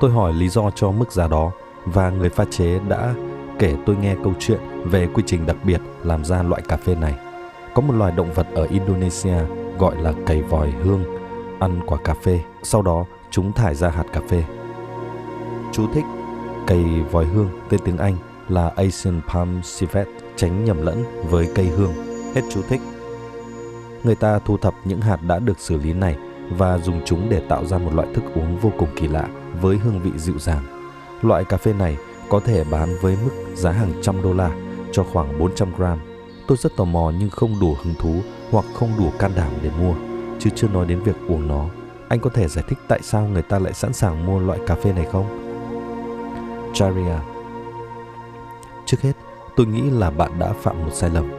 Tôi 0.00 0.10
hỏi 0.10 0.32
lý 0.32 0.48
do 0.48 0.70
cho 0.74 0.90
mức 0.90 1.12
giá 1.12 1.28
đó 1.28 1.50
và 1.84 2.10
người 2.10 2.28
pha 2.28 2.44
chế 2.50 2.78
đã 2.88 3.14
kể 3.58 3.74
tôi 3.86 3.96
nghe 3.96 4.16
câu 4.24 4.32
chuyện 4.38 4.60
về 4.84 5.06
quy 5.14 5.22
trình 5.26 5.46
đặc 5.46 5.56
biệt 5.64 5.80
làm 6.02 6.24
ra 6.24 6.42
loại 6.42 6.62
cà 6.68 6.76
phê 6.76 6.94
này. 6.94 7.14
Có 7.74 7.82
một 7.82 7.94
loài 7.94 8.12
động 8.16 8.32
vật 8.32 8.46
ở 8.54 8.66
Indonesia 8.70 9.36
gọi 9.78 9.96
là 10.02 10.12
cầy 10.26 10.42
vòi 10.42 10.70
hương 10.70 11.04
ăn 11.60 11.80
quả 11.86 11.98
cà 12.04 12.14
phê, 12.14 12.40
sau 12.62 12.82
đó 12.82 13.04
chúng 13.30 13.52
thải 13.52 13.74
ra 13.74 13.88
hạt 13.88 14.04
cà 14.12 14.20
phê. 14.28 14.44
Chú 15.72 15.86
thích 15.94 16.04
Cây 16.66 16.84
vòi 17.10 17.24
hương 17.24 17.48
tên 17.68 17.80
tiếng 17.84 17.98
Anh 17.98 18.16
là 18.48 18.72
Asian 18.76 19.20
Palm 19.28 19.60
Civet 19.78 20.08
tránh 20.36 20.64
nhầm 20.64 20.82
lẫn 20.82 21.04
với 21.30 21.48
cây 21.54 21.66
hương. 21.66 21.92
Hết 22.34 22.42
chú 22.50 22.62
thích. 22.62 22.80
Người 24.04 24.14
ta 24.14 24.38
thu 24.38 24.56
thập 24.56 24.74
những 24.84 25.00
hạt 25.00 25.18
đã 25.26 25.38
được 25.38 25.58
xử 25.58 25.76
lý 25.76 25.92
này 25.92 26.16
và 26.50 26.78
dùng 26.78 27.00
chúng 27.04 27.26
để 27.30 27.42
tạo 27.48 27.64
ra 27.64 27.78
một 27.78 27.94
loại 27.94 28.08
thức 28.14 28.24
uống 28.34 28.58
vô 28.58 28.72
cùng 28.78 28.88
kỳ 28.96 29.08
lạ 29.08 29.28
với 29.60 29.76
hương 29.76 30.00
vị 30.00 30.10
dịu 30.16 30.38
dàng. 30.38 30.62
Loại 31.22 31.44
cà 31.44 31.56
phê 31.56 31.72
này 31.72 31.96
có 32.28 32.40
thể 32.40 32.64
bán 32.64 32.96
với 33.00 33.16
mức 33.24 33.30
giá 33.54 33.70
hàng 33.70 33.92
trăm 34.02 34.22
đô 34.22 34.32
la 34.32 34.50
cho 34.92 35.04
khoảng 35.12 35.38
400 35.38 35.68
gram. 35.76 35.98
Tôi 36.46 36.56
rất 36.56 36.76
tò 36.76 36.84
mò 36.84 37.12
nhưng 37.18 37.30
không 37.30 37.60
đủ 37.60 37.76
hứng 37.82 37.94
thú 37.98 38.14
hoặc 38.50 38.64
không 38.74 38.90
đủ 38.98 39.10
can 39.18 39.30
đảm 39.36 39.50
để 39.62 39.70
mua, 39.80 39.94
chứ 40.38 40.50
chưa 40.54 40.68
nói 40.68 40.86
đến 40.86 41.00
việc 41.00 41.16
uống 41.28 41.48
nó. 41.48 41.66
Anh 42.08 42.20
có 42.20 42.30
thể 42.30 42.48
giải 42.48 42.64
thích 42.68 42.78
tại 42.88 43.00
sao 43.02 43.28
người 43.28 43.42
ta 43.42 43.58
lại 43.58 43.72
sẵn 43.72 43.92
sàng 43.92 44.26
mua 44.26 44.38
loại 44.38 44.58
cà 44.66 44.74
phê 44.74 44.92
này 44.92 45.06
không? 45.12 45.40
Charia 46.74 47.18
Trước 48.86 49.00
hết, 49.00 49.12
tôi 49.56 49.66
nghĩ 49.66 49.82
là 49.90 50.10
bạn 50.10 50.38
đã 50.38 50.52
phạm 50.62 50.84
một 50.84 50.90
sai 50.92 51.10
lầm. 51.10 51.30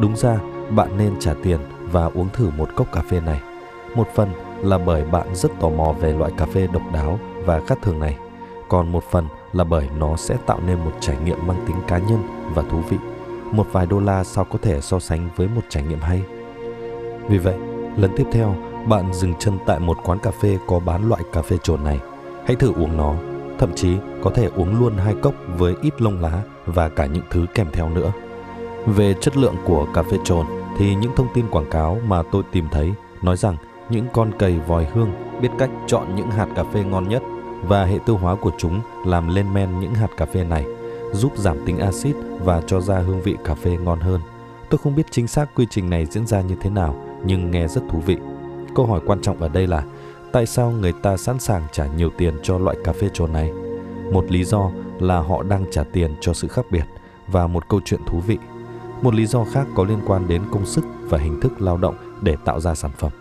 Đúng 0.00 0.16
ra, 0.16 0.38
bạn 0.70 0.96
nên 0.98 1.20
trả 1.20 1.34
tiền 1.42 1.60
và 1.80 2.04
uống 2.04 2.28
thử 2.32 2.50
một 2.50 2.68
cốc 2.76 2.92
cà 2.92 3.02
phê 3.10 3.20
này. 3.20 3.40
Một 3.94 4.08
phần 4.14 4.28
là 4.62 4.78
bởi 4.78 5.04
bạn 5.04 5.34
rất 5.34 5.52
tò 5.60 5.68
mò 5.68 5.92
về 5.92 6.12
loại 6.12 6.32
cà 6.36 6.46
phê 6.46 6.68
độc 6.72 6.82
đáo 6.92 7.18
và 7.44 7.60
khác 7.66 7.78
thường 7.82 8.00
này. 8.00 8.18
Còn 8.68 8.92
một 8.92 9.04
phần 9.10 9.26
là 9.52 9.64
bởi 9.64 9.88
nó 9.98 10.16
sẽ 10.16 10.36
tạo 10.46 10.60
nên 10.66 10.78
một 10.84 10.92
trải 11.00 11.16
nghiệm 11.24 11.46
mang 11.46 11.64
tính 11.66 11.76
cá 11.88 11.98
nhân 11.98 12.22
và 12.54 12.62
thú 12.70 12.78
vị. 12.88 12.96
Một 13.52 13.66
vài 13.72 13.86
đô 13.86 14.00
la 14.00 14.24
sao 14.24 14.44
có 14.44 14.58
thể 14.62 14.80
so 14.80 14.98
sánh 14.98 15.28
với 15.36 15.48
một 15.48 15.62
trải 15.68 15.82
nghiệm 15.82 16.00
hay. 16.00 16.22
Vì 17.28 17.38
vậy, 17.38 17.54
lần 17.96 18.10
tiếp 18.16 18.26
theo, 18.32 18.54
bạn 18.86 19.12
dừng 19.12 19.34
chân 19.38 19.58
tại 19.66 19.78
một 19.78 19.98
quán 20.04 20.18
cà 20.18 20.30
phê 20.30 20.58
có 20.66 20.78
bán 20.78 21.08
loại 21.08 21.22
cà 21.32 21.42
phê 21.42 21.56
trộn 21.62 21.84
này. 21.84 22.00
Hãy 22.46 22.56
thử 22.56 22.72
uống 22.72 22.96
nó, 22.96 23.14
thậm 23.58 23.74
chí 23.74 23.96
có 24.22 24.30
thể 24.30 24.48
uống 24.56 24.80
luôn 24.80 24.96
hai 24.96 25.14
cốc 25.22 25.34
với 25.58 25.74
ít 25.82 26.02
lông 26.02 26.20
lá 26.20 26.42
và 26.66 26.88
cả 26.88 27.06
những 27.06 27.24
thứ 27.30 27.46
kèm 27.54 27.66
theo 27.72 27.88
nữa. 27.88 28.12
Về 28.86 29.14
chất 29.20 29.36
lượng 29.36 29.54
của 29.64 29.86
cà 29.94 30.02
phê 30.02 30.16
trộn, 30.24 30.46
thì 30.78 30.94
những 30.94 31.12
thông 31.16 31.28
tin 31.34 31.48
quảng 31.50 31.70
cáo 31.70 31.98
mà 32.06 32.22
tôi 32.32 32.42
tìm 32.52 32.68
thấy 32.70 32.92
nói 33.22 33.36
rằng 33.36 33.56
những 33.90 34.06
con 34.12 34.30
cầy 34.38 34.58
vòi 34.58 34.86
hương 34.92 35.12
biết 35.40 35.48
cách 35.58 35.70
chọn 35.86 36.14
những 36.16 36.30
hạt 36.30 36.46
cà 36.56 36.64
phê 36.64 36.84
ngon 36.84 37.08
nhất 37.08 37.22
và 37.62 37.84
hệ 37.84 37.98
tiêu 38.06 38.16
hóa 38.16 38.34
của 38.34 38.52
chúng 38.58 38.80
làm 39.06 39.34
lên 39.34 39.54
men 39.54 39.80
những 39.80 39.94
hạt 39.94 40.08
cà 40.16 40.26
phê 40.26 40.44
này, 40.44 40.64
giúp 41.12 41.32
giảm 41.36 41.64
tính 41.66 41.78
axit 41.78 42.16
và 42.44 42.62
cho 42.66 42.80
ra 42.80 42.98
hương 42.98 43.22
vị 43.22 43.36
cà 43.44 43.54
phê 43.54 43.76
ngon 43.76 44.00
hơn. 44.00 44.20
Tôi 44.70 44.78
không 44.78 44.96
biết 44.96 45.06
chính 45.10 45.26
xác 45.26 45.54
quy 45.54 45.66
trình 45.70 45.90
này 45.90 46.06
diễn 46.06 46.26
ra 46.26 46.40
như 46.40 46.56
thế 46.60 46.70
nào, 46.70 47.04
nhưng 47.24 47.50
nghe 47.50 47.68
rất 47.68 47.80
thú 47.90 47.98
vị. 48.06 48.16
Câu 48.74 48.86
hỏi 48.86 49.00
quan 49.06 49.20
trọng 49.20 49.40
ở 49.40 49.48
đây 49.48 49.66
là 49.66 49.84
tại 50.32 50.46
sao 50.46 50.70
người 50.70 50.92
ta 51.02 51.16
sẵn 51.16 51.38
sàng 51.38 51.62
trả 51.72 51.86
nhiều 51.86 52.10
tiền 52.18 52.38
cho 52.42 52.58
loại 52.58 52.76
cà 52.84 52.92
phê 52.92 53.08
trồn 53.12 53.32
này? 53.32 53.52
Một 54.12 54.30
lý 54.30 54.44
do 54.44 54.70
là 55.00 55.20
họ 55.20 55.42
đang 55.42 55.64
trả 55.70 55.84
tiền 55.84 56.14
cho 56.20 56.32
sự 56.32 56.48
khác 56.48 56.66
biệt 56.70 56.84
và 57.26 57.46
một 57.46 57.68
câu 57.68 57.80
chuyện 57.84 58.00
thú 58.06 58.20
vị. 58.26 58.38
Một 59.02 59.14
lý 59.14 59.26
do 59.26 59.44
khác 59.44 59.66
có 59.74 59.84
liên 59.84 59.98
quan 60.06 60.28
đến 60.28 60.42
công 60.52 60.66
sức 60.66 60.84
và 61.02 61.18
hình 61.18 61.40
thức 61.40 61.60
lao 61.60 61.76
động 61.76 61.94
để 62.22 62.36
tạo 62.44 62.60
ra 62.60 62.74
sản 62.74 62.90
phẩm. 62.98 63.12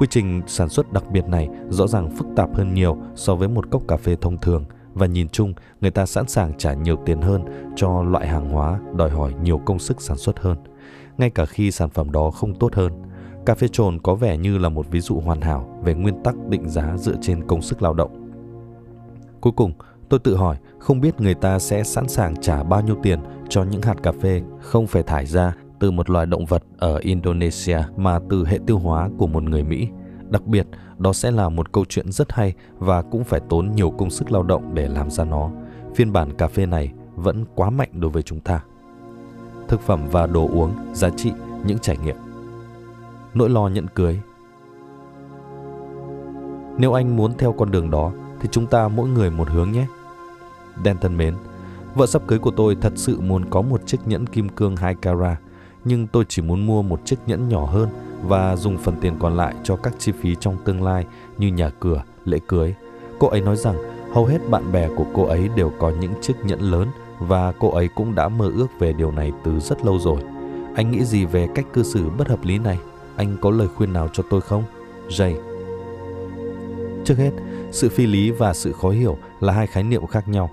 Quy 0.00 0.06
trình 0.10 0.42
sản 0.46 0.68
xuất 0.68 0.92
đặc 0.92 1.04
biệt 1.10 1.26
này 1.28 1.48
rõ 1.68 1.86
ràng 1.86 2.10
phức 2.16 2.26
tạp 2.36 2.54
hơn 2.54 2.74
nhiều 2.74 2.96
so 3.14 3.34
với 3.34 3.48
một 3.48 3.70
cốc 3.70 3.82
cà 3.88 3.96
phê 3.96 4.16
thông 4.20 4.38
thường 4.38 4.64
và 4.94 5.06
nhìn 5.06 5.28
chung 5.28 5.54
người 5.80 5.90
ta 5.90 6.06
sẵn 6.06 6.28
sàng 6.28 6.52
trả 6.58 6.74
nhiều 6.74 6.96
tiền 7.06 7.20
hơn 7.20 7.44
cho 7.76 8.02
loại 8.02 8.28
hàng 8.28 8.50
hóa 8.50 8.80
đòi 8.96 9.10
hỏi 9.10 9.34
nhiều 9.42 9.58
công 9.58 9.78
sức 9.78 10.00
sản 10.00 10.16
xuất 10.16 10.38
hơn, 10.38 10.58
ngay 11.18 11.30
cả 11.30 11.46
khi 11.46 11.70
sản 11.70 11.90
phẩm 11.90 12.12
đó 12.12 12.30
không 12.30 12.54
tốt 12.54 12.74
hơn. 12.74 12.92
Cà 13.46 13.54
phê 13.54 13.68
trồn 13.68 13.98
có 13.98 14.14
vẻ 14.14 14.36
như 14.36 14.58
là 14.58 14.68
một 14.68 14.90
ví 14.90 15.00
dụ 15.00 15.20
hoàn 15.20 15.40
hảo 15.40 15.80
về 15.84 15.94
nguyên 15.94 16.22
tắc 16.22 16.34
định 16.48 16.68
giá 16.68 16.96
dựa 16.96 17.16
trên 17.20 17.46
công 17.46 17.62
sức 17.62 17.82
lao 17.82 17.94
động. 17.94 18.30
Cuối 19.40 19.52
cùng, 19.56 19.72
tôi 20.08 20.20
tự 20.20 20.36
hỏi 20.36 20.56
không 20.78 21.00
biết 21.00 21.20
người 21.20 21.34
ta 21.34 21.58
sẽ 21.58 21.84
sẵn 21.84 22.08
sàng 22.08 22.36
trả 22.36 22.62
bao 22.62 22.80
nhiêu 22.80 22.96
tiền 23.02 23.20
cho 23.48 23.64
những 23.64 23.82
hạt 23.82 24.02
cà 24.02 24.12
phê 24.12 24.42
không 24.60 24.86
phải 24.86 25.02
thải 25.02 25.26
ra 25.26 25.54
từ 25.80 25.90
một 25.90 26.10
loài 26.10 26.26
động 26.26 26.44
vật 26.44 26.62
ở 26.78 26.98
Indonesia 26.98 27.78
mà 27.96 28.18
từ 28.30 28.46
hệ 28.46 28.58
tiêu 28.66 28.78
hóa 28.78 29.10
của 29.18 29.26
một 29.26 29.42
người 29.42 29.62
Mỹ. 29.62 29.88
Đặc 30.28 30.46
biệt, 30.46 30.66
đó 30.98 31.12
sẽ 31.12 31.30
là 31.30 31.48
một 31.48 31.72
câu 31.72 31.84
chuyện 31.88 32.12
rất 32.12 32.32
hay 32.32 32.54
và 32.78 33.02
cũng 33.02 33.24
phải 33.24 33.40
tốn 33.48 33.70
nhiều 33.74 33.90
công 33.90 34.10
sức 34.10 34.32
lao 34.32 34.42
động 34.42 34.74
để 34.74 34.88
làm 34.88 35.10
ra 35.10 35.24
nó. 35.24 35.50
Phiên 35.94 36.12
bản 36.12 36.36
cà 36.36 36.48
phê 36.48 36.66
này 36.66 36.92
vẫn 37.16 37.44
quá 37.54 37.70
mạnh 37.70 37.88
đối 37.92 38.10
với 38.10 38.22
chúng 38.22 38.40
ta. 38.40 38.60
Thực 39.68 39.80
phẩm 39.80 40.00
và 40.10 40.26
đồ 40.26 40.48
uống, 40.48 40.72
giá 40.92 41.10
trị, 41.10 41.32
những 41.66 41.78
trải 41.78 41.96
nghiệm. 42.04 42.16
Nỗi 43.34 43.50
lo 43.50 43.68
nhận 43.68 43.86
cưới 43.94 44.20
Nếu 46.78 46.92
anh 46.92 47.16
muốn 47.16 47.32
theo 47.38 47.52
con 47.52 47.70
đường 47.70 47.90
đó 47.90 48.12
thì 48.40 48.48
chúng 48.52 48.66
ta 48.66 48.88
mỗi 48.88 49.08
người 49.08 49.30
một 49.30 49.48
hướng 49.48 49.72
nhé. 49.72 49.86
Đen 50.84 50.96
thân 51.00 51.16
mến, 51.16 51.34
vợ 51.94 52.06
sắp 52.06 52.22
cưới 52.26 52.38
của 52.38 52.50
tôi 52.50 52.76
thật 52.80 52.92
sự 52.96 53.20
muốn 53.20 53.50
có 53.50 53.62
một 53.62 53.86
chiếc 53.86 53.98
nhẫn 54.06 54.26
kim 54.26 54.48
cương 54.48 54.76
2 54.76 54.94
carat 54.94 55.40
nhưng 55.84 56.06
tôi 56.06 56.24
chỉ 56.28 56.42
muốn 56.42 56.66
mua 56.66 56.82
một 56.82 57.00
chiếc 57.04 57.16
nhẫn 57.26 57.48
nhỏ 57.48 57.64
hơn 57.64 57.88
và 58.22 58.56
dùng 58.56 58.78
phần 58.78 58.96
tiền 59.00 59.16
còn 59.18 59.36
lại 59.36 59.54
cho 59.64 59.76
các 59.76 59.94
chi 59.98 60.12
phí 60.12 60.34
trong 60.40 60.56
tương 60.64 60.82
lai 60.82 61.06
như 61.38 61.48
nhà 61.48 61.70
cửa, 61.80 62.02
lễ 62.24 62.38
cưới. 62.48 62.74
Cô 63.18 63.28
ấy 63.28 63.40
nói 63.40 63.56
rằng 63.56 63.76
hầu 64.12 64.26
hết 64.26 64.38
bạn 64.50 64.72
bè 64.72 64.88
của 64.96 65.06
cô 65.14 65.24
ấy 65.24 65.48
đều 65.56 65.72
có 65.78 65.92
những 66.00 66.12
chiếc 66.20 66.34
nhẫn 66.44 66.60
lớn 66.60 66.88
và 67.18 67.52
cô 67.58 67.70
ấy 67.70 67.88
cũng 67.88 68.14
đã 68.14 68.28
mơ 68.28 68.50
ước 68.56 68.66
về 68.78 68.92
điều 68.92 69.10
này 69.10 69.32
từ 69.44 69.60
rất 69.60 69.84
lâu 69.84 69.98
rồi. 69.98 70.20
Anh 70.74 70.90
nghĩ 70.90 71.04
gì 71.04 71.24
về 71.24 71.48
cách 71.54 71.66
cư 71.72 71.82
xử 71.82 72.10
bất 72.18 72.28
hợp 72.28 72.44
lý 72.44 72.58
này? 72.58 72.78
Anh 73.16 73.36
có 73.40 73.50
lời 73.50 73.68
khuyên 73.68 73.92
nào 73.92 74.08
cho 74.12 74.22
tôi 74.30 74.40
không? 74.40 74.64
Jay 75.08 75.34
Trước 77.04 77.18
hết, 77.18 77.30
sự 77.72 77.88
phi 77.88 78.06
lý 78.06 78.30
và 78.30 78.54
sự 78.54 78.72
khó 78.72 78.90
hiểu 78.90 79.16
là 79.40 79.52
hai 79.52 79.66
khái 79.66 79.82
niệm 79.82 80.06
khác 80.06 80.28
nhau. 80.28 80.50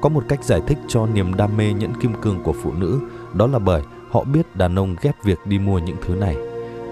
Có 0.00 0.08
một 0.08 0.24
cách 0.28 0.44
giải 0.44 0.60
thích 0.66 0.78
cho 0.88 1.06
niềm 1.06 1.34
đam 1.34 1.56
mê 1.56 1.72
nhẫn 1.72 1.94
kim 2.00 2.14
cương 2.22 2.42
của 2.42 2.52
phụ 2.52 2.72
nữ, 2.72 3.00
đó 3.34 3.46
là 3.46 3.58
bởi 3.58 3.82
họ 4.10 4.24
biết 4.24 4.56
đàn 4.56 4.78
ông 4.78 4.96
ghét 5.02 5.12
việc 5.24 5.46
đi 5.46 5.58
mua 5.58 5.78
những 5.78 5.96
thứ 6.06 6.14
này. 6.14 6.36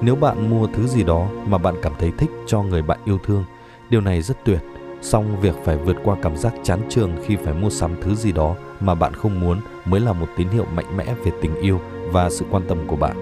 Nếu 0.02 0.16
bạn 0.16 0.50
mua 0.50 0.66
thứ 0.66 0.86
gì 0.86 1.02
đó 1.02 1.28
mà 1.46 1.58
bạn 1.58 1.74
cảm 1.82 1.92
thấy 1.98 2.12
thích 2.18 2.30
cho 2.46 2.62
người 2.62 2.82
bạn 2.82 2.98
yêu 3.04 3.18
thương, 3.24 3.44
điều 3.90 4.00
này 4.00 4.22
rất 4.22 4.44
tuyệt. 4.44 4.60
Song 5.02 5.40
việc 5.40 5.54
phải 5.64 5.76
vượt 5.76 5.96
qua 6.04 6.16
cảm 6.22 6.36
giác 6.36 6.54
chán 6.62 6.80
trường 6.88 7.12
khi 7.24 7.36
phải 7.36 7.54
mua 7.54 7.70
sắm 7.70 7.90
thứ 8.02 8.14
gì 8.14 8.32
đó 8.32 8.56
mà 8.80 8.94
bạn 8.94 9.14
không 9.14 9.40
muốn 9.40 9.60
mới 9.84 10.00
là 10.00 10.12
một 10.12 10.26
tín 10.36 10.48
hiệu 10.48 10.64
mạnh 10.74 10.96
mẽ 10.96 11.14
về 11.24 11.32
tình 11.40 11.54
yêu 11.54 11.80
và 12.12 12.30
sự 12.30 12.44
quan 12.50 12.62
tâm 12.68 12.78
của 12.86 12.96
bạn. 12.96 13.16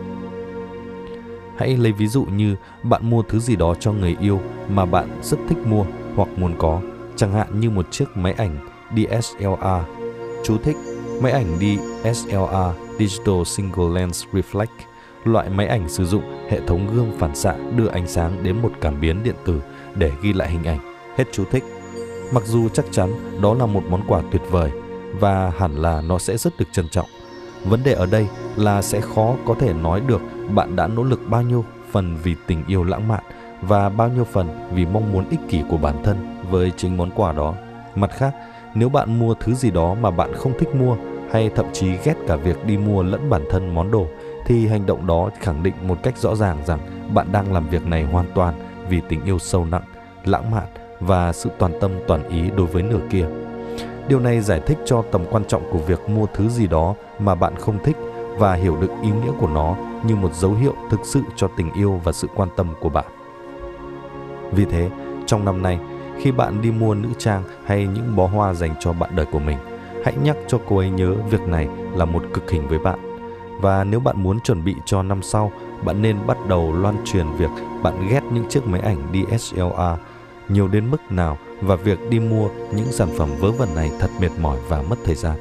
Hãy 1.57 1.76
lấy 1.76 1.92
ví 1.92 2.07
dụ 2.07 2.24
như 2.24 2.57
bạn 2.83 3.11
mua 3.11 3.22
thứ 3.22 3.38
gì 3.38 3.57
đó 3.57 3.74
cho 3.80 3.92
người 3.92 4.16
yêu 4.20 4.40
mà 4.68 4.85
bạn 4.85 5.20
rất 5.22 5.38
thích 5.48 5.59
mua 5.66 5.85
hoặc 6.16 6.28
muốn 6.37 6.54
có, 6.59 6.80
chẳng 7.16 7.33
hạn 7.33 7.61
như 7.61 7.70
một 7.70 7.87
chiếc 7.90 8.04
máy 8.14 8.33
ảnh 8.33 8.57
DSLR. 8.96 9.88
Chú 10.44 10.59
thích: 10.59 10.76
Máy 11.22 11.33
ảnh 11.33 11.59
DSLR 12.04 12.83
Digital 12.98 13.44
Single 13.44 14.00
Lens 14.00 14.24
Reflex, 14.33 14.66
loại 15.24 15.50
máy 15.50 15.66
ảnh 15.66 15.88
sử 15.88 16.07
dụng 16.07 16.22
hệ 16.50 16.61
thống 16.66 16.88
gương 16.94 17.12
phản 17.18 17.35
xạ 17.35 17.57
đưa 17.76 17.87
ánh 17.87 18.07
sáng 18.07 18.42
đến 18.42 18.62
một 18.62 18.72
cảm 18.80 19.00
biến 19.00 19.22
điện 19.24 19.35
tử 19.44 19.61
để 19.94 20.12
ghi 20.22 20.33
lại 20.33 20.50
hình 20.50 20.64
ảnh. 20.64 20.78
Hết 21.16 21.24
chú 21.33 21.44
thích. 21.50 21.64
Mặc 22.33 22.42
dù 22.46 22.68
chắc 22.68 22.85
chắn 22.90 23.40
đó 23.42 23.54
là 23.54 23.66
một 23.66 23.83
món 23.88 24.02
quà 24.09 24.22
tuyệt 24.30 24.42
vời 24.50 24.70
và 25.20 25.52
hẳn 25.59 25.76
là 25.76 26.00
nó 26.00 26.18
sẽ 26.18 26.37
rất 26.37 26.59
được 26.59 26.66
trân 26.72 26.88
trọng. 26.88 27.07
Vấn 27.64 27.83
đề 27.85 27.92
ở 27.92 28.07
đây 28.07 28.26
là 28.57 28.83
sẽ 28.83 29.00
khó 29.00 29.35
có 29.46 29.54
thể 29.61 29.72
nói 29.72 30.00
được 30.00 30.20
bạn 30.54 30.76
đã 30.76 30.87
nỗ 30.87 31.02
lực 31.02 31.20
bao 31.28 31.42
nhiêu 31.42 31.64
phần 31.90 32.16
vì 32.22 32.35
tình 32.46 32.64
yêu 32.66 32.85
lãng 32.85 33.09
mạn 33.09 33.24
và 33.62 33.88
bao 33.88 34.09
nhiêu 34.09 34.24
phần 34.24 34.68
vì 34.74 34.87
mong 34.87 35.12
muốn 35.12 35.28
ích 35.30 35.40
kỷ 35.48 35.62
của 35.68 35.76
bản 35.76 36.02
thân 36.04 36.37
với 36.50 36.72
chính 36.76 36.96
món 36.96 37.11
quà 37.11 37.33
đó. 37.33 37.54
Mặt 37.94 38.11
khác, 38.12 38.35
nếu 38.74 38.88
bạn 38.88 39.18
mua 39.18 39.35
thứ 39.35 39.54
gì 39.54 39.70
đó 39.70 39.94
mà 39.94 40.11
bạn 40.11 40.35
không 40.35 40.52
thích 40.59 40.74
mua 40.74 40.96
hay 41.34 41.50
thậm 41.54 41.66
chí 41.72 41.88
ghét 42.04 42.14
cả 42.26 42.36
việc 42.36 42.64
đi 42.66 42.76
mua 42.76 43.02
lẫn 43.02 43.30
bản 43.30 43.44
thân 43.50 43.74
món 43.74 43.90
đồ 43.90 44.06
thì 44.46 44.66
hành 44.66 44.86
động 44.86 45.06
đó 45.06 45.30
khẳng 45.40 45.62
định 45.62 45.74
một 45.82 45.98
cách 46.02 46.18
rõ 46.18 46.34
ràng 46.34 46.58
rằng 46.66 46.78
bạn 47.14 47.32
đang 47.32 47.52
làm 47.52 47.68
việc 47.68 47.86
này 47.86 48.04
hoàn 48.04 48.26
toàn 48.34 48.54
vì 48.88 49.00
tình 49.08 49.24
yêu 49.24 49.38
sâu 49.38 49.64
nặng, 49.64 49.82
lãng 50.24 50.50
mạn 50.50 50.66
và 51.00 51.32
sự 51.32 51.50
toàn 51.58 51.72
tâm 51.80 51.90
toàn 52.08 52.28
ý 52.28 52.50
đối 52.56 52.66
với 52.66 52.82
nửa 52.82 53.00
kia. 53.10 53.26
Điều 54.08 54.20
này 54.20 54.40
giải 54.40 54.60
thích 54.66 54.78
cho 54.84 55.02
tầm 55.12 55.24
quan 55.30 55.44
trọng 55.44 55.62
của 55.72 55.78
việc 55.78 56.08
mua 56.08 56.26
thứ 56.34 56.48
gì 56.48 56.66
đó 56.66 56.94
mà 57.18 57.34
bạn 57.34 57.56
không 57.56 57.78
thích 57.84 57.96
và 58.38 58.54
hiểu 58.54 58.76
được 58.80 58.90
ý 59.02 59.10
nghĩa 59.10 59.32
của 59.40 59.48
nó 59.48 59.76
như 60.06 60.16
một 60.16 60.34
dấu 60.34 60.54
hiệu 60.54 60.74
thực 60.90 61.00
sự 61.04 61.20
cho 61.36 61.48
tình 61.56 61.72
yêu 61.72 62.00
và 62.04 62.12
sự 62.12 62.28
quan 62.34 62.48
tâm 62.56 62.74
của 62.80 62.88
bạn. 62.88 63.06
Vì 64.52 64.64
thế, 64.64 64.90
trong 65.26 65.44
năm 65.44 65.62
nay, 65.62 65.78
khi 66.18 66.32
bạn 66.32 66.62
đi 66.62 66.70
mua 66.70 66.94
nữ 66.94 67.08
trang 67.18 67.42
hay 67.64 67.86
những 67.86 68.16
bó 68.16 68.26
hoa 68.26 68.54
dành 68.54 68.74
cho 68.80 68.92
bạn 68.92 69.10
đời 69.16 69.26
của 69.32 69.38
mình, 69.38 69.58
hãy 70.04 70.14
nhắc 70.22 70.36
cho 70.48 70.60
cô 70.68 70.76
ấy 70.78 70.90
nhớ 70.90 71.14
việc 71.30 71.40
này 71.40 71.68
là 71.94 72.04
một 72.04 72.22
cực 72.34 72.50
hình 72.50 72.68
với 72.68 72.78
bạn. 72.78 72.98
Và 73.60 73.84
nếu 73.84 74.00
bạn 74.00 74.22
muốn 74.22 74.40
chuẩn 74.40 74.64
bị 74.64 74.74
cho 74.84 75.02
năm 75.02 75.22
sau, 75.22 75.52
bạn 75.84 76.02
nên 76.02 76.26
bắt 76.26 76.36
đầu 76.48 76.72
loan 76.72 76.96
truyền 77.04 77.26
việc 77.38 77.50
bạn 77.82 78.08
ghét 78.08 78.20
những 78.32 78.48
chiếc 78.48 78.66
máy 78.66 78.80
ảnh 78.80 78.98
DSLR 79.12 80.00
nhiều 80.48 80.68
đến 80.68 80.90
mức 80.90 81.12
nào 81.12 81.38
và 81.60 81.76
việc 81.76 81.98
đi 82.10 82.20
mua 82.20 82.48
những 82.74 82.92
sản 82.92 83.08
phẩm 83.16 83.28
vớ 83.40 83.50
vẩn 83.50 83.74
này 83.74 83.90
thật 84.00 84.08
mệt 84.20 84.30
mỏi 84.40 84.58
và 84.68 84.82
mất 84.82 84.96
thời 85.04 85.14
gian. 85.14 85.38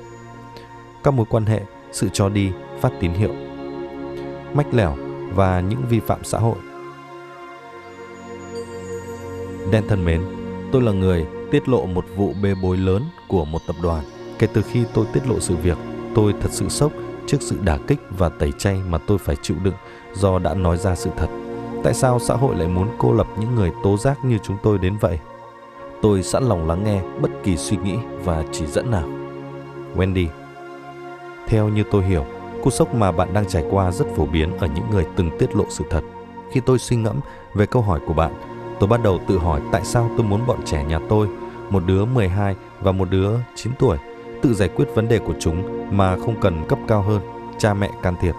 Các 1.04 1.14
mối 1.14 1.26
quan 1.30 1.46
hệ, 1.46 1.62
sự 1.92 2.10
cho 2.14 2.30
đi, 2.30 2.52
phát 2.82 2.92
tín 3.00 3.12
hiệu, 3.12 3.34
mách 4.54 4.74
lẻo 4.74 4.96
và 5.36 5.60
những 5.60 5.82
vi 5.90 6.00
phạm 6.00 6.24
xã 6.24 6.40
hội. 6.40 6.58
Đen 9.72 9.84
thân 9.88 10.06
mến, 10.06 10.22
tôi 10.72 10.82
là 10.82 10.92
người 10.92 11.26
tiết 11.52 11.70
lộ 11.70 11.86
một 11.86 12.06
vụ 12.16 12.34
bê 12.44 12.56
bối 12.62 12.78
lớn 12.78 13.04
của 13.28 13.46
một 13.46 13.60
tập 13.68 13.76
đoàn. 13.84 14.04
Kể 14.44 14.50
từ 14.54 14.62
khi 14.62 14.84
tôi 14.94 15.06
tiết 15.14 15.28
lộ 15.28 15.40
sự 15.40 15.56
việc, 15.56 15.78
tôi 16.16 16.34
thật 16.42 16.50
sự 16.52 16.70
sốc 16.70 16.92
trước 17.28 17.38
sự 17.42 17.58
đả 17.64 17.78
kích 17.88 18.00
và 18.18 18.30
tẩy 18.30 18.52
chay 18.52 18.82
mà 18.90 18.98
tôi 18.98 19.18
phải 19.18 19.36
chịu 19.42 19.58
đựng 19.64 19.74
do 20.14 20.40
đã 20.40 20.54
nói 20.54 20.78
ra 20.78 20.96
sự 20.96 21.10
thật. 21.18 21.28
Tại 21.84 21.94
sao 21.94 22.20
xã 22.20 22.34
hội 22.34 22.56
lại 22.56 22.68
muốn 22.68 22.88
cô 22.98 23.14
lập 23.14 23.28
những 23.40 23.56
người 23.56 23.72
tố 23.84 23.98
giác 23.98 24.18
như 24.26 24.38
chúng 24.44 24.58
tôi 24.64 24.78
đến 24.78 24.98
vậy? 24.98 25.20
Tôi 26.02 26.24
sẵn 26.24 26.44
lòng 26.44 26.68
lắng 26.68 26.84
nghe 26.84 27.02
bất 27.22 27.32
kỳ 27.44 27.58
suy 27.58 27.78
nghĩ 27.78 27.96
và 28.24 28.44
chỉ 28.52 28.66
dẫn 28.66 28.92
nào. 28.92 29.10
Wendy 29.96 30.28
Theo 31.48 31.70
như 31.70 31.84
tôi 31.92 32.04
hiểu, 32.04 32.26
cú 32.64 32.70
sốc 32.70 32.96
mà 32.96 33.12
bạn 33.12 33.34
đang 33.34 33.48
trải 33.48 33.66
qua 33.70 33.92
rất 33.92 34.06
phổ 34.16 34.26
biến 34.26 34.58
ở 34.58 34.68
những 34.76 34.90
người 34.92 35.06
từng 35.16 35.38
tiết 35.40 35.56
lộ 35.56 35.66
sự 35.70 35.84
thật. 35.90 36.02
Khi 36.52 36.60
tôi 36.60 36.80
suy 36.80 36.96
ngẫm 36.96 37.20
về 37.54 37.66
câu 37.66 37.82
hỏi 37.82 38.00
của 38.08 38.14
bạn, 38.14 38.34
tôi 38.80 38.90
bắt 38.90 39.04
đầu 39.04 39.20
tự 39.28 39.38
hỏi 39.38 39.62
tại 39.72 39.86
sao 39.86 40.10
tôi 40.18 40.28
muốn 40.28 40.48
bọn 40.48 40.60
trẻ 40.66 40.84
nhà 40.84 41.00
tôi, 41.10 41.28
một 41.70 41.84
đứa 41.86 42.06
12 42.06 42.56
và 42.82 42.92
một 42.92 43.10
đứa 43.10 43.32
9 43.56 43.74
tuổi, 43.80 43.98
tự 44.44 44.54
giải 44.54 44.70
quyết 44.70 44.86
vấn 44.96 45.08
đề 45.08 45.20
của 45.20 45.34
chúng 45.40 45.88
mà 45.98 46.18
không 46.18 46.36
cần 46.42 46.66
cấp 46.68 46.80
cao 46.88 47.02
hơn, 47.02 47.22
cha 47.58 47.74
mẹ 47.74 47.90
can 48.02 48.16
thiệp. 48.22 48.36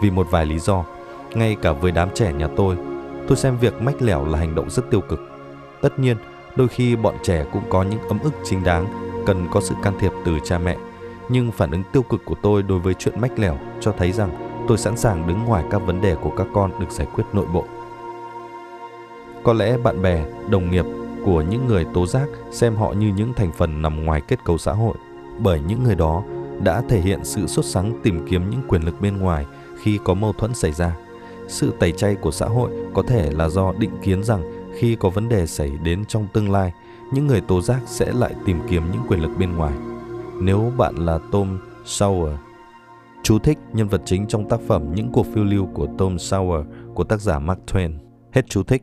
Vì 0.00 0.10
một 0.10 0.26
vài 0.30 0.46
lý 0.46 0.58
do, 0.58 0.84
ngay 1.34 1.56
cả 1.62 1.72
với 1.72 1.92
đám 1.92 2.08
trẻ 2.14 2.32
nhà 2.32 2.48
tôi, 2.56 2.76
tôi 3.28 3.36
xem 3.36 3.58
việc 3.58 3.82
mách 3.82 4.02
lẻo 4.02 4.24
là 4.24 4.38
hành 4.38 4.54
động 4.54 4.70
rất 4.70 4.90
tiêu 4.90 5.00
cực. 5.00 5.20
Tất 5.82 5.98
nhiên, 5.98 6.16
đôi 6.56 6.68
khi 6.68 6.96
bọn 6.96 7.14
trẻ 7.22 7.46
cũng 7.52 7.62
có 7.70 7.82
những 7.82 8.00
ấm 8.08 8.18
ức 8.22 8.32
chính 8.44 8.64
đáng, 8.64 8.86
cần 9.26 9.48
có 9.50 9.60
sự 9.60 9.74
can 9.82 9.98
thiệp 9.98 10.12
từ 10.24 10.38
cha 10.44 10.58
mẹ. 10.58 10.76
Nhưng 11.28 11.52
phản 11.52 11.70
ứng 11.70 11.82
tiêu 11.92 12.02
cực 12.02 12.24
của 12.24 12.36
tôi 12.42 12.62
đối 12.62 12.78
với 12.78 12.94
chuyện 12.94 13.20
mách 13.20 13.38
lẻo 13.38 13.58
cho 13.80 13.92
thấy 13.98 14.12
rằng 14.12 14.30
tôi 14.68 14.78
sẵn 14.78 14.96
sàng 14.96 15.26
đứng 15.26 15.44
ngoài 15.44 15.64
các 15.70 15.78
vấn 15.78 16.00
đề 16.00 16.14
của 16.14 16.30
các 16.36 16.46
con 16.54 16.80
được 16.80 16.90
giải 16.90 17.06
quyết 17.14 17.24
nội 17.32 17.46
bộ. 17.52 17.64
Có 19.42 19.52
lẽ 19.52 19.76
bạn 19.78 20.02
bè, 20.02 20.24
đồng 20.48 20.70
nghiệp 20.70 20.84
của 21.24 21.40
những 21.40 21.66
người 21.66 21.86
tố 21.94 22.06
giác 22.06 22.28
xem 22.50 22.76
họ 22.76 22.92
như 22.92 23.12
những 23.16 23.34
thành 23.34 23.52
phần 23.52 23.82
nằm 23.82 24.04
ngoài 24.04 24.20
kết 24.20 24.44
cấu 24.44 24.58
xã 24.58 24.72
hội, 24.72 24.94
bởi 25.38 25.60
những 25.68 25.82
người 25.82 25.94
đó 25.94 26.22
đã 26.62 26.82
thể 26.88 27.00
hiện 27.00 27.20
sự 27.24 27.46
xuất 27.46 27.64
sáng 27.64 28.00
tìm 28.02 28.26
kiếm 28.30 28.50
những 28.50 28.62
quyền 28.68 28.84
lực 28.84 29.00
bên 29.00 29.16
ngoài 29.16 29.46
khi 29.82 29.98
có 30.04 30.14
mâu 30.14 30.32
thuẫn 30.32 30.54
xảy 30.54 30.72
ra 30.72 30.96
sự 31.48 31.72
tẩy 31.78 31.92
chay 31.92 32.14
của 32.14 32.30
xã 32.30 32.46
hội 32.46 32.70
có 32.94 33.02
thể 33.02 33.30
là 33.32 33.48
do 33.48 33.72
định 33.78 33.90
kiến 34.02 34.24
rằng 34.24 34.42
khi 34.78 34.96
có 34.96 35.10
vấn 35.10 35.28
đề 35.28 35.46
xảy 35.46 35.72
đến 35.84 36.04
trong 36.04 36.26
tương 36.32 36.50
lai, 36.50 36.72
những 37.12 37.26
người 37.26 37.40
tố 37.40 37.60
giác 37.60 37.80
sẽ 37.86 38.12
lại 38.12 38.34
tìm 38.46 38.60
kiếm 38.68 38.82
những 38.92 39.02
quyền 39.08 39.20
lực 39.20 39.30
bên 39.38 39.56
ngoài. 39.56 39.74
Nếu 40.40 40.72
bạn 40.76 40.94
là 40.96 41.18
Tom 41.32 41.58
Sawyer, 41.84 42.36
chú 43.22 43.38
thích 43.38 43.58
nhân 43.72 43.88
vật 43.88 44.02
chính 44.04 44.26
trong 44.26 44.48
tác 44.48 44.60
phẩm 44.68 44.94
Những 44.94 45.12
cuộc 45.12 45.26
phiêu 45.34 45.44
lưu 45.44 45.66
của 45.74 45.88
Tom 45.98 46.16
Sawyer 46.16 46.64
của 46.94 47.04
tác 47.04 47.20
giả 47.20 47.38
Mark 47.38 47.60
Twain. 47.66 47.92
Hết 48.32 48.46
chú 48.48 48.62
thích. 48.62 48.82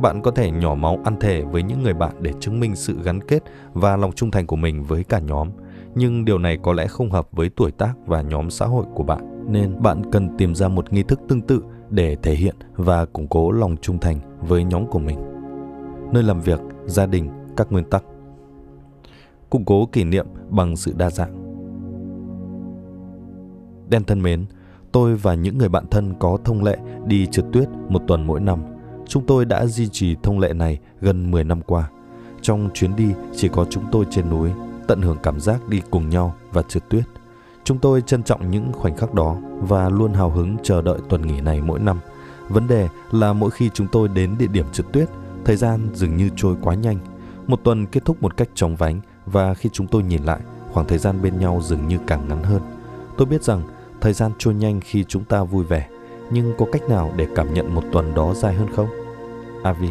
Bạn 0.00 0.22
có 0.22 0.30
thể 0.30 0.50
nhỏ 0.50 0.74
máu 0.74 0.98
ăn 1.04 1.16
thể 1.20 1.42
với 1.42 1.62
những 1.62 1.82
người 1.82 1.94
bạn 1.94 2.12
để 2.20 2.32
chứng 2.40 2.60
minh 2.60 2.76
sự 2.76 3.02
gắn 3.02 3.20
kết 3.20 3.42
và 3.72 3.96
lòng 3.96 4.12
trung 4.12 4.30
thành 4.30 4.46
của 4.46 4.56
mình 4.56 4.84
với 4.84 5.04
cả 5.04 5.18
nhóm, 5.18 5.48
nhưng 5.94 6.24
điều 6.24 6.38
này 6.38 6.58
có 6.62 6.72
lẽ 6.72 6.86
không 6.86 7.10
hợp 7.10 7.28
với 7.32 7.48
tuổi 7.48 7.70
tác 7.70 7.92
và 8.06 8.22
nhóm 8.22 8.50
xã 8.50 8.66
hội 8.66 8.84
của 8.94 9.02
bạn 9.02 9.52
nên 9.52 9.82
bạn 9.82 10.10
cần 10.12 10.36
tìm 10.38 10.54
ra 10.54 10.68
một 10.68 10.92
nghi 10.92 11.02
thức 11.02 11.20
tương 11.28 11.40
tự 11.40 11.62
để 11.90 12.16
thể 12.22 12.34
hiện 12.34 12.54
và 12.76 13.04
củng 13.04 13.28
cố 13.28 13.50
lòng 13.50 13.76
trung 13.76 13.98
thành 13.98 14.18
với 14.40 14.64
nhóm 14.64 14.86
của 14.86 14.98
mình. 14.98 15.18
Nơi 16.12 16.22
làm 16.22 16.40
việc, 16.40 16.60
gia 16.86 17.06
đình, 17.06 17.30
các 17.56 17.72
nguyên 17.72 17.90
tắc. 17.90 18.04
Củng 19.50 19.64
cố 19.64 19.86
kỷ 19.86 20.04
niệm 20.04 20.26
bằng 20.48 20.76
sự 20.76 20.94
đa 20.96 21.10
dạng. 21.10 21.46
Đen 23.88 24.04
thân 24.04 24.22
mến, 24.22 24.44
tôi 24.92 25.16
và 25.16 25.34
những 25.34 25.58
người 25.58 25.68
bạn 25.68 25.86
thân 25.90 26.14
có 26.18 26.38
thông 26.44 26.64
lệ 26.64 26.76
đi 27.06 27.26
trượt 27.26 27.44
tuyết 27.52 27.68
một 27.88 28.02
tuần 28.06 28.26
mỗi 28.26 28.40
năm. 28.40 28.75
Chúng 29.08 29.26
tôi 29.26 29.44
đã 29.44 29.66
duy 29.66 29.88
trì 29.88 30.16
thông 30.22 30.38
lệ 30.38 30.52
này 30.52 30.78
gần 31.00 31.30
10 31.30 31.44
năm 31.44 31.60
qua. 31.62 31.90
Trong 32.42 32.68
chuyến 32.74 32.96
đi 32.96 33.08
chỉ 33.36 33.48
có 33.48 33.66
chúng 33.70 33.84
tôi 33.92 34.04
trên 34.10 34.30
núi, 34.30 34.50
tận 34.86 35.02
hưởng 35.02 35.18
cảm 35.22 35.40
giác 35.40 35.68
đi 35.68 35.82
cùng 35.90 36.08
nhau 36.08 36.34
và 36.52 36.62
trượt 36.62 36.88
tuyết. 36.88 37.04
Chúng 37.64 37.78
tôi 37.78 38.02
trân 38.02 38.22
trọng 38.22 38.50
những 38.50 38.72
khoảnh 38.72 38.96
khắc 38.96 39.14
đó 39.14 39.36
và 39.60 39.88
luôn 39.88 40.14
hào 40.14 40.30
hứng 40.30 40.56
chờ 40.62 40.82
đợi 40.82 40.98
tuần 41.08 41.26
nghỉ 41.26 41.40
này 41.40 41.60
mỗi 41.60 41.80
năm. 41.80 42.00
Vấn 42.48 42.68
đề 42.68 42.88
là 43.12 43.32
mỗi 43.32 43.50
khi 43.50 43.70
chúng 43.74 43.86
tôi 43.92 44.08
đến 44.08 44.36
địa 44.38 44.46
điểm 44.46 44.66
trượt 44.72 44.86
tuyết, 44.92 45.08
thời 45.44 45.56
gian 45.56 45.88
dường 45.94 46.16
như 46.16 46.30
trôi 46.36 46.56
quá 46.62 46.74
nhanh. 46.74 46.98
Một 47.46 47.60
tuần 47.64 47.86
kết 47.86 48.04
thúc 48.04 48.22
một 48.22 48.36
cách 48.36 48.48
chóng 48.54 48.76
vánh 48.76 49.00
và 49.26 49.54
khi 49.54 49.70
chúng 49.72 49.86
tôi 49.86 50.02
nhìn 50.02 50.22
lại, 50.22 50.40
khoảng 50.72 50.86
thời 50.86 50.98
gian 50.98 51.22
bên 51.22 51.38
nhau 51.38 51.60
dường 51.64 51.88
như 51.88 51.98
càng 52.06 52.28
ngắn 52.28 52.42
hơn. 52.42 52.62
Tôi 53.16 53.26
biết 53.26 53.42
rằng 53.42 53.62
thời 54.00 54.12
gian 54.12 54.32
trôi 54.38 54.54
nhanh 54.54 54.80
khi 54.80 55.04
chúng 55.04 55.24
ta 55.24 55.44
vui 55.44 55.64
vẻ, 55.64 55.88
nhưng 56.30 56.54
có 56.58 56.66
cách 56.72 56.88
nào 56.88 57.12
để 57.16 57.26
cảm 57.34 57.54
nhận 57.54 57.74
một 57.74 57.82
tuần 57.92 58.14
đó 58.14 58.34
dài 58.34 58.54
hơn 58.54 58.68
không? 58.76 58.88
Avi 59.62 59.88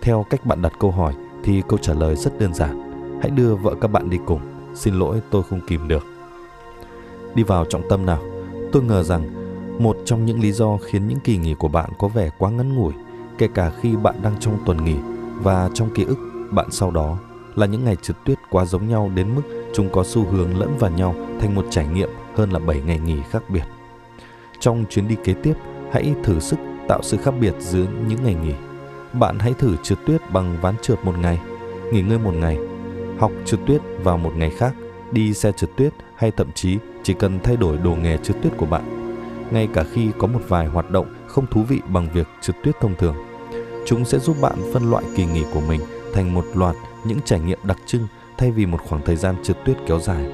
Theo 0.00 0.26
cách 0.30 0.46
bạn 0.46 0.62
đặt 0.62 0.72
câu 0.78 0.90
hỏi 0.90 1.14
thì 1.42 1.62
câu 1.68 1.78
trả 1.78 1.94
lời 1.94 2.16
rất 2.16 2.38
đơn 2.38 2.54
giản. 2.54 2.90
Hãy 3.20 3.30
đưa 3.30 3.54
vợ 3.54 3.74
các 3.80 3.88
bạn 3.88 4.10
đi 4.10 4.18
cùng. 4.26 4.40
Xin 4.74 4.94
lỗi 4.94 5.20
tôi 5.30 5.42
không 5.42 5.60
kìm 5.66 5.88
được. 5.88 6.06
Đi 7.34 7.42
vào 7.42 7.64
trọng 7.64 7.88
tâm 7.88 8.06
nào. 8.06 8.22
Tôi 8.72 8.82
ngờ 8.82 9.02
rằng 9.02 9.44
một 9.82 9.96
trong 10.04 10.26
những 10.26 10.40
lý 10.40 10.52
do 10.52 10.78
khiến 10.84 11.08
những 11.08 11.20
kỳ 11.20 11.36
nghỉ 11.36 11.54
của 11.54 11.68
bạn 11.68 11.90
có 11.98 12.08
vẻ 12.08 12.30
quá 12.38 12.50
ngắn 12.50 12.74
ngủi, 12.74 12.92
kể 13.38 13.48
cả 13.54 13.72
khi 13.80 13.96
bạn 13.96 14.14
đang 14.22 14.34
trong 14.40 14.58
tuần 14.66 14.84
nghỉ 14.84 14.96
và 15.42 15.70
trong 15.74 15.90
ký 15.94 16.04
ức 16.04 16.18
bạn 16.50 16.66
sau 16.70 16.90
đó 16.90 17.18
là 17.54 17.66
những 17.66 17.84
ngày 17.84 17.96
trượt 18.02 18.16
tuyết 18.24 18.38
quá 18.50 18.64
giống 18.64 18.88
nhau 18.88 19.10
đến 19.14 19.34
mức 19.34 19.42
chúng 19.74 19.88
có 19.92 20.04
xu 20.04 20.24
hướng 20.24 20.58
lẫn 20.58 20.76
vào 20.78 20.90
nhau 20.90 21.14
thành 21.40 21.54
một 21.54 21.66
trải 21.70 21.86
nghiệm 21.86 22.08
hơn 22.34 22.50
là 22.50 22.58
7 22.58 22.80
ngày 22.80 22.98
nghỉ 22.98 23.16
khác 23.30 23.42
biệt. 23.48 23.64
Trong 24.64 24.84
chuyến 24.90 25.08
đi 25.08 25.16
kế 25.24 25.34
tiếp, 25.34 25.54
hãy 25.92 26.14
thử 26.24 26.40
sức 26.40 26.58
tạo 26.88 27.00
sự 27.02 27.16
khác 27.16 27.34
biệt 27.40 27.54
giữa 27.58 27.86
những 28.08 28.18
ngày 28.24 28.34
nghỉ. 28.34 28.52
Bạn 29.12 29.38
hãy 29.38 29.54
thử 29.58 29.76
trượt 29.82 29.98
tuyết 30.06 30.20
bằng 30.32 30.58
ván 30.60 30.74
trượt 30.82 30.98
một 31.04 31.18
ngày, 31.18 31.40
nghỉ 31.92 32.02
ngơi 32.02 32.18
một 32.18 32.34
ngày. 32.34 32.58
học 33.18 33.32
trượt 33.44 33.60
tuyết 33.66 33.80
vào 34.02 34.18
một 34.18 34.32
ngày 34.36 34.50
khác, 34.50 34.74
đi 35.12 35.34
xe 35.34 35.52
trượt 35.52 35.70
tuyết 35.76 35.92
hay 36.16 36.30
thậm 36.30 36.52
chí 36.54 36.78
chỉ 37.02 37.14
cần 37.14 37.38
thay 37.40 37.56
đổi 37.56 37.78
đồ 37.78 37.94
nghề 37.94 38.16
trượt 38.16 38.36
tuyết 38.42 38.52
của 38.56 38.66
bạn. 38.66 39.14
Ngay 39.50 39.68
cả 39.74 39.84
khi 39.92 40.10
có 40.18 40.26
một 40.26 40.40
vài 40.48 40.66
hoạt 40.66 40.90
động 40.90 41.06
không 41.26 41.46
thú 41.46 41.62
vị 41.62 41.80
bằng 41.88 42.08
việc 42.12 42.28
trượt 42.40 42.56
tuyết 42.62 42.80
thông 42.80 42.94
thường, 42.94 43.16
chúng 43.86 44.04
sẽ 44.04 44.18
giúp 44.18 44.36
bạn 44.40 44.56
phân 44.72 44.90
loại 44.90 45.04
kỳ 45.16 45.24
nghỉ 45.24 45.44
của 45.54 45.60
mình 45.60 45.80
thành 46.14 46.34
một 46.34 46.44
loạt 46.54 46.76
những 47.04 47.18
trải 47.24 47.40
nghiệm 47.40 47.58
đặc 47.62 47.78
trưng 47.86 48.06
thay 48.38 48.50
vì 48.50 48.66
một 48.66 48.80
khoảng 48.88 49.02
thời 49.04 49.16
gian 49.16 49.34
trượt 49.42 49.56
tuyết 49.64 49.76
kéo 49.86 50.00
dài. 50.00 50.32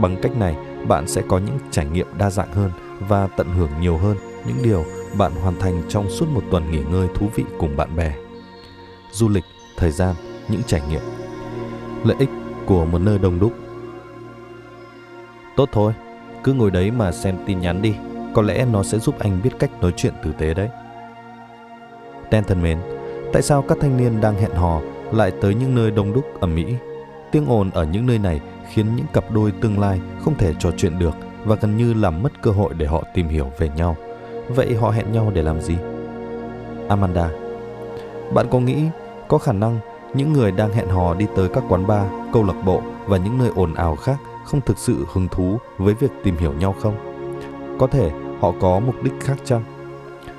Bằng 0.00 0.16
cách 0.22 0.36
này, 0.36 0.56
bạn 0.88 1.08
sẽ 1.08 1.22
có 1.28 1.38
những 1.38 1.58
trải 1.70 1.86
nghiệm 1.86 2.06
đa 2.18 2.30
dạng 2.30 2.52
hơn 2.52 2.70
và 3.00 3.26
tận 3.26 3.46
hưởng 3.56 3.70
nhiều 3.80 3.96
hơn 3.96 4.16
những 4.46 4.62
điều 4.62 4.84
bạn 5.18 5.32
hoàn 5.32 5.58
thành 5.60 5.82
trong 5.88 6.10
suốt 6.10 6.28
một 6.28 6.42
tuần 6.50 6.70
nghỉ 6.70 6.80
ngơi 6.90 7.08
thú 7.14 7.28
vị 7.34 7.44
cùng 7.58 7.76
bạn 7.76 7.96
bè. 7.96 8.14
Du 9.10 9.28
lịch, 9.28 9.44
thời 9.76 9.90
gian, 9.90 10.14
những 10.48 10.62
trải 10.66 10.82
nghiệm. 10.88 11.00
Lợi 12.04 12.16
ích 12.18 12.28
của 12.66 12.84
một 12.84 12.98
nơi 12.98 13.18
đông 13.18 13.38
đúc. 13.38 13.52
Tốt 15.56 15.68
thôi, 15.72 15.92
cứ 16.44 16.52
ngồi 16.52 16.70
đấy 16.70 16.90
mà 16.90 17.12
xem 17.12 17.36
tin 17.46 17.60
nhắn 17.60 17.82
đi, 17.82 17.94
có 18.34 18.42
lẽ 18.42 18.66
nó 18.72 18.82
sẽ 18.82 18.98
giúp 18.98 19.18
anh 19.18 19.40
biết 19.42 19.50
cách 19.58 19.70
nói 19.80 19.92
chuyện 19.96 20.14
tử 20.24 20.32
tế 20.38 20.54
đấy. 20.54 20.68
Ten 22.30 22.44
thân 22.44 22.62
mến, 22.62 22.78
tại 23.32 23.42
sao 23.42 23.62
các 23.62 23.78
thanh 23.80 23.96
niên 23.96 24.20
đang 24.20 24.34
hẹn 24.34 24.50
hò 24.50 24.80
lại 25.12 25.32
tới 25.40 25.54
những 25.54 25.74
nơi 25.74 25.90
đông 25.90 26.12
đúc 26.12 26.24
ở 26.40 26.46
mỹ? 26.46 26.64
Tiếng 27.30 27.46
ồn 27.46 27.70
ở 27.70 27.84
những 27.84 28.06
nơi 28.06 28.18
này 28.18 28.40
khiến 28.72 28.96
những 28.96 29.06
cặp 29.12 29.30
đôi 29.30 29.52
tương 29.60 29.80
lai 29.80 30.00
không 30.24 30.34
thể 30.38 30.54
trò 30.58 30.70
chuyện 30.76 30.98
được 30.98 31.14
và 31.44 31.56
gần 31.56 31.76
như 31.76 31.94
làm 31.94 32.22
mất 32.22 32.42
cơ 32.42 32.50
hội 32.50 32.74
để 32.74 32.86
họ 32.86 33.02
tìm 33.14 33.28
hiểu 33.28 33.52
về 33.58 33.70
nhau. 33.76 33.96
Vậy 34.48 34.74
họ 34.74 34.90
hẹn 34.90 35.12
nhau 35.12 35.30
để 35.34 35.42
làm 35.42 35.60
gì? 35.60 35.76
Amanda 36.88 37.30
Bạn 38.34 38.46
có 38.50 38.60
nghĩ 38.60 38.84
có 39.28 39.38
khả 39.38 39.52
năng 39.52 39.78
những 40.14 40.32
người 40.32 40.52
đang 40.52 40.72
hẹn 40.72 40.88
hò 40.88 41.14
đi 41.14 41.26
tới 41.36 41.48
các 41.48 41.64
quán 41.68 41.86
bar, 41.86 42.06
câu 42.32 42.44
lạc 42.44 42.62
bộ 42.64 42.82
và 43.06 43.16
những 43.16 43.38
nơi 43.38 43.50
ồn 43.54 43.74
ào 43.74 43.96
khác 43.96 44.16
không 44.44 44.60
thực 44.60 44.78
sự 44.78 45.06
hứng 45.12 45.28
thú 45.28 45.58
với 45.78 45.94
việc 45.94 46.10
tìm 46.24 46.36
hiểu 46.36 46.52
nhau 46.52 46.74
không? 46.80 46.94
Có 47.78 47.86
thể 47.86 48.10
họ 48.40 48.52
có 48.60 48.80
mục 48.80 49.02
đích 49.02 49.14
khác 49.20 49.36
chăng? 49.44 49.62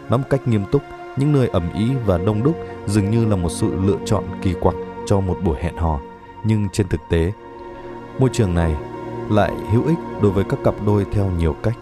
Nói 0.10 0.20
một 0.20 0.26
cách 0.30 0.48
nghiêm 0.48 0.66
túc, 0.72 0.82
những 1.18 1.34
nơi 1.34 1.48
ẩm 1.48 1.74
ý 1.74 1.92
và 2.06 2.18
đông 2.18 2.44
đúc 2.44 2.56
dường 2.86 3.12
như 3.12 3.26
là 3.26 3.36
một 3.36 3.50
sự 3.50 3.76
lựa 3.86 3.98
chọn 4.06 4.24
kỳ 4.42 4.54
quặc 4.54 4.76
cho 5.06 5.20
một 5.20 5.38
buổi 5.44 5.58
hẹn 5.62 5.78
hò. 5.78 6.00
Nhưng 6.44 6.70
trên 6.70 6.88
thực 6.88 7.02
tế, 7.10 7.32
môi 8.20 8.30
trường 8.34 8.56
này 8.56 8.76
lại 9.30 9.52
hữu 9.72 9.86
ích 9.86 9.98
đối 10.22 10.32
với 10.32 10.44
các 10.50 10.60
cặp 10.64 10.76
đôi 10.86 11.06
theo 11.12 11.32
nhiều 11.38 11.56
cách. 11.64 11.78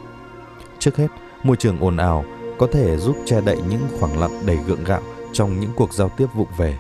Trước 0.79 0.97
hết, 0.97 1.07
môi 1.43 1.57
trường 1.57 1.79
ồn 1.79 1.97
ào 1.97 2.25
có 2.57 2.67
thể 2.67 2.97
giúp 2.97 3.15
che 3.25 3.41
đậy 3.41 3.57
những 3.69 3.81
khoảng 3.99 4.19
lặng 4.19 4.41
đầy 4.45 4.57
gượng 4.67 4.83
gạo 4.83 5.01
trong 5.33 5.59
những 5.59 5.71
cuộc 5.75 5.93
giao 5.93 6.09
tiếp 6.09 6.27
vụng 6.33 6.47
về. 6.57 6.77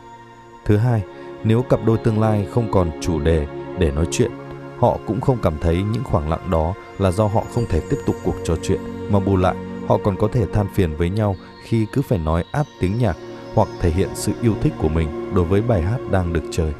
Thứ 0.65 0.77
hai, 0.77 1.03
nếu 1.43 1.61
cặp 1.61 1.79
đôi 1.85 1.97
tương 1.97 2.21
lai 2.21 2.47
không 2.51 2.71
còn 2.71 2.91
chủ 3.01 3.19
đề 3.19 3.47
để 3.79 3.91
nói 3.91 4.05
chuyện, 4.11 4.31
họ 4.79 4.97
cũng 5.07 5.21
không 5.21 5.37
cảm 5.43 5.53
thấy 5.61 5.75
những 5.75 6.03
khoảng 6.03 6.29
lặng 6.29 6.49
đó 6.49 6.73
là 6.99 7.11
do 7.11 7.25
họ 7.27 7.43
không 7.53 7.65
thể 7.69 7.81
tiếp 7.89 7.97
tục 8.05 8.15
cuộc 8.23 8.35
trò 8.43 8.55
chuyện, 8.63 8.79
mà 9.09 9.19
bù 9.19 9.37
lại, 9.37 9.55
họ 9.87 9.99
còn 10.03 10.17
có 10.17 10.27
thể 10.31 10.45
than 10.53 10.67
phiền 10.73 10.95
với 10.95 11.09
nhau 11.09 11.35
khi 11.63 11.85
cứ 11.93 12.01
phải 12.01 12.19
nói 12.19 12.43
áp 12.51 12.65
tiếng 12.79 12.99
nhạc 12.99 13.17
hoặc 13.55 13.67
thể 13.79 13.89
hiện 13.89 14.09
sự 14.13 14.31
yêu 14.41 14.53
thích 14.61 14.73
của 14.77 14.89
mình 14.89 15.33
đối 15.35 15.45
với 15.45 15.61
bài 15.61 15.81
hát 15.81 15.97
đang 16.11 16.33
được 16.33 16.43
chơi. 16.51 16.73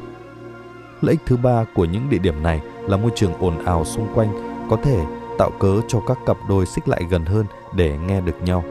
Lợi 1.04 1.12
ích 1.12 1.20
thứ 1.26 1.36
ba 1.36 1.64
của 1.74 1.84
những 1.84 2.10
địa 2.10 2.18
điểm 2.18 2.42
này 2.42 2.60
là 2.88 2.96
môi 2.96 3.10
trường 3.14 3.32
ồn 3.40 3.64
ào 3.64 3.84
xung 3.84 4.06
quanh 4.14 4.58
có 4.70 4.76
thể 4.76 5.04
tạo 5.38 5.50
cớ 5.58 5.80
cho 5.88 6.00
các 6.00 6.18
cặp 6.26 6.36
đôi 6.48 6.66
xích 6.66 6.88
lại 6.88 7.06
gần 7.10 7.24
hơn 7.24 7.46
để 7.72 7.98
nghe 7.98 8.20
được 8.20 8.42
nhau. 8.42 8.64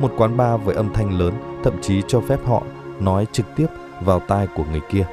Một 0.00 0.12
quán 0.16 0.36
bar 0.36 0.60
với 0.64 0.74
âm 0.74 0.92
thanh 0.92 1.18
lớn 1.18 1.34
thậm 1.64 1.74
chí 1.82 2.02
cho 2.08 2.20
phép 2.20 2.38
họ 2.46 2.62
nói 3.00 3.26
trực 3.32 3.46
tiếp 3.56 3.66
vào 4.04 4.20
tai 4.20 4.46
của 4.56 4.64
người 4.70 4.80
kia. 4.90 5.06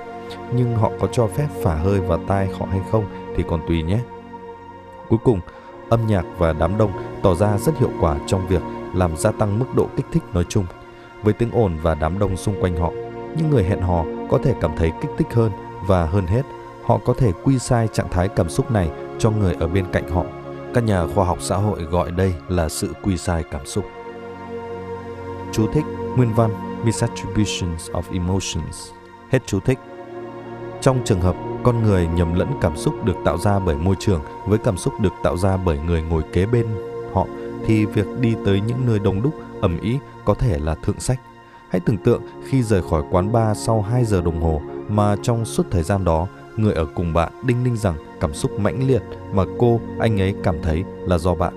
Nhưng 0.56 0.76
họ 0.76 0.92
có 1.00 1.08
cho 1.12 1.28
phép 1.28 1.48
phả 1.64 1.76
hơi 1.76 2.00
vào 2.00 2.20
tai 2.28 2.48
họ 2.60 2.66
hay 2.72 2.82
không 2.92 3.06
thì 3.36 3.44
còn 3.48 3.62
tùy 3.68 3.84
nhé. 3.84 4.00
Cuối 5.10 5.20
cùng, 5.24 5.40
âm 5.90 6.08
nhạc 6.08 6.26
và 6.38 6.54
đám 6.54 6.78
đông 6.78 6.92
tỏ 7.24 7.36
ra 7.36 7.58
rất 7.58 7.78
hiệu 7.80 7.92
quả 8.02 8.18
trong 8.28 8.48
việc 8.48 8.62
làm 8.94 9.18
gia 9.18 9.32
tăng 9.32 9.60
mức 9.60 9.76
độ 9.76 9.88
kích 9.96 10.06
thích 10.12 10.24
nói 10.34 10.44
chung. 10.50 10.66
Với 11.24 11.34
tiếng 11.34 11.52
ồn 11.52 11.78
và 11.82 11.96
đám 11.96 12.20
đông 12.20 12.38
xung 12.38 12.62
quanh 12.62 12.78
họ, 12.78 12.92
những 13.38 13.50
người 13.50 13.64
hẹn 13.64 13.82
hò 13.82 14.06
có 14.30 14.40
thể 14.44 14.54
cảm 14.62 14.72
thấy 14.78 14.92
kích 15.02 15.12
thích 15.18 15.28
hơn 15.34 15.52
và 15.88 16.06
hơn 16.06 16.28
hết, 16.28 16.42
họ 16.88 17.00
có 17.06 17.14
thể 17.14 17.32
quy 17.44 17.60
sai 17.60 17.88
trạng 17.88 18.10
thái 18.10 18.28
cảm 18.28 18.50
xúc 18.50 18.72
này 18.72 18.90
cho 19.20 19.32
người 19.32 19.54
ở 19.60 19.68
bên 19.68 19.86
cạnh 19.92 20.10
họ. 20.10 20.24
Các 20.74 20.84
nhà 20.84 21.08
khoa 21.08 21.26
học 21.26 21.38
xã 21.42 21.56
hội 21.56 21.84
gọi 21.84 22.12
đây 22.12 22.34
là 22.48 22.70
sự 22.70 22.94
quy 23.04 23.18
sai 23.18 23.44
cảm 23.52 23.66
xúc. 23.66 23.86
Chú 25.52 25.68
thích 25.74 25.84
Nguyên 26.18 26.34
văn 26.34 26.52
Misattributions 26.86 27.90
of 27.92 28.02
Emotions 28.12 28.92
Hết 29.30 29.40
chú 29.46 29.60
thích 29.60 29.80
Trong 30.82 31.02
trường 31.06 31.22
hợp 31.22 31.36
con 31.64 31.84
người 31.84 32.08
nhầm 32.08 32.34
lẫn 32.34 32.52
cảm 32.62 32.78
xúc 32.78 33.06
được 33.06 33.16
tạo 33.26 33.38
ra 33.38 33.60
bởi 33.60 33.76
môi 33.76 33.96
trường 34.00 34.22
với 34.46 34.58
cảm 34.58 34.78
xúc 34.78 34.94
được 35.02 35.14
tạo 35.24 35.38
ra 35.38 35.58
bởi 35.58 35.80
người 35.80 36.02
ngồi 36.02 36.24
kế 36.34 36.46
bên 36.46 36.68
họ 37.14 37.28
thì 37.66 37.86
việc 37.86 38.06
đi 38.20 38.36
tới 38.46 38.62
những 38.62 38.86
nơi 38.86 39.00
đông 39.00 39.22
đúc, 39.22 39.34
ẩm 39.62 39.80
ý 39.80 40.00
có 40.26 40.34
thể 40.34 40.60
là 40.60 40.76
thượng 40.76 41.00
sách. 41.00 41.20
Hãy 41.70 41.80
tưởng 41.80 41.98
tượng 41.98 42.22
khi 42.48 42.64
rời 42.64 42.82
khỏi 42.82 43.04
quán 43.12 43.32
bar 43.32 43.58
sau 43.58 43.82
2 43.82 44.06
giờ 44.06 44.22
đồng 44.22 44.42
hồ 44.42 44.62
mà 44.88 45.16
trong 45.22 45.46
suốt 45.46 45.64
thời 45.72 45.84
gian 45.84 46.06
đó, 46.06 46.28
người 46.58 46.74
ở 46.74 46.86
cùng 46.96 47.14
bạn 47.14 47.34
đinh 47.46 47.64
ninh 47.64 47.78
rằng 47.78 47.96
cảm 48.20 48.34
xúc 48.34 48.60
mãnh 48.60 48.88
liệt 48.88 49.02
mà 49.34 49.44
cô, 49.58 49.80
anh 50.00 50.22
ấy 50.22 50.36
cảm 50.44 50.56
thấy 50.64 50.84
là 51.06 51.18
do 51.18 51.36
bạn. 51.36 51.54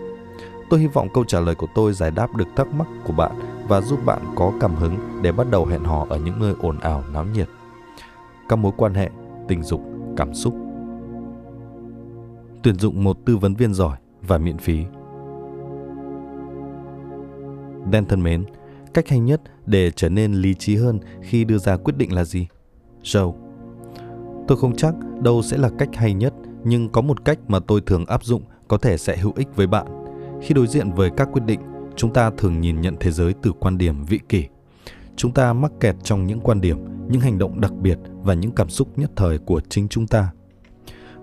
Tôi 0.71 0.81
hy 0.81 0.87
vọng 0.87 1.09
câu 1.15 1.25
trả 1.25 1.41
lời 1.41 1.55
của 1.55 1.67
tôi 1.75 1.93
giải 1.93 2.11
đáp 2.11 2.37
được 2.37 2.49
thắc 2.57 2.75
mắc 2.75 2.89
của 3.05 3.13
bạn 3.13 3.33
và 3.69 3.81
giúp 3.81 4.05
bạn 4.05 4.23
có 4.37 4.53
cảm 4.61 4.75
hứng 4.75 4.99
để 5.23 5.33
bắt 5.33 5.47
đầu 5.51 5.67
hẹn 5.67 5.85
hò 5.85 6.07
ở 6.09 6.19
những 6.19 6.41
nơi 6.41 6.55
ồn 6.61 6.79
ào 6.81 7.05
náo 7.13 7.25
nhiệt. 7.25 7.49
Các 8.49 8.57
mối 8.57 8.73
quan 8.77 8.95
hệ, 8.95 9.11
tình 9.49 9.63
dục, 9.63 9.83
cảm 10.17 10.35
xúc. 10.35 10.55
Tuyển 12.63 12.79
dụng 12.79 13.05
một 13.05 13.17
tư 13.25 13.37
vấn 13.37 13.55
viên 13.55 13.75
giỏi 13.75 13.97
và 14.23 14.39
miễn 14.39 14.59
phí. 14.59 14.85
Dan 17.93 18.07
thân 18.07 18.23
mến, 18.23 18.45
cách 18.95 19.09
hay 19.09 19.21
nhất 19.21 19.41
để 19.67 19.91
trở 19.91 20.09
nên 20.09 20.33
lý 20.33 20.55
trí 20.55 20.77
hơn 20.77 21.01
khi 21.23 21.45
đưa 21.45 21.59
ra 21.59 21.77
quyết 21.77 21.97
định 21.97 22.13
là 22.13 22.25
gì? 22.25 22.47
Joe 23.03 23.50
Tôi 24.51 24.59
không 24.59 24.77
chắc 24.77 24.95
đâu 25.23 25.43
sẽ 25.43 25.57
là 25.57 25.71
cách 25.79 25.89
hay 25.95 26.15
nhất, 26.15 26.35
nhưng 26.65 26.89
có 26.89 27.01
một 27.01 27.25
cách 27.25 27.39
mà 27.49 27.59
tôi 27.61 27.81
thường 27.81 28.07
áp 28.07 28.25
dụng 28.25 28.43
có 28.69 28.79
thể 28.79 28.97
sẽ 28.97 29.17
hữu 29.17 29.33
ích 29.37 29.49
với 29.57 29.67
bạn. 29.67 29.87
Khi 30.43 30.55
đối 30.55 30.67
diện 30.67 30.93
với 30.93 31.11
các 31.17 31.29
quyết 31.33 31.43
định, 31.47 31.61
chúng 31.97 32.13
ta 32.13 32.31
thường 32.39 32.61
nhìn 32.61 32.81
nhận 32.81 32.97
thế 33.01 33.11
giới 33.11 33.35
từ 33.43 33.53
quan 33.53 33.79
điểm 33.79 34.05
vị 34.05 34.21
kỷ. 34.29 34.45
Chúng 35.17 35.33
ta 35.33 35.53
mắc 35.53 35.73
kẹt 35.81 35.97
trong 36.03 36.27
những 36.27 36.41
quan 36.41 36.61
điểm, 36.61 36.79
những 37.09 37.21
hành 37.21 37.39
động 37.39 37.61
đặc 37.61 37.73
biệt 37.73 37.99
và 38.23 38.35
những 38.35 38.51
cảm 38.51 38.69
xúc 38.69 38.99
nhất 38.99 39.11
thời 39.17 39.39
của 39.39 39.61
chính 39.69 39.89
chúng 39.89 40.07
ta. 40.07 40.31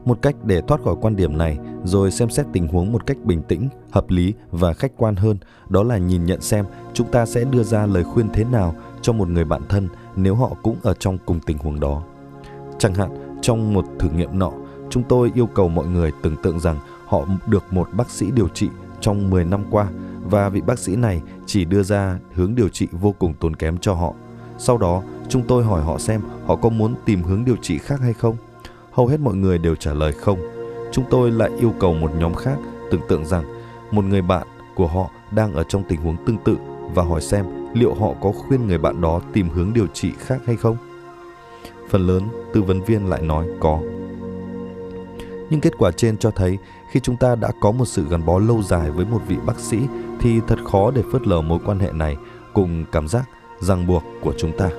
Một 0.05 0.21
cách 0.21 0.35
để 0.43 0.61
thoát 0.67 0.81
khỏi 0.83 0.95
quan 1.01 1.15
điểm 1.15 1.37
này 1.37 1.57
rồi 1.83 2.11
xem 2.11 2.29
xét 2.29 2.45
tình 2.53 2.67
huống 2.67 2.91
một 2.91 3.05
cách 3.05 3.17
bình 3.23 3.41
tĩnh, 3.47 3.69
hợp 3.91 4.09
lý 4.09 4.33
và 4.51 4.73
khách 4.73 4.91
quan 4.97 5.15
hơn, 5.15 5.37
đó 5.69 5.83
là 5.83 5.97
nhìn 5.97 6.25
nhận 6.25 6.41
xem 6.41 6.65
chúng 6.93 7.11
ta 7.11 7.25
sẽ 7.25 7.43
đưa 7.43 7.63
ra 7.63 7.85
lời 7.85 8.03
khuyên 8.03 8.29
thế 8.33 8.43
nào 8.43 8.75
cho 9.01 9.13
một 9.13 9.29
người 9.29 9.45
bạn 9.45 9.61
thân 9.69 9.87
nếu 10.15 10.35
họ 10.35 10.51
cũng 10.63 10.75
ở 10.83 10.93
trong 10.93 11.17
cùng 11.25 11.39
tình 11.45 11.57
huống 11.57 11.79
đó. 11.79 12.03
Chẳng 12.79 12.93
hạn, 12.93 13.37
trong 13.41 13.73
một 13.73 13.85
thử 13.99 14.09
nghiệm 14.09 14.39
nọ, 14.39 14.51
chúng 14.89 15.03
tôi 15.03 15.31
yêu 15.35 15.47
cầu 15.47 15.69
mọi 15.69 15.85
người 15.85 16.11
tưởng 16.21 16.35
tượng 16.43 16.59
rằng 16.59 16.79
họ 17.05 17.25
được 17.47 17.63
một 17.71 17.89
bác 17.93 18.09
sĩ 18.09 18.31
điều 18.31 18.47
trị 18.47 18.69
trong 19.01 19.29
10 19.29 19.45
năm 19.45 19.63
qua 19.69 19.87
và 20.23 20.49
vị 20.49 20.61
bác 20.61 20.79
sĩ 20.79 20.95
này 20.95 21.21
chỉ 21.45 21.65
đưa 21.65 21.83
ra 21.83 22.19
hướng 22.33 22.55
điều 22.55 22.69
trị 22.69 22.87
vô 22.91 23.15
cùng 23.19 23.33
tốn 23.33 23.55
kém 23.55 23.77
cho 23.77 23.93
họ. 23.93 24.13
Sau 24.57 24.77
đó, 24.77 25.03
chúng 25.29 25.43
tôi 25.47 25.63
hỏi 25.63 25.81
họ 25.81 25.97
xem 25.97 26.21
họ 26.45 26.55
có 26.55 26.69
muốn 26.69 26.95
tìm 27.05 27.23
hướng 27.23 27.45
điều 27.45 27.55
trị 27.55 27.77
khác 27.77 27.99
hay 28.01 28.13
không. 28.13 28.37
Hầu 28.91 29.07
hết 29.07 29.19
mọi 29.19 29.35
người 29.35 29.57
đều 29.57 29.75
trả 29.75 29.93
lời 29.93 30.11
không. 30.11 30.39
Chúng 30.91 31.05
tôi 31.09 31.31
lại 31.31 31.51
yêu 31.59 31.73
cầu 31.79 31.93
một 31.93 32.11
nhóm 32.17 32.33
khác 32.33 32.57
tưởng 32.91 33.01
tượng 33.09 33.25
rằng 33.25 33.43
một 33.91 34.05
người 34.05 34.21
bạn 34.21 34.47
của 34.75 34.87
họ 34.87 35.09
đang 35.31 35.53
ở 35.53 35.63
trong 35.63 35.83
tình 35.89 36.01
huống 36.01 36.25
tương 36.25 36.37
tự 36.45 36.57
và 36.95 37.03
hỏi 37.03 37.21
xem 37.21 37.45
liệu 37.73 37.93
họ 37.93 38.13
có 38.21 38.31
khuyên 38.31 38.67
người 38.67 38.77
bạn 38.77 39.01
đó 39.01 39.21
tìm 39.33 39.49
hướng 39.49 39.73
điều 39.73 39.87
trị 39.87 40.11
khác 40.19 40.37
hay 40.45 40.55
không. 40.55 40.77
Phần 41.89 42.07
lớn 42.07 42.23
tư 42.53 42.61
vấn 42.61 42.81
viên 42.81 43.09
lại 43.09 43.21
nói 43.21 43.47
có. 43.59 43.79
Nhưng 45.49 45.61
kết 45.61 45.73
quả 45.77 45.91
trên 45.91 46.17
cho 46.17 46.31
thấy 46.31 46.57
khi 46.91 46.99
chúng 46.99 47.17
ta 47.17 47.35
đã 47.35 47.51
có 47.59 47.71
một 47.71 47.85
sự 47.85 48.05
gắn 48.09 48.25
bó 48.25 48.39
lâu 48.39 48.63
dài 48.63 48.91
với 48.91 49.05
một 49.05 49.21
vị 49.27 49.35
bác 49.45 49.59
sĩ 49.59 49.79
thì 50.19 50.39
thật 50.47 50.59
khó 50.65 50.91
để 50.91 51.03
phớt 51.11 51.27
lờ 51.27 51.41
mối 51.41 51.59
quan 51.65 51.79
hệ 51.79 51.91
này 51.91 52.17
cùng 52.53 52.85
cảm 52.91 53.07
giác 53.07 53.29
ràng 53.59 53.87
buộc 53.87 54.03
của 54.21 54.33
chúng 54.37 54.57
ta. 54.57 54.69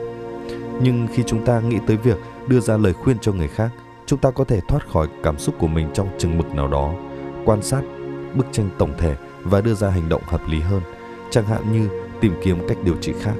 Nhưng 0.82 1.08
khi 1.12 1.22
chúng 1.26 1.44
ta 1.44 1.60
nghĩ 1.60 1.78
tới 1.86 1.96
việc 1.96 2.18
đưa 2.46 2.60
ra 2.60 2.76
lời 2.76 2.92
khuyên 2.92 3.18
cho 3.18 3.32
người 3.32 3.48
khác, 3.48 3.70
chúng 4.06 4.18
ta 4.18 4.30
có 4.30 4.44
thể 4.44 4.60
thoát 4.68 4.88
khỏi 4.88 5.08
cảm 5.22 5.38
xúc 5.38 5.54
của 5.58 5.66
mình 5.66 5.90
trong 5.94 6.08
chừng 6.18 6.38
mực 6.38 6.54
nào 6.54 6.68
đó, 6.68 6.94
quan 7.44 7.62
sát 7.62 7.82
bức 8.34 8.46
tranh 8.52 8.70
tổng 8.78 8.92
thể 8.98 9.16
và 9.42 9.60
đưa 9.60 9.74
ra 9.74 9.90
hành 9.90 10.08
động 10.08 10.22
hợp 10.26 10.40
lý 10.48 10.60
hơn, 10.60 10.82
chẳng 11.30 11.44
hạn 11.44 11.72
như 11.72 11.88
tìm 12.20 12.32
kiếm 12.42 12.68
cách 12.68 12.78
điều 12.84 12.96
trị 13.00 13.12
khác. 13.20 13.34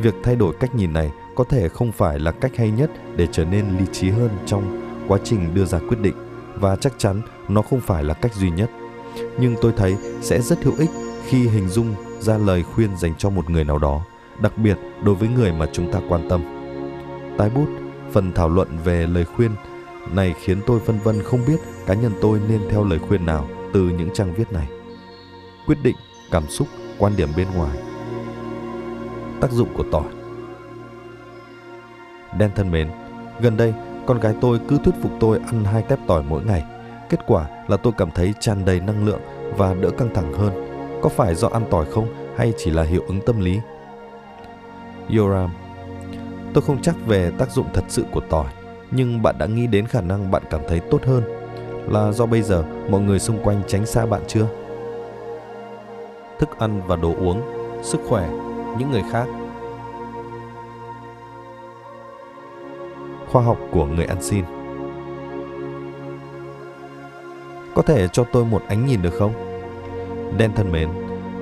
Việc 0.00 0.14
thay 0.22 0.36
đổi 0.36 0.54
cách 0.60 0.74
nhìn 0.74 0.92
này 0.92 1.10
có 1.36 1.44
thể 1.44 1.68
không 1.68 1.92
phải 1.92 2.18
là 2.18 2.32
cách 2.32 2.56
hay 2.56 2.70
nhất 2.70 2.90
để 3.16 3.26
trở 3.32 3.44
nên 3.44 3.78
lý 3.78 3.84
trí 3.92 4.10
hơn 4.10 4.30
trong 4.46 4.82
quá 5.08 5.18
trình 5.24 5.54
đưa 5.54 5.64
ra 5.64 5.78
quyết 5.78 6.00
định 6.00 6.14
và 6.54 6.76
chắc 6.76 6.92
chắn 6.98 7.22
nó 7.48 7.62
không 7.62 7.80
phải 7.80 8.04
là 8.04 8.14
cách 8.14 8.34
duy 8.34 8.50
nhất. 8.50 8.70
Nhưng 9.38 9.54
tôi 9.62 9.72
thấy 9.76 9.96
sẽ 10.20 10.40
rất 10.40 10.64
hữu 10.64 10.74
ích 10.78 10.90
khi 11.26 11.48
hình 11.48 11.68
dung 11.68 11.94
ra 12.20 12.38
lời 12.38 12.62
khuyên 12.62 12.96
dành 12.96 13.14
cho 13.18 13.30
một 13.30 13.50
người 13.50 13.64
nào 13.64 13.78
đó, 13.78 14.02
đặc 14.40 14.58
biệt 14.58 14.78
đối 15.02 15.14
với 15.14 15.28
người 15.28 15.52
mà 15.52 15.66
chúng 15.72 15.92
ta 15.92 16.00
quan 16.08 16.28
tâm. 16.28 16.42
Tái 17.38 17.50
bút, 17.50 17.66
phần 18.12 18.32
thảo 18.32 18.48
luận 18.48 18.68
về 18.84 19.06
lời 19.06 19.24
khuyên 19.24 19.50
này 20.14 20.34
khiến 20.40 20.60
tôi 20.66 20.80
phân 20.80 20.98
vân 20.98 21.22
không 21.22 21.40
biết 21.46 21.56
cá 21.86 21.94
nhân 21.94 22.12
tôi 22.20 22.40
nên 22.48 22.60
theo 22.70 22.84
lời 22.84 22.98
khuyên 23.08 23.26
nào 23.26 23.48
từ 23.74 23.80
những 23.80 24.10
trang 24.14 24.34
viết 24.34 24.52
này. 24.52 24.68
Quyết 25.66 25.78
định, 25.82 25.96
cảm 26.30 26.48
xúc, 26.48 26.68
quan 26.98 27.16
điểm 27.16 27.28
bên 27.36 27.46
ngoài. 27.56 27.78
Tác 29.40 29.52
dụng 29.52 29.68
của 29.74 29.84
tỏi 29.92 30.15
Đen 32.38 32.50
thân 32.54 32.70
mến, 32.70 32.88
gần 33.40 33.56
đây 33.56 33.74
con 34.06 34.20
gái 34.20 34.34
tôi 34.40 34.60
cứ 34.68 34.78
thuyết 34.84 34.94
phục 35.02 35.12
tôi 35.20 35.40
ăn 35.46 35.64
hai 35.64 35.82
tép 35.82 35.98
tỏi 36.06 36.22
mỗi 36.28 36.44
ngày. 36.44 36.64
Kết 37.08 37.20
quả 37.26 37.46
là 37.68 37.76
tôi 37.76 37.92
cảm 37.98 38.10
thấy 38.10 38.34
tràn 38.40 38.64
đầy 38.64 38.80
năng 38.80 39.06
lượng 39.06 39.20
và 39.56 39.74
đỡ 39.74 39.90
căng 39.90 40.14
thẳng 40.14 40.32
hơn. 40.32 40.52
Có 41.02 41.08
phải 41.08 41.34
do 41.34 41.48
ăn 41.48 41.62
tỏi 41.70 41.86
không 41.90 42.08
hay 42.36 42.52
chỉ 42.56 42.70
là 42.70 42.82
hiệu 42.82 43.02
ứng 43.08 43.20
tâm 43.26 43.40
lý? 43.40 43.60
Yoram 45.16 45.50
Tôi 46.54 46.62
không 46.62 46.82
chắc 46.82 46.94
về 47.06 47.30
tác 47.38 47.50
dụng 47.50 47.66
thật 47.74 47.84
sự 47.88 48.04
của 48.12 48.20
tỏi, 48.20 48.46
nhưng 48.90 49.22
bạn 49.22 49.38
đã 49.38 49.46
nghĩ 49.46 49.66
đến 49.66 49.86
khả 49.86 50.00
năng 50.00 50.30
bạn 50.30 50.42
cảm 50.50 50.60
thấy 50.68 50.80
tốt 50.80 51.04
hơn 51.04 51.22
là 51.88 52.12
do 52.12 52.26
bây 52.26 52.42
giờ 52.42 52.64
mọi 52.90 53.00
người 53.00 53.18
xung 53.18 53.38
quanh 53.44 53.62
tránh 53.66 53.86
xa 53.86 54.06
bạn 54.06 54.22
chưa? 54.26 54.46
Thức 56.38 56.58
ăn 56.58 56.82
và 56.86 56.96
đồ 56.96 57.14
uống, 57.18 57.42
sức 57.82 58.00
khỏe, 58.08 58.28
những 58.78 58.90
người 58.90 59.02
khác. 59.12 59.26
Khoa 63.30 63.42
học 63.42 63.58
của 63.70 63.84
người 63.86 64.04
ăn 64.04 64.22
xin 64.22 64.44
Có 67.74 67.82
thể 67.82 68.08
cho 68.08 68.24
tôi 68.32 68.44
một 68.44 68.62
ánh 68.68 68.86
nhìn 68.86 69.02
được 69.02 69.14
không? 69.18 69.32
Đen 70.38 70.50
thân 70.56 70.72
mến, 70.72 70.88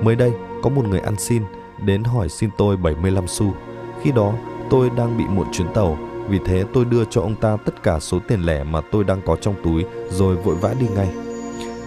mới 0.01 0.15
đây 0.15 0.33
có 0.63 0.69
một 0.69 0.87
người 0.87 0.99
ăn 0.99 1.15
xin 1.17 1.43
đến 1.77 2.03
hỏi 2.03 2.29
xin 2.29 2.49
tôi 2.57 2.77
75 2.77 3.27
xu. 3.27 3.53
Khi 4.01 4.11
đó 4.11 4.33
tôi 4.69 4.89
đang 4.97 5.17
bị 5.17 5.23
muộn 5.29 5.47
chuyến 5.51 5.73
tàu, 5.73 5.97
vì 6.29 6.39
thế 6.45 6.63
tôi 6.73 6.85
đưa 6.85 7.05
cho 7.05 7.21
ông 7.21 7.35
ta 7.35 7.57
tất 7.65 7.83
cả 7.83 7.99
số 7.99 8.19
tiền 8.27 8.41
lẻ 8.41 8.63
mà 8.63 8.81
tôi 8.91 9.03
đang 9.03 9.21
có 9.25 9.35
trong 9.35 9.55
túi 9.63 9.85
rồi 10.09 10.35
vội 10.35 10.55
vã 10.55 10.73
đi 10.79 10.87
ngay. 10.95 11.09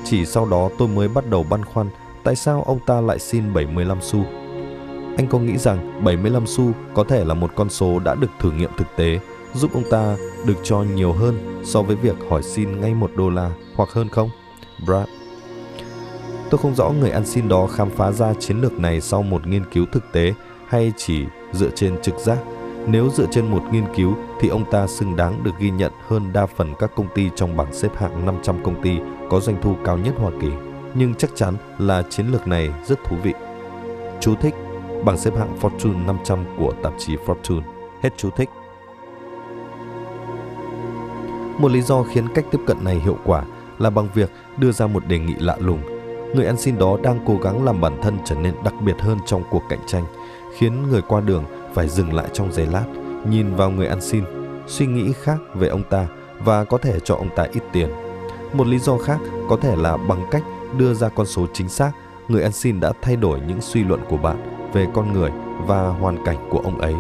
Chỉ 0.04 0.26
sau 0.26 0.46
đó 0.46 0.70
tôi 0.78 0.88
mới 0.88 1.08
bắt 1.08 1.30
đầu 1.30 1.46
băn 1.50 1.64
khoăn 1.64 1.88
tại 2.24 2.37
sao 2.37 2.62
ông 2.62 2.78
ta 2.87 3.00
lại 3.00 3.18
xin 3.18 3.54
75 3.54 3.98
xu. 4.00 4.24
Anh 5.16 5.26
có 5.30 5.38
nghĩ 5.38 5.58
rằng 5.58 6.04
75 6.04 6.46
xu 6.46 6.72
có 6.94 7.04
thể 7.04 7.24
là 7.24 7.34
một 7.34 7.50
con 7.54 7.70
số 7.70 7.98
đã 7.98 8.14
được 8.14 8.30
thử 8.38 8.50
nghiệm 8.50 8.70
thực 8.76 8.96
tế 8.96 9.20
giúp 9.54 9.74
ông 9.74 9.90
ta 9.90 10.16
được 10.46 10.56
cho 10.62 10.82
nhiều 10.82 11.12
hơn 11.12 11.62
so 11.64 11.82
với 11.82 11.96
việc 11.96 12.16
hỏi 12.30 12.42
xin 12.42 12.80
ngay 12.80 12.94
một 12.94 13.11
đô 13.16 13.30
la 13.30 13.50
hoặc 13.76 13.88
hơn 13.90 14.08
không? 14.08 14.30
Brad 14.87 15.08
Tôi 16.50 16.58
không 16.58 16.74
rõ 16.74 16.90
người 16.90 17.11
ăn 17.11 17.26
xin 17.26 17.48
đó 17.48 17.66
khám 17.66 17.90
phá 17.90 18.12
ra 18.12 18.34
chiến 18.34 18.61
lược 18.61 18.72
này 18.72 19.00
sau 19.00 19.22
một 19.22 19.46
nghiên 19.46 19.64
cứu 19.72 19.87
thực 19.92 20.12
tế 20.12 20.34
hay 20.68 20.92
chỉ 20.96 21.24
dựa 21.52 21.70
trên 21.74 22.02
trực 22.02 22.18
giác. 22.18 22.38
Nếu 22.87 23.11
dựa 23.11 23.26
trên 23.30 23.46
một 23.50 23.62
nghiên 23.72 23.84
cứu 23.96 24.14
thì 24.40 24.48
ông 24.48 24.70
ta 24.70 24.87
xứng 24.87 25.16
đáng 25.16 25.44
được 25.44 25.50
ghi 25.58 25.70
nhận 25.70 25.92
hơn 26.06 26.32
đa 26.32 26.46
phần 26.46 26.74
các 26.78 26.90
công 26.96 27.08
ty 27.14 27.30
trong 27.37 27.56
bảng 27.56 27.72
xếp 27.72 27.96
hạng 27.96 28.26
500 28.26 28.62
công 28.64 28.82
ty 28.82 28.90
có 29.30 29.40
doanh 29.40 29.62
thu 29.62 29.76
cao 29.84 29.98
nhất 29.98 30.14
Hoa 30.18 30.30
Kỳ. 30.40 30.48
Nhưng 30.94 31.14
chắc 31.14 31.30
chắn 31.34 31.56
là 31.78 32.02
chiến 32.11 32.26
lược 32.26 32.46
này 32.46 32.70
rất 32.87 32.98
thú 33.04 33.16
vị. 33.22 33.32
Chú 34.20 34.34
thích, 34.34 34.54
bảng 35.04 35.18
xếp 35.18 35.37
hạng 35.38 35.58
Fortune 35.61 36.06
500 36.06 36.44
của 36.58 36.72
tạp 36.82 36.92
chí 36.98 37.16
Fortune. 37.16 37.62
Hết 38.02 38.11
chú 38.16 38.30
thích. 38.30 38.48
Một 41.59 41.71
lý 41.71 41.81
do 41.81 42.03
khiến 42.03 42.29
cách 42.35 42.44
tiếp 42.51 42.61
cận 42.66 42.85
này 42.85 42.94
hiệu 42.94 43.16
quả 43.25 43.42
là 43.79 43.90
bằng 43.90 44.09
việc 44.14 44.31
đưa 44.57 44.73
ra 44.73 44.87
một 44.87 45.07
đề 45.07 45.18
nghị 45.18 45.35
lạ 45.38 45.57
lùng 45.61 45.99
người 46.35 46.47
ăn 46.47 46.57
xin 46.57 46.79
đó 46.79 46.97
đang 47.03 47.18
cố 47.27 47.37
gắng 47.42 47.64
làm 47.64 47.81
bản 47.81 47.99
thân 48.03 48.18
trở 48.25 48.35
nên 48.35 48.55
đặc 48.64 48.75
biệt 48.81 49.01
hơn 49.01 49.18
trong 49.27 49.42
cuộc 49.51 49.62
cạnh 49.68 49.79
tranh, 49.87 50.05
khiến 50.57 50.88
người 50.90 51.03
qua 51.09 51.21
đường 51.21 51.44
phải 51.75 51.88
dừng 51.88 52.14
lại 52.14 52.27
trong 52.33 52.53
giây 52.53 52.66
lát, 52.66 52.85
nhìn 53.31 53.55
vào 53.55 53.71
người 53.71 53.87
ăn 53.87 54.01
xin, 54.01 54.25
suy 54.66 54.87
nghĩ 54.87 55.12
khác 55.23 55.38
về 55.55 55.68
ông 55.68 55.83
ta 55.90 56.07
và 56.38 56.64
có 56.64 56.79
thể 56.79 57.01
cho 57.01 57.14
ông 57.14 57.29
ta 57.37 57.47
ít 57.53 57.62
tiền. 57.73 57.88
Một 58.53 58.66
lý 58.66 58.79
do 58.79 58.99
khác 58.99 59.18
có 59.49 59.57
thể 59.57 59.77
là 59.77 59.97
bằng 59.97 60.27
cách 60.31 60.42
đưa 60.79 60.94
ra 60.94 61.09
con 61.09 61.27
số 61.27 61.47
chính 61.53 61.68
xác, 61.68 61.92
người 62.29 62.42
ăn 62.42 62.53
xin 62.53 62.81
đã 62.81 62.92
thay 63.03 63.16
đổi 63.16 63.40
những 63.49 63.61
suy 63.61 63.85
luận 63.85 64.01
của 64.09 64.16
bạn 64.16 64.71
về 64.73 64.87
con 64.94 65.12
người 65.12 65.31
và 65.66 65.88
hoàn 65.88 66.25
cảnh 66.25 66.49
của 66.51 66.59
ông 66.59 66.79
ấy. 66.79 66.94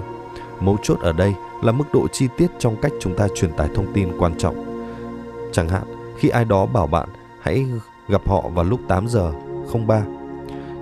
Mấu 0.60 0.76
chốt 0.82 0.98
ở 1.00 1.12
đây 1.12 1.34
là 1.62 1.72
mức 1.72 1.84
độ 1.92 2.08
chi 2.12 2.28
tiết 2.36 2.50
trong 2.58 2.76
cách 2.82 2.92
chúng 3.00 3.16
ta 3.16 3.28
truyền 3.34 3.52
tải 3.56 3.68
thông 3.74 3.92
tin 3.94 4.08
quan 4.18 4.38
trọng. 4.38 4.84
Chẳng 5.52 5.68
hạn, 5.68 5.82
khi 6.18 6.28
ai 6.28 6.44
đó 6.44 6.66
bảo 6.66 6.86
bạn 6.86 7.08
hãy 7.40 7.66
gặp 8.08 8.28
họ 8.28 8.48
vào 8.48 8.64
lúc 8.64 8.80
8 8.88 9.08
giờ 9.08 9.32
03. 9.86 10.02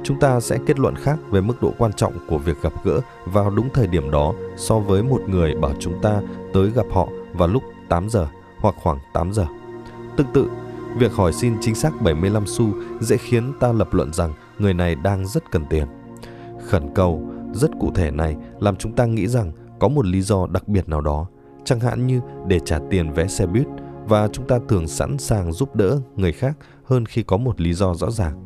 Chúng 0.02 0.20
ta 0.20 0.40
sẽ 0.40 0.58
kết 0.66 0.78
luận 0.78 0.94
khác 0.96 1.18
về 1.30 1.40
mức 1.40 1.62
độ 1.62 1.72
quan 1.78 1.92
trọng 1.92 2.12
của 2.28 2.38
việc 2.38 2.62
gặp 2.62 2.72
gỡ 2.84 3.00
vào 3.24 3.50
đúng 3.50 3.68
thời 3.74 3.86
điểm 3.86 4.10
đó 4.10 4.32
so 4.56 4.78
với 4.78 5.02
một 5.02 5.20
người 5.26 5.54
bảo 5.54 5.72
chúng 5.78 6.02
ta 6.02 6.20
tới 6.52 6.70
gặp 6.70 6.86
họ 6.92 7.08
vào 7.32 7.48
lúc 7.48 7.62
8 7.88 8.08
giờ 8.08 8.26
hoặc 8.58 8.74
khoảng 8.82 8.98
8 9.12 9.32
giờ. 9.32 9.46
Tương 10.16 10.32
tự, 10.34 10.48
việc 10.98 11.12
hỏi 11.12 11.32
xin 11.32 11.56
chính 11.60 11.74
xác 11.74 12.02
75 12.02 12.46
xu 12.46 12.66
dễ 13.00 13.16
khiến 13.16 13.52
ta 13.60 13.72
lập 13.72 13.94
luận 13.94 14.12
rằng 14.12 14.32
người 14.58 14.74
này 14.74 14.94
đang 14.94 15.26
rất 15.26 15.50
cần 15.50 15.64
tiền. 15.70 15.86
Khẩn 16.66 16.94
cầu 16.94 17.22
rất 17.52 17.70
cụ 17.80 17.92
thể 17.94 18.10
này 18.10 18.36
làm 18.60 18.76
chúng 18.76 18.92
ta 18.92 19.04
nghĩ 19.04 19.26
rằng 19.26 19.52
có 19.78 19.88
một 19.88 20.06
lý 20.06 20.22
do 20.22 20.46
đặc 20.46 20.68
biệt 20.68 20.88
nào 20.88 21.00
đó, 21.00 21.26
chẳng 21.64 21.80
hạn 21.80 22.06
như 22.06 22.20
để 22.46 22.60
trả 22.64 22.78
tiền 22.90 23.12
vé 23.12 23.26
xe 23.26 23.46
buýt 23.46 23.66
và 24.08 24.28
chúng 24.28 24.46
ta 24.46 24.58
thường 24.68 24.88
sẵn 24.88 25.18
sàng 25.18 25.52
giúp 25.52 25.76
đỡ 25.76 26.00
người 26.16 26.32
khác 26.32 26.56
hơn 26.84 27.06
khi 27.06 27.22
có 27.22 27.36
một 27.36 27.60
lý 27.60 27.72
do 27.72 27.94
rõ 27.94 28.10
ràng. 28.10 28.44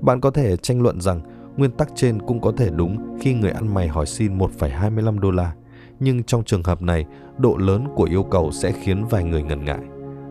Bạn 0.00 0.20
có 0.20 0.30
thể 0.30 0.56
tranh 0.56 0.82
luận 0.82 1.00
rằng 1.00 1.20
nguyên 1.56 1.70
tắc 1.70 1.88
trên 1.94 2.22
cũng 2.22 2.40
có 2.40 2.52
thể 2.56 2.70
đúng 2.70 3.18
khi 3.20 3.34
người 3.34 3.50
ăn 3.50 3.74
mày 3.74 3.88
hỏi 3.88 4.06
xin 4.06 4.38
1,25 4.38 5.18
đô 5.18 5.30
la, 5.30 5.52
nhưng 6.00 6.22
trong 6.22 6.44
trường 6.44 6.62
hợp 6.62 6.82
này, 6.82 7.04
độ 7.38 7.56
lớn 7.56 7.86
của 7.94 8.04
yêu 8.04 8.22
cầu 8.22 8.52
sẽ 8.52 8.72
khiến 8.72 9.04
vài 9.04 9.24
người 9.24 9.42
ngần 9.42 9.64
ngại. 9.64 9.80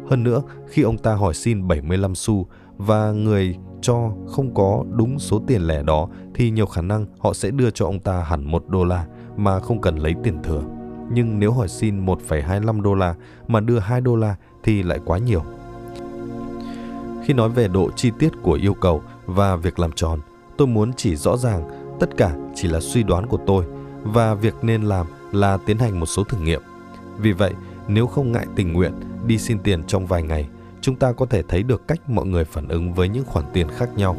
Hơn 0.09 0.23
nữa, 0.23 0.41
khi 0.67 0.81
ông 0.81 0.97
ta 0.97 1.13
hỏi 1.13 1.33
xin 1.33 1.67
75 1.67 2.15
xu 2.15 2.47
và 2.77 3.11
người 3.11 3.55
cho 3.81 4.11
không 4.27 4.53
có 4.53 4.83
đúng 4.89 5.19
số 5.19 5.41
tiền 5.47 5.61
lẻ 5.61 5.83
đó 5.83 6.07
thì 6.35 6.49
nhiều 6.49 6.65
khả 6.65 6.81
năng 6.81 7.05
họ 7.19 7.33
sẽ 7.33 7.51
đưa 7.51 7.69
cho 7.69 7.85
ông 7.85 7.99
ta 7.99 8.23
hẳn 8.23 8.51
1 8.51 8.67
đô 8.67 8.83
la 8.83 9.05
mà 9.43 9.59
không 9.59 9.81
cần 9.81 9.97
lấy 9.97 10.15
tiền 10.23 10.43
thừa. 10.43 10.63
Nhưng 11.13 11.39
nếu 11.39 11.51
hỏi 11.51 11.67
xin 11.67 12.05
1,25 12.05 12.81
đô 12.81 12.93
la 12.93 13.15
mà 13.47 13.59
đưa 13.59 13.79
2 13.79 14.01
đô 14.01 14.15
la 14.15 14.35
thì 14.63 14.83
lại 14.83 14.99
quá 15.05 15.17
nhiều. 15.17 15.43
Khi 17.25 17.33
nói 17.33 17.49
về 17.49 17.67
độ 17.67 17.91
chi 17.95 18.11
tiết 18.19 18.31
của 18.41 18.53
yêu 18.53 18.73
cầu 18.73 19.01
và 19.25 19.55
việc 19.55 19.79
làm 19.79 19.91
tròn, 19.91 20.19
tôi 20.57 20.67
muốn 20.67 20.93
chỉ 20.93 21.15
rõ 21.15 21.37
ràng 21.37 21.69
tất 21.99 22.17
cả 22.17 22.35
chỉ 22.55 22.67
là 22.67 22.79
suy 22.79 23.03
đoán 23.03 23.27
của 23.27 23.39
tôi 23.47 23.65
và 24.03 24.33
việc 24.33 24.53
nên 24.61 24.83
làm 24.83 25.07
là 25.31 25.57
tiến 25.65 25.77
hành 25.77 25.99
một 25.99 26.05
số 26.05 26.23
thử 26.23 26.37
nghiệm. 26.37 26.61
Vì 27.17 27.31
vậy, 27.31 27.53
nếu 27.87 28.07
không 28.07 28.31
ngại 28.31 28.45
tình 28.55 28.73
nguyện 28.73 28.93
đi 29.27 29.37
xin 29.37 29.59
tiền 29.59 29.83
trong 29.87 30.05
vài 30.05 30.23
ngày, 30.23 30.47
chúng 30.81 30.95
ta 30.95 31.11
có 31.11 31.25
thể 31.25 31.43
thấy 31.43 31.63
được 31.63 31.87
cách 31.87 32.09
mọi 32.09 32.25
người 32.25 32.45
phản 32.45 32.67
ứng 32.67 32.93
với 32.93 33.09
những 33.09 33.25
khoản 33.25 33.45
tiền 33.53 33.67
khác 33.77 33.89
nhau, 33.95 34.17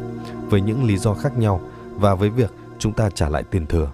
với 0.49 0.61
những 0.61 0.83
lý 0.83 0.97
do 0.97 1.13
khác 1.13 1.37
nhau 1.37 1.61
và 1.95 2.15
với 2.15 2.29
việc 2.29 2.53
chúng 2.79 2.93
ta 2.93 3.09
trả 3.09 3.29
lại 3.29 3.43
tiền 3.43 3.65
thừa. 3.65 3.91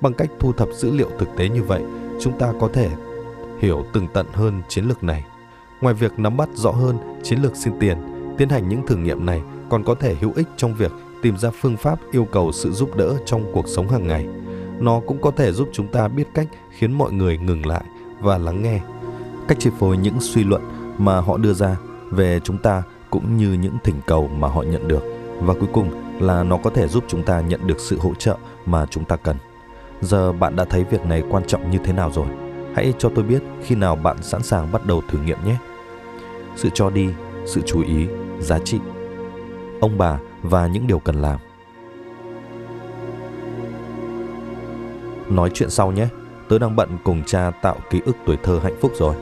Bằng 0.00 0.14
cách 0.14 0.30
thu 0.38 0.52
thập 0.52 0.68
dữ 0.72 0.90
liệu 0.90 1.10
thực 1.18 1.28
tế 1.36 1.48
như 1.48 1.62
vậy, 1.62 1.82
chúng 2.20 2.38
ta 2.38 2.52
có 2.60 2.68
thể 2.72 2.90
hiểu 3.58 3.84
từng 3.92 4.06
tận 4.14 4.26
hơn 4.32 4.62
chiến 4.68 4.84
lược 4.84 5.04
này. 5.04 5.24
Ngoài 5.80 5.94
việc 5.94 6.18
nắm 6.18 6.36
bắt 6.36 6.48
rõ 6.54 6.70
hơn 6.70 6.98
chiến 7.22 7.42
lược 7.42 7.56
xin 7.56 7.72
tiền, 7.80 7.98
Tiến 8.38 8.48
hành 8.48 8.68
những 8.68 8.86
thử 8.86 8.96
nghiệm 8.96 9.26
này 9.26 9.42
còn 9.68 9.84
có 9.84 9.94
thể 9.94 10.14
hữu 10.20 10.32
ích 10.36 10.48
trong 10.56 10.74
việc 10.74 10.92
tìm 11.22 11.36
ra 11.36 11.50
phương 11.60 11.76
pháp 11.76 11.98
yêu 12.12 12.24
cầu 12.24 12.52
sự 12.52 12.72
giúp 12.72 12.96
đỡ 12.96 13.14
trong 13.26 13.52
cuộc 13.52 13.68
sống 13.68 13.88
hàng 13.88 14.06
ngày. 14.06 14.26
Nó 14.78 15.00
cũng 15.06 15.20
có 15.20 15.30
thể 15.30 15.52
giúp 15.52 15.68
chúng 15.72 15.88
ta 15.88 16.08
biết 16.08 16.24
cách 16.34 16.48
khiến 16.70 16.92
mọi 16.92 17.12
người 17.12 17.38
ngừng 17.38 17.66
lại 17.66 17.84
và 18.20 18.38
lắng 18.38 18.62
nghe. 18.62 18.80
Cách 19.48 19.58
chi 19.60 19.70
phối 19.78 19.96
những 19.96 20.20
suy 20.20 20.44
luận 20.44 20.62
mà 20.98 21.20
họ 21.20 21.36
đưa 21.36 21.52
ra 21.52 21.76
về 22.10 22.40
chúng 22.44 22.58
ta 22.58 22.82
cũng 23.10 23.36
như 23.36 23.52
những 23.52 23.76
thỉnh 23.84 24.00
cầu 24.06 24.28
mà 24.28 24.48
họ 24.48 24.62
nhận 24.62 24.88
được. 24.88 25.02
Và 25.40 25.54
cuối 25.54 25.68
cùng 25.72 25.90
là 26.20 26.42
nó 26.42 26.56
có 26.56 26.70
thể 26.70 26.88
giúp 26.88 27.04
chúng 27.08 27.22
ta 27.22 27.40
nhận 27.40 27.66
được 27.66 27.80
sự 27.80 27.98
hỗ 27.98 28.14
trợ 28.14 28.36
mà 28.66 28.86
chúng 28.86 29.04
ta 29.04 29.16
cần. 29.16 29.36
Giờ 30.00 30.32
bạn 30.32 30.56
đã 30.56 30.64
thấy 30.64 30.84
việc 30.84 31.06
này 31.06 31.22
quan 31.30 31.44
trọng 31.46 31.70
như 31.70 31.78
thế 31.84 31.92
nào 31.92 32.10
rồi? 32.14 32.26
Hãy 32.74 32.92
cho 32.98 33.10
tôi 33.14 33.24
biết 33.24 33.42
khi 33.62 33.74
nào 33.74 33.96
bạn 33.96 34.16
sẵn 34.22 34.42
sàng 34.42 34.72
bắt 34.72 34.86
đầu 34.86 35.02
thử 35.08 35.18
nghiệm 35.18 35.38
nhé. 35.44 35.56
Sự 36.56 36.68
cho 36.74 36.90
đi, 36.90 37.08
sự 37.46 37.60
chú 37.66 37.82
ý 37.82 38.06
giá 38.40 38.58
trị. 38.58 38.78
Ông 39.80 39.98
bà 39.98 40.18
và 40.42 40.66
những 40.66 40.86
điều 40.86 40.98
cần 40.98 41.22
làm. 41.22 41.40
Nói 45.28 45.50
chuyện 45.54 45.70
sau 45.70 45.92
nhé. 45.92 46.08
Tớ 46.48 46.58
đang 46.58 46.76
bận 46.76 46.98
cùng 47.04 47.22
cha 47.26 47.50
tạo 47.62 47.76
ký 47.90 48.00
ức 48.04 48.16
tuổi 48.26 48.36
thơ 48.42 48.60
hạnh 48.62 48.76
phúc 48.80 48.92
rồi. 48.98 49.14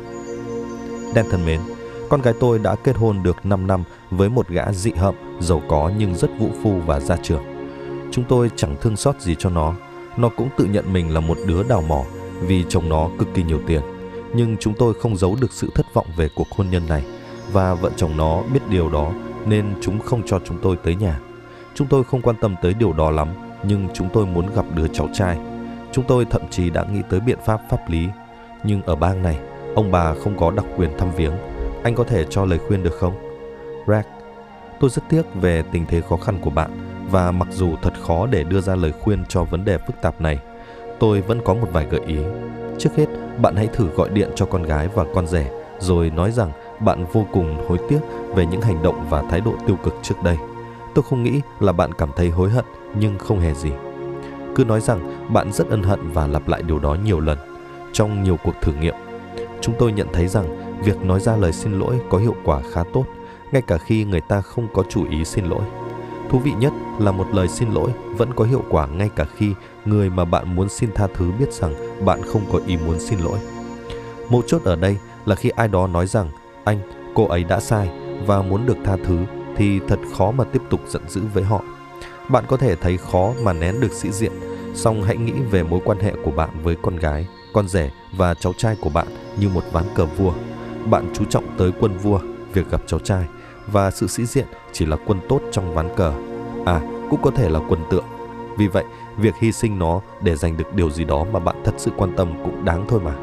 Đen 1.15 1.27
thân 1.31 1.47
mến 1.47 1.61
con 2.09 2.23
gái 2.23 2.35
tôi 2.41 2.59
đã 2.59 2.75
kết 2.75 2.97
hôn 2.97 3.23
được 3.23 3.47
5 3.47 3.67
năm 3.67 3.85
với 4.11 4.29
một 4.29 4.49
gã 4.49 4.73
dị 4.73 4.91
hợm 4.91 5.15
giàu 5.41 5.63
có 5.69 5.91
nhưng 5.99 6.15
rất 6.15 6.31
vũ 6.39 6.49
phu 6.63 6.81
và 6.87 7.01
gia 7.01 7.17
trưởng. 7.17 7.43
Chúng 8.11 8.25
tôi 8.29 8.51
chẳng 8.57 8.77
thương 8.81 8.97
xót 8.97 9.21
gì 9.21 9.35
cho 9.39 9.51
nó 9.51 9.75
nó 10.17 10.29
cũng 10.29 10.49
tự 10.57 10.65
nhận 10.65 10.93
mình 10.93 11.15
là 11.15 11.21
một 11.21 11.39
đứa 11.47 11.63
đào 11.63 11.83
mỏ 11.89 12.05
vì 12.41 12.65
chồng 12.69 12.89
nó 12.89 13.09
cực 13.19 13.29
kỳ 13.35 13.43
nhiều 13.43 13.61
tiền 13.67 13.81
nhưng 14.35 14.57
chúng 14.57 14.75
tôi 14.75 14.95
không 14.95 15.17
giấu 15.17 15.37
được 15.41 15.53
sự 15.53 15.71
thất 15.75 15.95
vọng 15.95 16.07
về 16.17 16.29
cuộc 16.35 16.51
hôn 16.51 16.71
nhân 16.71 16.83
này 16.89 17.05
và 17.53 17.75
vợ 17.75 17.91
chồng 17.97 18.17
nó 18.17 18.43
biết 18.53 18.61
điều 18.71 18.91
đó 18.91 19.13
nên 19.47 19.75
chúng 19.81 20.01
không 20.01 20.23
cho 20.27 20.41
chúng 20.45 20.59
tôi 20.63 20.77
tới 20.77 20.95
nhà. 20.95 21.21
Chúng 21.75 21.87
tôi 21.87 22.05
không 22.05 22.23
quan 22.23 22.37
tâm 22.41 22.55
tới 22.63 22.75
điều 22.75 22.93
đó 22.93 23.11
lắm, 23.11 23.29
nhưng 23.65 23.89
chúng 23.95 24.09
tôi 24.13 24.27
muốn 24.27 24.55
gặp 24.55 24.65
đứa 24.75 24.89
cháu 24.89 25.09
trai. 25.15 25.39
Chúng 25.93 26.05
tôi 26.09 26.25
thậm 26.25 26.43
chí 26.51 26.71
đã 26.71 26.85
nghĩ 26.93 27.01
tới 27.11 27.21
biện 27.21 27.39
pháp 27.45 27.61
pháp 27.71 27.91
lý, 27.91 28.09
nhưng 28.65 28.83
ở 28.83 28.97
bang 28.97 29.23
này, 29.23 29.39
ông 29.75 29.91
bà 29.91 30.15
không 30.15 30.39
có 30.39 30.51
đặc 30.51 30.65
quyền 30.77 30.99
thăm 30.99 31.11
viếng. 31.17 31.33
Anh 31.85 31.95
có 31.95 32.05
thể 32.05 32.25
cho 32.31 32.45
lời 32.45 32.59
khuyên 32.69 32.83
được 32.83 32.95
không? 32.99 33.15
Rack, 33.87 34.09
tôi 34.81 34.91
rất 34.91 35.03
tiếc 35.09 35.23
về 35.35 35.63
tình 35.73 35.87
thế 35.87 36.01
khó 36.09 36.17
khăn 36.17 36.39
của 36.41 36.51
bạn 36.51 36.71
và 37.11 37.31
mặc 37.31 37.49
dù 37.51 37.77
thật 37.83 37.93
khó 38.07 38.27
để 38.27 38.45
đưa 38.45 38.61
ra 38.61 38.75
lời 38.75 38.93
khuyên 39.01 39.25
cho 39.29 39.45
vấn 39.45 39.65
đề 39.65 39.79
phức 39.79 39.97
tạp 40.03 40.21
này, 40.21 40.39
tôi 40.99 41.21
vẫn 41.21 41.41
có 41.45 41.55
một 41.55 41.69
vài 41.73 41.87
gợi 41.91 42.01
ý. 42.07 42.19
Trước 42.79 42.91
hết, 42.97 43.07
bạn 43.39 43.57
hãy 43.57 43.69
thử 43.73 43.89
gọi 43.89 44.09
điện 44.09 44.31
cho 44.35 44.47
con 44.47 44.63
gái 44.63 44.89
và 44.95 45.05
con 45.15 45.27
rể 45.27 45.51
rồi 45.79 46.11
nói 46.11 46.33
rằng 46.33 46.53
bạn 46.81 47.05
vô 47.13 47.27
cùng 47.33 47.69
hối 47.69 47.79
tiếc 47.89 47.99
về 48.35 48.47
những 48.47 48.61
hành 48.61 48.83
động 48.83 49.07
và 49.11 49.23
thái 49.31 49.41
độ 49.41 49.55
tiêu 49.67 49.77
cực 49.77 49.95
trước 50.03 50.23
đây. 50.25 50.37
Tôi 50.95 51.05
không 51.09 51.23
nghĩ 51.23 51.41
là 51.61 51.73
bạn 51.73 51.95
cảm 51.95 52.11
thấy 52.17 52.31
hối 52.31 52.51
hận 52.51 52.65
nhưng 52.99 53.19
không 53.19 53.41
hề 53.41 53.55
gì. 53.55 53.71
Cứ 54.55 54.65
nói 54.65 54.81
rằng 54.81 55.33
bạn 55.33 55.53
rất 55.53 55.69
ân 55.69 55.83
hận 55.83 56.11
và 56.13 56.27
lặp 56.27 56.49
lại 56.49 56.63
điều 56.63 56.79
đó 56.79 56.97
nhiều 57.05 57.21
lần. 57.21 57.39
Trong 57.93 58.23
nhiều 58.23 58.37
cuộc 58.45 58.55
thử 58.63 58.73
nghiệm, 58.73 58.95
chúng 59.61 59.75
tôi 59.79 59.93
nhận 59.93 60.09
thấy 60.13 60.29
rằng 60.29 60.79
việc 60.85 61.05
nói 61.05 61.21
ra 61.21 61.37
lời 61.37 61.53
xin 61.53 61.79
lỗi 61.79 62.01
có 62.11 62.19
hiệu 62.19 62.35
quả 62.45 62.61
khá 62.73 62.83
tốt, 62.93 63.05
ngay 63.53 63.63
cả 63.63 63.79
khi 63.79 64.05
người 64.05 64.21
ta 64.21 64.41
không 64.41 64.69
có 64.75 64.83
chủ 64.89 65.09
ý 65.11 65.25
xin 65.25 65.45
lỗi. 65.45 65.63
Thú 66.31 66.39
vị 66.39 66.53
nhất 66.59 66.73
là 66.99 67.13
một 67.13 67.27
lời 67.33 67.49
xin 67.49 67.71
lỗi 67.71 67.91
vẫn 68.17 68.35
có 68.37 68.45
hiệu 68.45 68.63
quả 68.71 68.87
ngay 68.87 69.11
cả 69.17 69.27
khi 69.37 69.55
người 69.85 70.11
mà 70.11 70.25
bạn 70.25 70.57
muốn 70.57 70.69
xin 70.69 70.91
tha 70.95 71.07
thứ 71.15 71.31
biết 71.39 71.53
rằng 71.53 72.05
bạn 72.05 72.23
không 72.23 72.43
có 72.53 72.61
ý 72.67 72.77
muốn 72.77 73.01
xin 73.01 73.19
lỗi. 73.19 73.39
Mấu 74.31 74.43
chốt 74.47 74.63
ở 74.65 74.77
đây 74.77 74.97
là 75.25 75.35
khi 75.35 75.49
ai 75.49 75.69
đó 75.69 75.87
nói 75.87 76.07
rằng 76.07 76.29
anh, 76.65 76.79
cô 77.15 77.27
ấy 77.27 77.45
đã 77.45 77.61
sai 77.61 77.91
và 78.27 78.43
muốn 78.43 78.67
được 78.67 78.77
tha 78.85 78.97
thứ 79.05 79.19
thì 79.57 79.81
thật 79.89 79.99
khó 80.17 80.31
mà 80.31 80.45
tiếp 80.45 80.63
tục 80.71 80.81
giận 80.89 81.03
dữ 81.09 81.21
với 81.35 81.45
họ. 81.45 81.63
Bạn 82.29 82.45
có 82.49 82.57
thể 82.57 82.77
thấy 82.77 82.97
khó 82.97 83.33
mà 83.43 83.53
nén 83.53 83.81
được 83.81 83.93
sĩ 83.93 84.11
diện, 84.11 84.33
song 84.75 85.03
hãy 85.03 85.17
nghĩ 85.17 85.33
về 85.51 85.63
mối 85.63 85.81
quan 85.85 85.99
hệ 85.99 86.13
của 86.25 86.31
bạn 86.31 86.51
với 86.63 86.77
con 86.83 86.97
gái, 86.97 87.27
con 87.53 87.69
rể 87.69 87.91
và 88.17 88.35
cháu 88.35 88.53
trai 88.59 88.77
của 88.81 88.91
bạn 88.91 89.07
như 89.41 89.49
một 89.49 89.65
ván 89.73 89.85
cờ 89.95 90.05
vua. 90.05 90.33
Bạn 90.91 91.13
chú 91.15 91.25
trọng 91.25 91.45
tới 91.59 91.73
quân 91.81 91.99
vua, 91.99 92.21
việc 92.53 92.71
gặp 92.71 92.83
cháu 92.87 93.01
trai 93.01 93.25
và 93.67 93.91
sự 93.91 94.07
sĩ 94.07 94.27
diện 94.27 94.47
chỉ 94.73 94.87
là 94.87 94.97
quân 95.07 95.21
tốt 95.29 95.41
trong 95.53 95.75
ván 95.75 95.89
cờ. 95.97 96.13
À, 96.67 96.81
cũng 97.11 97.23
có 97.23 97.31
thể 97.31 97.49
là 97.49 97.61
quân 97.69 97.81
tượng. 97.91 98.05
Vì 98.59 98.69
vậy, 98.69 98.85
việc 99.17 99.35
hy 99.41 99.53
sinh 99.53 99.79
nó 99.79 100.01
để 100.23 100.37
giành 100.37 100.57
được 100.57 100.75
điều 100.75 100.91
gì 100.91 101.05
đó 101.05 101.25
mà 101.33 101.41
bạn 101.41 101.57
thật 101.65 101.75
sự 101.77 101.91
quan 101.97 102.17
tâm 102.17 102.33
cũng 102.45 102.65
đáng 102.65 102.85
thôi 102.89 103.01
mà. 103.05 103.15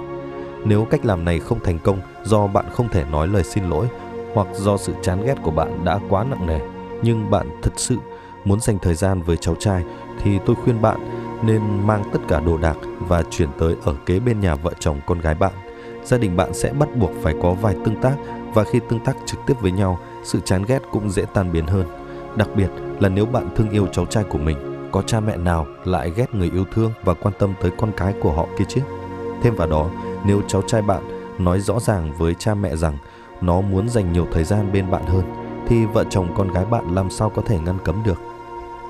Nếu 0.66 0.86
cách 0.86 1.06
làm 1.06 1.26
này 1.26 1.39
không 1.39 1.60
thành 1.64 1.80
công 1.80 2.02
do 2.24 2.48
bạn 2.48 2.66
không 2.74 2.89
thể 2.89 3.04
nói 3.04 3.28
lời 3.28 3.44
xin 3.44 3.64
lỗi 3.64 3.88
hoặc 4.34 4.48
do 4.54 4.78
sự 4.78 4.94
chán 5.02 5.26
ghét 5.26 5.36
của 5.44 5.52
bạn 5.52 5.86
đã 5.86 6.00
quá 6.10 6.24
nặng 6.24 6.48
nề, 6.48 6.60
nhưng 7.02 7.32
bạn 7.32 7.50
thật 7.62 7.72
sự 7.76 7.98
muốn 8.46 8.60
dành 8.60 8.80
thời 8.80 8.94
gian 8.94 9.22
với 9.22 9.38
cháu 9.38 9.56
trai 9.56 9.84
thì 10.24 10.39
tôi 10.46 10.56
khuyên 10.56 10.82
bạn 10.82 11.00
nên 11.44 11.62
mang 11.88 12.04
tất 12.14 12.20
cả 12.28 12.39
đồ 12.39 12.58
đạc 12.58 12.78
và 13.00 13.24
chuyển 13.30 13.50
tới 13.60 13.76
ở 13.84 13.96
kế 14.06 14.20
bên 14.20 14.39
nhà 14.39 14.56
vợ 14.56 14.72
chồng 14.80 15.00
con 15.06 15.20
gái 15.20 15.36
bạn. 15.36 15.54
Gia 16.04 16.18
đình 16.18 16.38
bạn 16.38 16.54
sẽ 16.54 16.74
bắt 16.74 16.96
buộc 16.96 17.12
phải 17.22 17.36
có 17.41 17.54
vài 17.54 17.76
tương 17.86 18.02
tác 18.02 18.16
và 18.54 18.64
khi 18.64 18.80
tương 18.89 19.00
tác 19.00 19.18
trực 19.26 19.39
tiếp 19.48 19.54
với 19.62 19.72
nhau, 19.72 20.00
sự 20.24 20.39
chán 20.45 20.63
ghét 20.67 20.80
cũng 20.91 21.09
dễ 21.09 21.26
tan 21.34 21.51
biến 21.51 21.67
hơn. 21.67 21.86
Đặc 22.36 22.47
biệt 22.55 22.69
là 22.99 23.09
nếu 23.09 23.26
bạn 23.26 23.49
thương 23.55 23.69
yêu 23.69 23.88
cháu 23.88 24.05
trai 24.05 24.24
của 24.24 24.38
mình, 24.38 24.57
có 24.91 25.01
cha 25.01 25.19
mẹ 25.19 25.38
nào 25.38 25.67
lại 25.86 26.11
ghét 26.15 26.36
người 26.36 26.49
yêu 26.53 26.65
thương 26.74 26.91
và 27.03 27.13
quan 27.13 27.34
tâm 27.39 27.53
tới 27.61 27.71
con 27.78 27.91
cái 27.97 28.13
của 28.21 28.32
họ 28.32 28.47
kia 28.57 28.65
chứ? 28.67 28.82
Thêm 29.41 29.55
vào 29.55 29.67
đó, 29.67 29.89
nếu 30.26 30.41
cháu 30.47 30.61
trai 30.61 30.82
bạn 30.82 31.03
nói 31.38 31.59
rõ 31.59 31.80
ràng 31.80 32.13
với 32.17 32.36
cha 32.39 32.53
mẹ 32.53 32.76
rằng 32.76 32.97
nó 33.41 33.61
muốn 33.61 33.89
dành 33.89 34.13
nhiều 34.13 34.28
thời 34.32 34.43
gian 34.43 34.71
bên 34.74 34.91
bạn 34.91 35.05
hơn, 35.05 35.24
thì 35.67 35.86
vợ 35.86 36.03
chồng 36.09 36.28
con 36.36 36.51
gái 36.51 36.65
bạn 36.65 36.95
làm 36.95 37.09
sao 37.09 37.30
có 37.30 37.41
thể 37.45 37.59
ngăn 37.59 37.78
cấm 37.86 38.03
được? 38.05 38.21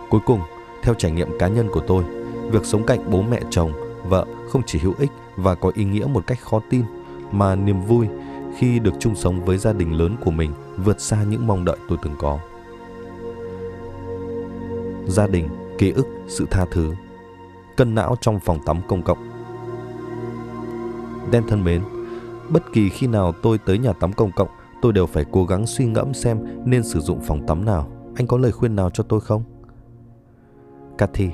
Cuối 0.09 0.21
cùng, 0.25 0.39
theo 0.83 0.93
trải 0.93 1.11
nghiệm 1.11 1.37
cá 1.39 1.47
nhân 1.47 1.69
của 1.71 1.81
tôi, 1.87 2.03
việc 2.51 2.65
sống 2.65 2.83
cạnh 2.83 3.11
bố 3.11 3.21
mẹ 3.21 3.39
chồng, 3.49 3.71
vợ 4.03 4.25
không 4.49 4.61
chỉ 4.65 4.79
hữu 4.79 4.93
ích 4.99 5.11
và 5.35 5.55
có 5.55 5.71
ý 5.75 5.83
nghĩa 5.83 6.05
một 6.05 6.27
cách 6.27 6.39
khó 6.41 6.59
tin, 6.69 6.83
mà 7.31 7.55
niềm 7.55 7.81
vui 7.81 8.07
khi 8.57 8.79
được 8.79 8.93
chung 8.99 9.15
sống 9.15 9.45
với 9.45 9.57
gia 9.57 9.73
đình 9.73 9.97
lớn 9.97 10.15
của 10.25 10.31
mình 10.31 10.51
vượt 10.77 11.01
xa 11.01 11.23
những 11.23 11.47
mong 11.47 11.65
đợi 11.65 11.77
tôi 11.89 11.97
từng 12.03 12.15
có. 12.19 12.39
Gia 15.07 15.27
đình, 15.27 15.49
ký 15.77 15.91
ức, 15.91 16.07
sự 16.27 16.45
tha 16.51 16.65
thứ 16.71 16.93
Cân 17.77 17.95
não 17.95 18.15
trong 18.21 18.39
phòng 18.39 18.59
tắm 18.65 18.81
công 18.87 19.01
cộng 19.01 19.33
Đen 21.31 21.43
thân 21.47 21.63
mến, 21.63 21.81
bất 22.49 22.63
kỳ 22.73 22.89
khi 22.89 23.07
nào 23.07 23.31
tôi 23.41 23.57
tới 23.57 23.77
nhà 23.77 23.93
tắm 23.93 24.13
công 24.13 24.31
cộng, 24.31 24.49
tôi 24.81 24.93
đều 24.93 25.05
phải 25.05 25.25
cố 25.31 25.45
gắng 25.45 25.65
suy 25.67 25.85
ngẫm 25.85 26.13
xem 26.13 26.39
nên 26.65 26.83
sử 26.83 26.99
dụng 26.99 27.19
phòng 27.21 27.47
tắm 27.47 27.65
nào. 27.65 27.87
Anh 28.15 28.27
có 28.27 28.37
lời 28.37 28.51
khuyên 28.51 28.75
nào 28.75 28.89
cho 28.89 29.03
tôi 29.03 29.21
không? 29.21 29.43
Cathy, 30.97 31.29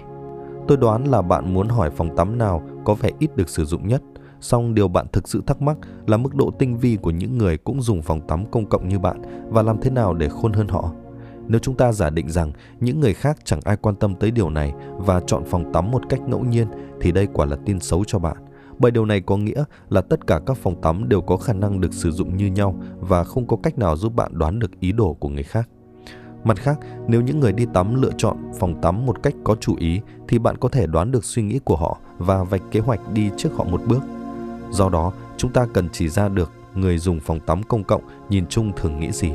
tôi 0.68 0.78
đoán 0.78 1.04
là 1.04 1.22
bạn 1.22 1.54
muốn 1.54 1.68
hỏi 1.68 1.90
phòng 1.90 2.16
tắm 2.16 2.38
nào 2.38 2.64
có 2.86 2.94
vẻ 2.94 3.12
ít 3.20 3.36
được 3.36 3.50
sử 3.50 3.66
dụng 3.66 3.88
nhất. 3.88 4.02
Song 4.42 4.74
điều 4.74 4.88
bạn 4.88 5.06
thực 5.14 5.28
sự 5.28 5.42
thắc 5.48 5.62
mắc 5.62 5.78
là 6.08 6.18
mức 6.18 6.36
độ 6.36 6.52
tinh 6.60 6.78
vi 6.78 6.98
của 7.02 7.12
những 7.12 7.38
người 7.38 7.58
cũng 7.58 7.82
dùng 7.82 8.02
phòng 8.02 8.28
tắm 8.28 8.46
công 8.52 8.66
cộng 8.66 8.88
như 8.88 9.00
bạn 9.00 9.22
và 9.50 9.62
làm 9.62 9.82
thế 9.82 9.90
nào 9.90 10.14
để 10.14 10.30
khôn 10.30 10.54
hơn 10.54 10.68
họ. 10.68 10.92
Nếu 11.48 11.60
chúng 11.60 11.76
ta 11.76 11.92
giả 11.92 12.10
định 12.10 12.30
rằng 12.30 12.52
những 12.80 13.00
người 13.00 13.14
khác 13.14 13.38
chẳng 13.44 13.60
ai 13.64 13.78
quan 13.78 13.96
tâm 13.96 14.16
tới 14.16 14.32
điều 14.32 14.50
này 14.50 14.74
và 14.98 15.22
chọn 15.28 15.44
phòng 15.46 15.74
tắm 15.74 15.92
một 15.92 16.02
cách 16.10 16.22
ngẫu 16.28 16.44
nhiên 16.44 16.68
thì 17.02 17.12
đây 17.12 17.28
quả 17.34 17.46
là 17.46 17.58
tin 17.66 17.80
xấu 17.80 18.04
cho 18.08 18.20
bạn. 18.20 18.38
Bởi 18.80 18.92
điều 18.92 19.06
này 19.06 19.22
có 19.22 19.38
nghĩa 19.38 19.64
là 19.90 20.02
tất 20.02 20.28
cả 20.28 20.40
các 20.46 20.58
phòng 20.58 20.82
tắm 20.82 21.10
đều 21.10 21.22
có 21.22 21.38
khả 21.38 21.54
năng 21.54 21.82
được 21.82 21.94
sử 21.94 22.12
dụng 22.12 22.38
như 22.38 22.48
nhau 22.48 22.76
và 23.00 23.24
không 23.24 23.48
có 23.48 23.58
cách 23.64 23.78
nào 23.78 23.98
giúp 23.98 24.16
bạn 24.16 24.32
đoán 24.38 24.60
được 24.60 24.80
ý 24.80 24.92
đồ 24.92 25.14
của 25.14 25.30
người 25.30 25.44
khác. 25.44 25.70
Mặt 26.44 26.58
khác, 26.58 26.80
nếu 27.08 27.22
những 27.22 27.40
người 27.40 27.54
đi 27.54 27.66
tắm 27.74 28.02
lựa 28.02 28.12
chọn 28.18 28.38
phòng 28.60 28.82
tắm 28.82 29.06
một 29.06 29.24
cách 29.24 29.34
có 29.44 29.56
chủ 29.56 29.76
ý 29.80 30.02
thì 30.28 30.40
bạn 30.40 30.58
có 30.58 30.70
thể 30.70 30.88
đoán 30.88 31.12
được 31.12 31.26
suy 31.26 31.42
nghĩ 31.42 31.60
của 31.60 31.76
họ 31.76 31.98
và 32.18 32.44
vạch 32.44 32.62
kế 32.72 32.80
hoạch 32.80 33.14
đi 33.14 33.30
trước 33.38 33.50
họ 33.56 33.64
một 33.64 33.82
bước. 33.88 34.00
Do 34.72 34.90
đó, 34.90 35.12
chúng 35.38 35.52
ta 35.52 35.66
cần 35.74 35.90
chỉ 35.90 36.10
ra 36.10 36.30
được 36.30 36.52
người 36.76 36.98
dùng 36.98 37.20
phòng 37.20 37.40
tắm 37.40 37.64
công 37.64 37.84
cộng 37.84 38.02
nhìn 38.30 38.48
chung 38.48 38.72
thường 38.76 39.00
nghĩ 39.00 39.12
gì. 39.12 39.32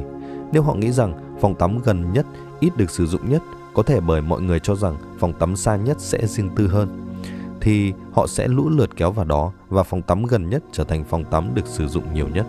Nếu 0.52 0.62
họ 0.62 0.74
nghĩ 0.74 0.92
rằng 0.92 1.38
phòng 1.40 1.54
tắm 1.54 1.78
gần 1.84 2.12
nhất 2.12 2.26
ít 2.60 2.76
được 2.76 2.90
sử 2.90 3.06
dụng 3.06 3.30
nhất, 3.30 3.42
có 3.74 3.82
thể 3.82 4.00
bởi 4.00 4.22
mọi 4.22 4.42
người 4.42 4.60
cho 4.60 4.74
rằng 4.74 4.96
phòng 5.18 5.32
tắm 5.32 5.56
xa 5.56 5.76
nhất 5.76 5.96
sẽ 6.00 6.26
riêng 6.26 6.50
tư 6.56 6.68
hơn 6.68 7.04
thì 7.64 7.92
họ 8.12 8.26
sẽ 8.26 8.48
lũ 8.48 8.68
lượt 8.68 8.96
kéo 8.96 9.10
vào 9.10 9.24
đó 9.24 9.52
và 9.68 9.82
phòng 9.82 10.02
tắm 10.02 10.24
gần 10.24 10.50
nhất 10.50 10.62
trở 10.72 10.84
thành 10.84 11.04
phòng 11.04 11.24
tắm 11.24 11.50
được 11.54 11.66
sử 11.66 11.88
dụng 11.88 12.14
nhiều 12.14 12.28
nhất. 12.28 12.46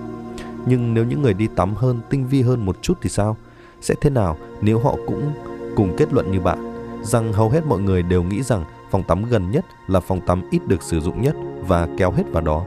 Nhưng 0.66 0.94
nếu 0.94 1.06
những 1.06 1.22
người 1.22 1.34
đi 1.34 1.48
tắm 1.56 1.76
hơn 1.76 2.00
tinh 2.10 2.28
vi 2.28 2.42
hơn 2.42 2.66
một 2.66 2.78
chút 2.82 2.94
thì 3.02 3.10
sao? 3.10 3.38
Sẽ 3.82 3.96
thế 4.02 4.10
nào 4.10 4.38
nếu 4.62 4.80
họ 4.80 4.96
cũng 5.08 5.34
cùng 5.76 5.96
kết 5.98 6.14
luận 6.14 6.32
như 6.32 6.40
bạn 6.40 6.74
rằng 7.04 7.34
hầu 7.34 7.50
hết 7.50 7.66
mọi 7.66 7.80
người 7.80 8.04
đều 8.04 8.24
nghĩ 8.24 8.44
rằng 8.44 8.64
phòng 8.92 9.04
tắm 9.04 9.26
gần 9.30 9.52
nhất 9.52 9.66
là 9.88 10.00
phòng 10.00 10.22
tắm 10.28 10.44
ít 10.52 10.68
được 10.68 10.82
sử 10.82 11.00
dụng 11.00 11.22
nhất 11.22 11.36
và 11.68 11.88
kéo 11.98 12.12
hết 12.12 12.24
vào 12.32 12.44
đó. 12.44 12.66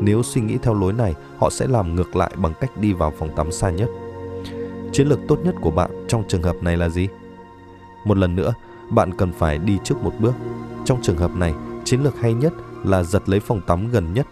Nếu 0.00 0.22
suy 0.22 0.40
nghĩ 0.40 0.58
theo 0.62 0.74
lối 0.74 0.92
này, 0.92 1.14
họ 1.38 1.50
sẽ 1.50 1.66
làm 1.66 1.94
ngược 1.94 2.16
lại 2.16 2.32
bằng 2.36 2.52
cách 2.60 2.70
đi 2.76 2.92
vào 2.92 3.12
phòng 3.18 3.36
tắm 3.36 3.52
xa 3.52 3.70
nhất. 3.70 3.88
Chiến 4.92 5.06
lược 5.08 5.18
tốt 5.28 5.38
nhất 5.44 5.54
của 5.60 5.70
bạn 5.70 5.90
trong 6.08 6.24
trường 6.28 6.42
hợp 6.42 6.56
này 6.62 6.76
là 6.76 6.88
gì? 6.88 7.08
Một 8.04 8.18
lần 8.18 8.36
nữa, 8.36 8.54
bạn 8.90 9.14
cần 9.14 9.32
phải 9.32 9.58
đi 9.58 9.78
trước 9.84 10.02
một 10.02 10.12
bước. 10.20 10.34
Trong 10.84 11.02
trường 11.02 11.16
hợp 11.16 11.36
này, 11.36 11.54
chiến 11.84 12.02
lược 12.02 12.20
hay 12.20 12.34
nhất 12.34 12.52
là 12.84 13.02
giật 13.02 13.28
lấy 13.28 13.40
phòng 13.40 13.60
tắm 13.66 13.90
gần 13.90 14.14
nhất. 14.14 14.26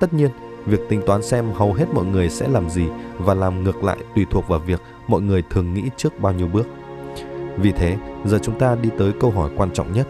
Tất 0.00 0.14
nhiên, 0.14 0.30
việc 0.66 0.80
tính 0.88 1.02
toán 1.06 1.22
xem 1.22 1.52
hầu 1.54 1.72
hết 1.72 1.86
mọi 1.94 2.04
người 2.04 2.28
sẽ 2.28 2.48
làm 2.48 2.70
gì 2.70 2.86
và 3.18 3.34
làm 3.34 3.64
ngược 3.64 3.84
lại 3.84 3.98
tùy 4.14 4.26
thuộc 4.30 4.48
vào 4.48 4.58
việc 4.58 4.80
mọi 5.08 5.20
người 5.20 5.42
thường 5.50 5.74
nghĩ 5.74 5.82
trước 5.96 6.20
bao 6.20 6.32
nhiêu 6.32 6.48
bước. 6.52 6.66
Vì 7.56 7.72
thế, 7.72 7.96
giờ 8.24 8.38
chúng 8.42 8.58
ta 8.58 8.76
đi 8.82 8.90
tới 8.98 9.12
câu 9.20 9.30
hỏi 9.30 9.50
quan 9.56 9.70
trọng 9.70 9.92
nhất. 9.92 10.08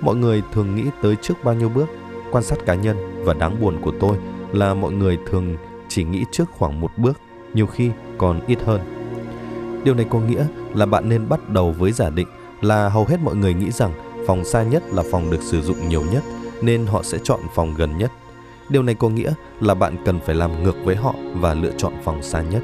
Mọi 0.00 0.16
người 0.16 0.42
thường 0.52 0.76
nghĩ 0.76 0.84
tới 1.02 1.16
trước 1.16 1.34
bao 1.44 1.54
nhiêu 1.54 1.68
bước? 1.68 1.86
Quan 2.32 2.44
sát 2.44 2.58
cá 2.66 2.74
nhân 2.74 3.17
và 3.28 3.34
đáng 3.34 3.60
buồn 3.60 3.78
của 3.80 3.92
tôi 4.00 4.16
là 4.52 4.74
mọi 4.74 4.92
người 4.92 5.18
thường 5.30 5.56
chỉ 5.88 6.04
nghĩ 6.04 6.24
trước 6.30 6.44
khoảng 6.50 6.80
một 6.80 6.90
bước, 6.96 7.20
nhiều 7.54 7.66
khi 7.66 7.90
còn 8.18 8.40
ít 8.46 8.58
hơn. 8.64 8.80
Điều 9.84 9.94
này 9.94 10.06
có 10.10 10.20
nghĩa 10.20 10.46
là 10.74 10.86
bạn 10.86 11.08
nên 11.08 11.28
bắt 11.28 11.48
đầu 11.48 11.72
với 11.72 11.92
giả 11.92 12.10
định 12.10 12.28
là 12.60 12.88
hầu 12.88 13.04
hết 13.04 13.16
mọi 13.20 13.36
người 13.36 13.54
nghĩ 13.54 13.70
rằng 13.70 13.92
phòng 14.26 14.44
xa 14.44 14.62
nhất 14.62 14.82
là 14.92 15.02
phòng 15.10 15.30
được 15.30 15.42
sử 15.42 15.62
dụng 15.62 15.88
nhiều 15.88 16.02
nhất 16.12 16.22
nên 16.62 16.86
họ 16.86 17.02
sẽ 17.02 17.18
chọn 17.24 17.40
phòng 17.54 17.74
gần 17.74 17.98
nhất. 17.98 18.12
Điều 18.68 18.82
này 18.82 18.94
có 18.94 19.08
nghĩa 19.08 19.32
là 19.60 19.74
bạn 19.74 19.96
cần 20.04 20.20
phải 20.20 20.34
làm 20.34 20.62
ngược 20.62 20.76
với 20.84 20.96
họ 20.96 21.14
và 21.34 21.54
lựa 21.54 21.72
chọn 21.76 21.92
phòng 22.04 22.22
xa 22.22 22.42
nhất. 22.42 22.62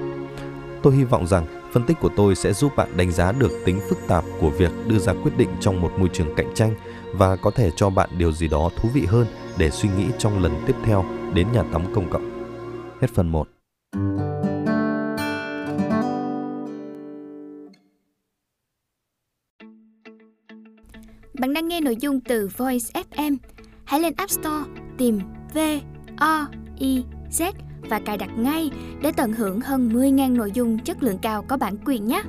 Tôi 0.83 0.95
hy 0.95 1.05
vọng 1.05 1.27
rằng 1.27 1.47
phân 1.73 1.85
tích 1.85 2.01
của 2.01 2.11
tôi 2.17 2.35
sẽ 2.35 2.53
giúp 2.53 2.77
bạn 2.77 2.89
đánh 2.97 3.13
giá 3.13 3.33
được 3.33 3.53
tính 3.65 3.81
phức 3.89 3.99
tạp 4.09 4.25
của 4.41 4.51
việc 4.51 4.71
đưa 4.87 4.99
ra 4.99 5.13
quyết 5.23 5.33
định 5.37 5.49
trong 5.61 5.81
một 5.81 5.93
môi 5.99 6.09
trường 6.13 6.35
cạnh 6.35 6.55
tranh 6.55 6.75
và 7.13 7.37
có 7.37 7.51
thể 7.51 7.71
cho 7.77 7.91
bạn 7.91 8.11
điều 8.19 8.33
gì 8.33 8.49
đó 8.49 8.71
thú 8.77 8.89
vị 8.95 9.07
hơn 9.07 9.27
để 9.59 9.71
suy 9.71 9.89
nghĩ 9.89 10.07
trong 10.19 10.43
lần 10.43 10.53
tiếp 10.67 10.77
theo 10.85 11.05
đến 11.35 11.47
nhà 11.53 11.63
tắm 11.73 11.83
công 11.95 12.11
cộng. 12.11 12.31
Hết 13.01 13.11
phần 13.15 13.33
1. 13.33 13.49
Bạn 21.39 21.53
đang 21.55 21.69
nghe 21.69 21.81
nội 21.81 21.97
dung 22.01 22.21
từ 22.21 22.49
Voice 22.57 23.03
FM. 23.11 23.37
Hãy 23.85 24.01
lên 24.01 24.13
App 24.17 24.31
Store, 24.31 24.65
tìm 24.99 25.21
V 25.55 25.59
O 26.17 26.47
I 26.79 27.05
Z 27.31 27.53
và 27.91 28.01
cài 28.05 28.17
đặt 28.17 28.31
ngay 28.39 28.71
để 29.03 29.13
tận 29.17 29.33
hưởng 29.33 29.61
hơn 29.61 29.89
10.000 29.89 30.37
nội 30.37 30.51
dung 30.55 30.79
chất 30.79 31.03
lượng 31.03 31.19
cao 31.23 31.45
có 31.49 31.57
bản 31.57 31.77
quyền 31.85 32.07
nhé. 32.07 32.23